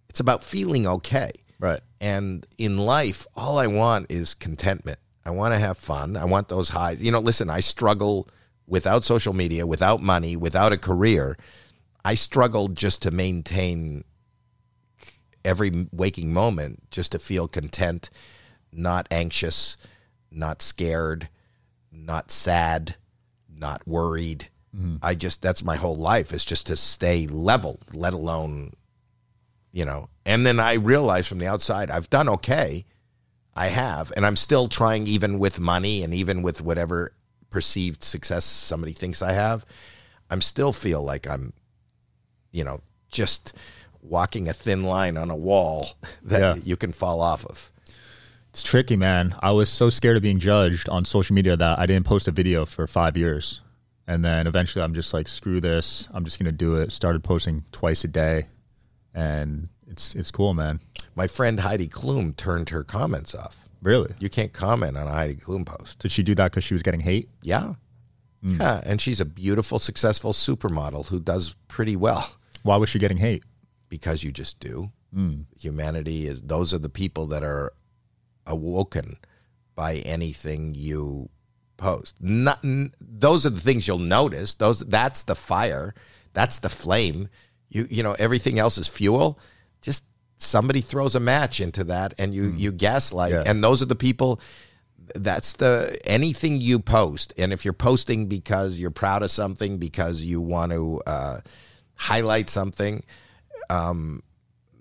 [0.09, 1.33] it's about feeling okay.
[1.59, 1.81] Right.
[2.01, 5.01] And in life, all I want is contentment.
[5.27, 6.17] I want to have fun.
[6.17, 7.03] I want those highs.
[7.03, 8.29] You know, listen, I struggle
[8.69, 11.37] without social media, without money, without a career.
[12.05, 14.05] I struggle just to maintain
[15.45, 18.09] every waking moment, just to feel content,
[18.75, 19.77] not anxious,
[20.31, 21.29] not scared,
[21.93, 22.97] not sad,
[23.49, 24.49] not worried.
[24.77, 24.97] Mm-hmm.
[25.03, 28.73] I just, that's my whole life is just to stay level, let alone
[29.77, 32.85] you know and then i realized from the outside i've done okay
[33.57, 37.13] i have and i'm still trying even with money and even with whatever
[37.51, 39.67] perceived success somebody thinks i have
[40.31, 41.53] i'm still feel like i'm
[42.53, 42.81] you know
[43.11, 43.53] just
[44.01, 45.89] walking a thin line on a wall
[46.23, 46.63] that Yeah.
[46.63, 47.73] you can fall off of
[48.55, 49.35] It's tricky, man.
[49.41, 52.31] I was so scared of being judged on social media that I didn't post a
[52.31, 53.63] video for five years.
[54.07, 56.09] And then eventually I'm just like, screw this.
[56.15, 56.93] I'm just going to do it.
[56.93, 58.47] Started posting twice a day.
[59.13, 60.79] And it's it's cool, man.
[61.17, 64.13] my friend heidi klum turned her comments off Really?
[64.19, 66.83] you can't comment on a heidi klum post Did she do that because she was
[66.83, 67.29] getting hate?
[67.43, 67.75] yeah
[68.43, 68.57] hmm.
[68.61, 73.19] yeah and she's a beautiful successful supermodel who does pretty well Why was she getting
[73.19, 73.43] hate?
[73.89, 74.91] because you just do.
[75.13, 75.43] Hmm.
[75.61, 77.73] Humanity is those are the people that are
[78.47, 79.17] awoken
[79.75, 81.29] by anything you
[81.77, 82.17] post.
[82.21, 84.55] Not, n- those are the things you'll notice.
[84.55, 85.95] Those that's the fire,
[86.33, 87.29] that's the flame.
[87.69, 89.39] You you know everything else is fuel.
[89.83, 90.05] Just
[90.39, 93.43] somebody throws a match into that, and you you gaslight, Yeah.
[93.47, 94.41] and those are the people
[95.17, 100.23] that's the anything you post, and if you're posting because you're proud of something, because
[100.23, 101.41] you want to uh,
[101.97, 103.03] highlight something,
[103.71, 104.23] um,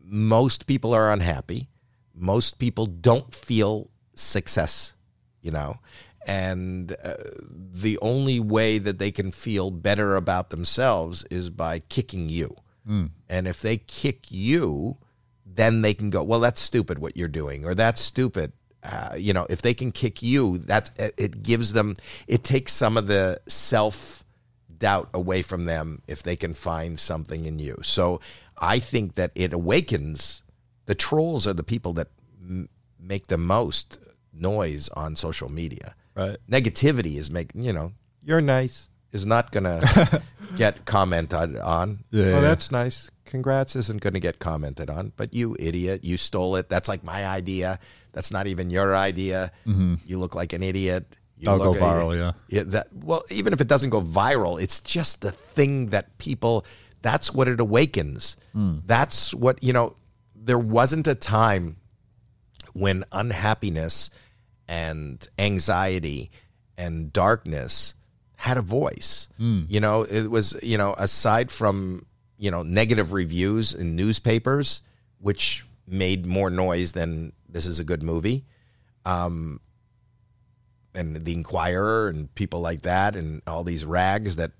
[0.03, 1.67] most people are unhappy.
[2.13, 4.95] Most people don't feel success,
[5.41, 5.79] you know,
[6.25, 7.15] and uh,
[7.49, 12.55] the only way that they can feel better about themselves is by kicking you.
[13.29, 14.97] And if they kick you,
[15.45, 18.53] then they can go, well, that's stupid what you're doing, or that's stupid.
[18.83, 21.95] Uh, you know, if they can kick you, that it gives them,
[22.27, 24.23] it takes some of the self
[24.77, 27.79] doubt away from them if they can find something in you.
[27.83, 28.19] So
[28.57, 30.42] I think that it awakens
[30.85, 32.09] the trolls are the people that
[32.41, 32.69] m-
[32.99, 33.99] make the most
[34.33, 35.95] noise on social media.
[36.15, 36.37] Right.
[36.49, 37.93] Negativity is making, you know,
[38.23, 40.21] you're nice is not going to
[40.55, 42.03] get commented on.
[42.11, 42.39] Yeah, oh, yeah.
[42.41, 43.09] that's nice.
[43.25, 45.13] Congrats isn't going to get commented on.
[45.15, 46.67] But you idiot, you stole it.
[46.67, 47.79] That's like my idea.
[48.11, 49.51] That's not even your idea.
[49.65, 49.95] Mm-hmm.
[50.05, 51.17] You look like an idiot.
[51.37, 52.31] You look go viral, yeah.
[52.47, 56.65] yeah, that well, even if it doesn't go viral, it's just the thing that people
[57.01, 58.37] that's what it awakens.
[58.53, 58.77] Hmm.
[58.85, 59.97] That's what, you know,
[60.43, 61.77] there wasn't a time
[62.73, 64.09] when unhappiness
[64.67, 66.31] and anxiety
[66.77, 67.93] and darkness
[68.35, 69.29] had a voice.
[69.37, 69.63] Hmm.
[69.67, 72.05] You know, it was, you know, aside from,
[72.37, 74.81] you know, negative reviews in newspapers,
[75.19, 78.45] which made more noise than this is a good movie
[79.05, 79.59] um,
[80.95, 84.51] and the Inquirer and people like that, and all these rags that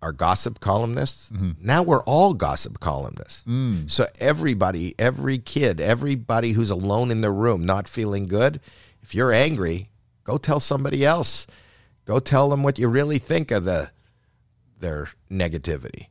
[0.00, 1.30] are gossip columnists.
[1.30, 1.52] Mm-hmm.
[1.60, 3.44] Now we're all gossip columnists.
[3.44, 3.90] Mm.
[3.90, 8.60] So everybody, every kid, everybody who's alone in their room, not feeling good,
[9.02, 9.88] if you're angry,
[10.24, 11.46] go tell somebody else.
[12.04, 13.90] Go tell them what you really think of the
[14.78, 16.06] their negativity.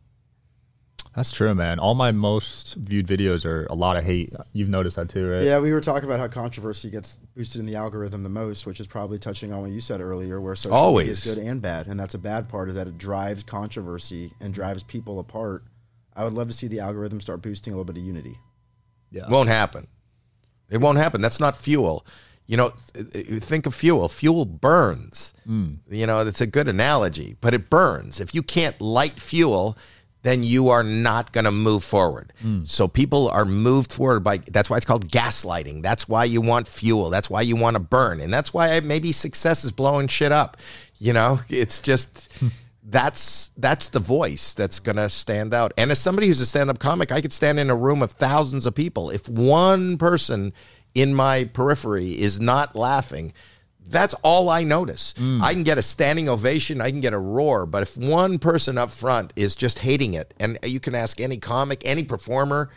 [1.18, 1.80] That's true, man.
[1.80, 4.31] All my most viewed videos are a lot of hate.
[4.53, 5.41] You've noticed that too, right?
[5.41, 8.80] Yeah, we were talking about how controversy gets boosted in the algorithm the most, which
[8.80, 11.26] is probably touching on what you said earlier, where social media Always.
[11.26, 14.53] is good and bad, and that's a bad part is that it drives controversy and
[14.53, 15.64] drives people apart.
[16.15, 18.38] I would love to see the algorithm start boosting a little bit of unity.
[19.10, 19.27] Yeah.
[19.27, 19.88] Won't happen.
[20.69, 21.22] It won't happen.
[21.22, 22.06] That's not fuel.
[22.45, 24.07] You know, th- th- think of fuel.
[24.07, 25.34] Fuel burns.
[25.45, 25.76] Hmm.
[25.89, 28.19] You know, it's a good analogy, but it burns.
[28.22, 29.77] If you can't light fuel,
[30.27, 32.33] then you are not going to move forward.
[32.41, 32.65] Hmm.
[32.65, 35.81] So people are moved forward by that's why it's called gaslighting.
[35.81, 37.09] That's why you want fuel.
[37.09, 38.19] That's why you want to burn.
[38.19, 40.57] And that's why maybe success is blowing shit up.
[40.97, 42.49] You know, it's just hmm.
[42.83, 45.71] that's that's the voice that's going to stand out.
[45.77, 48.65] And as somebody who's a stand-up comic, I could stand in a room of thousands
[48.65, 49.09] of people.
[49.09, 50.53] If one person
[50.93, 53.33] in my periphery is not laughing,
[53.89, 55.14] that's all I notice.
[55.14, 55.41] Mm.
[55.41, 58.77] I can get a standing ovation, I can get a roar, but if one person
[58.77, 62.69] up front is just hating it, and you can ask any comic, any performer,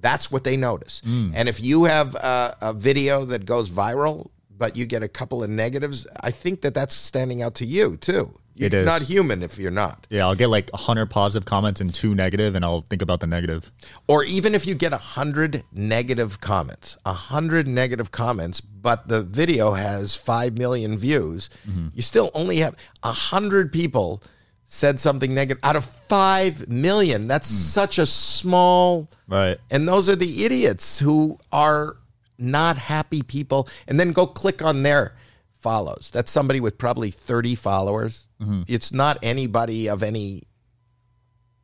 [0.00, 1.00] that's what they notice.
[1.04, 1.32] Mm.
[1.34, 5.42] And if you have a, a video that goes viral, but you get a couple
[5.42, 8.38] of negatives, I think that that's standing out to you too.
[8.54, 8.86] You're It is.
[8.86, 10.06] not human if you're not.
[10.10, 13.26] Yeah, I'll get like 100 positive comments and two negative, and I'll think about the
[13.26, 13.72] negative.
[14.06, 19.22] Or even if you get a hundred negative comments, a hundred negative comments, but the
[19.22, 21.88] video has five million views, mm-hmm.
[21.94, 24.22] you still only have a hundred people
[24.66, 27.26] said something negative out of five million.
[27.28, 27.54] That's hmm.
[27.54, 29.58] such a small Right.
[29.70, 31.96] and those are the idiots who are
[32.38, 33.68] not happy people.
[33.86, 35.14] And then go click on their
[35.58, 36.10] follows.
[36.12, 38.26] That's somebody with probably 30 followers.
[38.66, 40.44] It's not anybody of any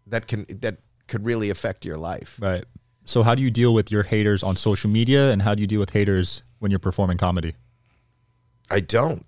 [0.07, 2.39] that can that could really affect your life.
[2.41, 2.65] Right.
[3.05, 5.67] So, how do you deal with your haters on social media, and how do you
[5.67, 7.55] deal with haters when you're performing comedy?
[8.71, 9.27] I don't.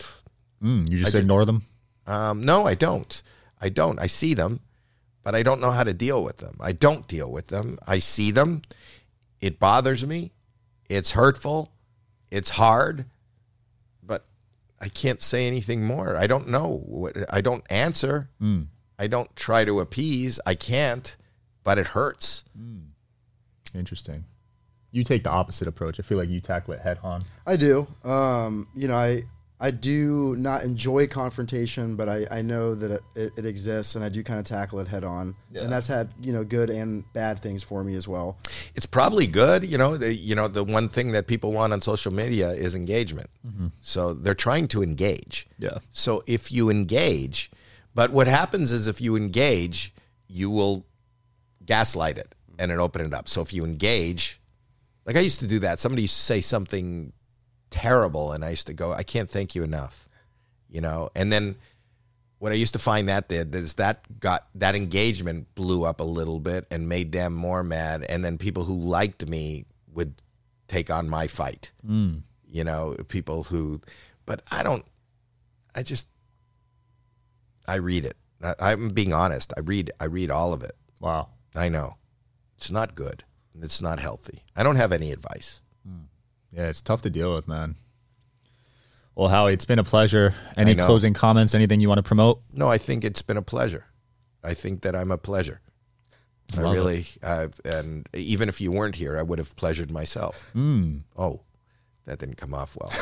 [0.62, 1.64] Mm, you just I ignore them.
[2.06, 3.22] Um, no, I don't.
[3.60, 3.98] I don't.
[3.98, 4.60] I see them,
[5.22, 6.56] but I don't know how to deal with them.
[6.60, 7.78] I don't deal with them.
[7.86, 8.62] I see them.
[9.40, 10.32] It bothers me.
[10.88, 11.72] It's hurtful.
[12.30, 13.06] It's hard,
[14.82, 16.16] I can't say anything more.
[16.16, 17.08] I don't know.
[17.30, 18.28] I don't answer.
[18.98, 20.40] I don't try to appease.
[20.44, 21.16] I can't,
[21.62, 22.44] but it hurts.
[23.74, 24.24] Interesting.
[24.90, 25.98] You take the opposite approach.
[25.98, 27.22] I feel like you tackle it head on.
[27.46, 27.86] I do.
[28.04, 29.22] Um, you know, I
[29.62, 34.04] I do not enjoy confrontation, but I, I know that it, it, it exists, and
[34.04, 37.04] I do kind of tackle it head on, and that's had you know good and
[37.12, 38.36] bad things for me as well.
[38.74, 39.62] it's probably good.
[39.62, 42.74] You know, the, you know, the one thing that people want on social media is
[42.74, 43.30] engagement.
[43.46, 43.68] Mm-hmm.
[43.80, 45.46] So they're trying to engage.
[45.60, 45.78] Yeah.
[45.92, 47.48] So if you engage,
[47.94, 49.94] but what happens is if you engage,
[50.26, 50.86] you will
[51.64, 53.28] gaslight it and it open it up.
[53.28, 54.40] So if you engage,
[55.06, 55.78] like I used to do that.
[55.78, 57.12] Somebody used to say something
[57.72, 60.08] terrible, and I used to go, "I can't thank you enough,"
[60.68, 61.10] you know.
[61.16, 61.56] And then
[62.38, 66.04] what I used to find that did is that got that engagement blew up a
[66.04, 70.22] little bit and made them more mad, and then people who liked me would
[70.68, 71.72] take on my fight.
[71.86, 72.22] Mm.
[72.48, 73.80] You know, people who
[74.26, 74.84] but I don't.
[75.74, 76.06] I just
[77.66, 78.16] I read it.
[78.42, 79.52] I, I'm being honest.
[79.56, 80.76] I read I read all of it.
[81.00, 81.28] Wow.
[81.54, 81.96] I know
[82.56, 83.24] it's not good.
[83.60, 84.42] It's not healthy.
[84.56, 85.60] I don't have any advice.
[85.86, 86.06] Mm.
[86.52, 87.76] Yeah, it's tough to deal with, man.
[89.14, 90.34] Well, Howie, it's been a pleasure.
[90.56, 91.54] Any closing comments?
[91.54, 92.40] Anything you want to promote?
[92.52, 93.86] No, I think it's been a pleasure.
[94.42, 95.60] I think that I'm a pleasure.
[96.56, 96.76] I Love it.
[96.76, 100.50] really, I've, and even if you weren't here, I would have pleasured myself.
[100.52, 100.98] Hmm.
[101.16, 101.40] Oh,
[102.04, 102.92] that didn't come off well.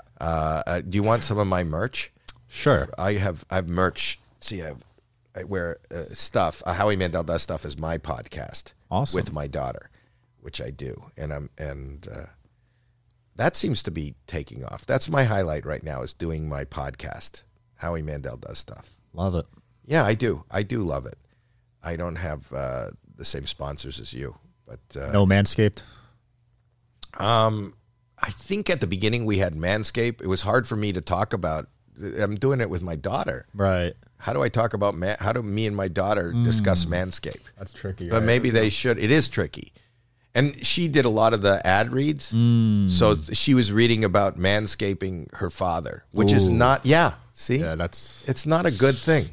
[0.20, 2.12] uh, uh, do you want some of my merch?
[2.48, 2.88] Sure.
[2.98, 4.18] I have I have merch.
[4.40, 4.84] See, I have
[5.36, 6.62] I wear uh, stuff.
[6.64, 8.72] Uh, Howie Mandel does stuff is my podcast.
[8.90, 9.18] Awesome.
[9.18, 9.88] with my daughter,
[10.40, 12.26] which I do, and I'm and uh,
[13.40, 14.84] that seems to be taking off.
[14.84, 17.44] That's my highlight right now is doing my podcast.
[17.76, 19.00] Howie Mandel does stuff.
[19.14, 19.46] Love it.
[19.86, 20.44] Yeah, I do.
[20.50, 21.16] I do love it.
[21.82, 24.36] I don't have uh, the same sponsors as you,
[24.66, 25.82] but uh, No Manscaped.
[27.14, 27.72] Um,
[28.18, 30.20] I think at the beginning we had Manscaped.
[30.20, 31.68] It was hard for me to talk about.
[32.18, 33.46] I'm doing it with my daughter.
[33.54, 33.94] Right.
[34.18, 35.16] How do I talk about man?
[35.18, 37.44] How do me and my daughter discuss Manscaped?
[37.58, 38.10] That's tricky.
[38.10, 38.98] But maybe they should.
[38.98, 39.72] It is tricky.
[40.34, 42.26] And she did a lot of the ad reads.
[42.96, 47.56] So she was reading about manscaping her father, which is not, yeah, see?
[47.56, 49.30] Yeah, that's It's not a good thing.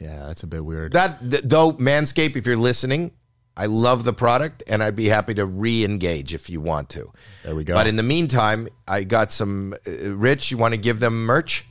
[0.00, 0.92] yeah, that's a bit weird.
[0.94, 3.10] That, th- though, Manscaped, if you're listening,
[3.56, 7.12] I love the product and I'd be happy to re engage if you want to.
[7.44, 7.74] There we go.
[7.74, 11.66] But in the meantime, I got some, uh, Rich, you want to give them merch?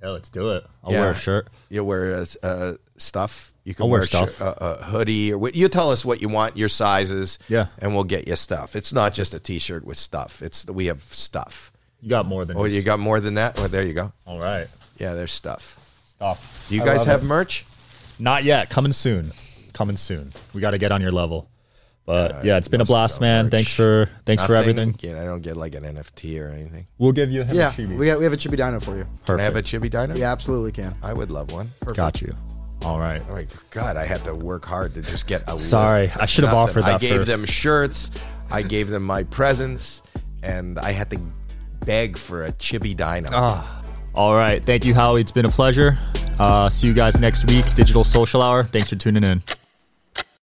[0.00, 0.64] yeah, let's do it.
[0.84, 1.00] I'll Yeah.
[1.00, 1.48] wear a shirt.
[1.70, 3.52] You wear uh, uh, stuff.
[3.66, 4.40] You can I'll wear wear, a stuff.
[4.40, 7.66] a, a hoodie, or what, you tell us what you want, your sizes, Yeah.
[7.80, 8.76] and we'll get you stuff.
[8.76, 10.40] It's not just a T-shirt with stuff.
[10.40, 11.72] It's we have stuff.
[12.00, 13.58] You got more than Oh, you got more than that?
[13.58, 14.12] Well, there you go.
[14.24, 14.68] All right.
[14.98, 15.80] Yeah, there's stuff.
[16.06, 16.38] Stop.
[16.68, 17.26] Do you I guys have it.
[17.26, 17.66] merch?
[18.20, 18.70] Not yet.
[18.70, 19.32] Coming soon.
[19.72, 20.32] Coming soon.
[20.54, 21.50] We got to get on your level.
[22.06, 23.46] But Uh, yeah, it's been a blast, man.
[23.46, 23.50] merch.
[23.50, 24.94] Thanks for thanks for everything.
[25.00, 26.86] Yeah, I don't get like an NFT or anything.
[26.98, 27.98] We'll give you a Yeah, chibi.
[27.98, 29.06] we have, we have a chibi dino for you.
[29.26, 29.68] Can I have a Perfect.
[29.84, 30.14] chibi dino?
[30.14, 30.94] Yeah, absolutely can.
[31.02, 31.72] I would love one.
[31.80, 31.96] Perfect.
[31.96, 32.36] Got you.
[32.86, 33.20] All right.
[33.28, 35.58] Oh my God, I had to work hard to just get a.
[35.58, 37.26] Sorry, little- I should have offered I gave first.
[37.28, 38.10] them shirts.
[38.52, 40.02] I gave them my presents,
[40.44, 41.18] and I had to
[41.84, 43.28] beg for a chibi dino.
[43.32, 43.82] Ah.
[44.14, 44.64] All right.
[44.64, 45.20] Thank you, Howie.
[45.20, 45.98] It's been a pleasure.
[46.38, 47.64] Uh, see you guys next week.
[47.74, 48.62] Digital Social Hour.
[48.62, 49.42] Thanks for tuning in.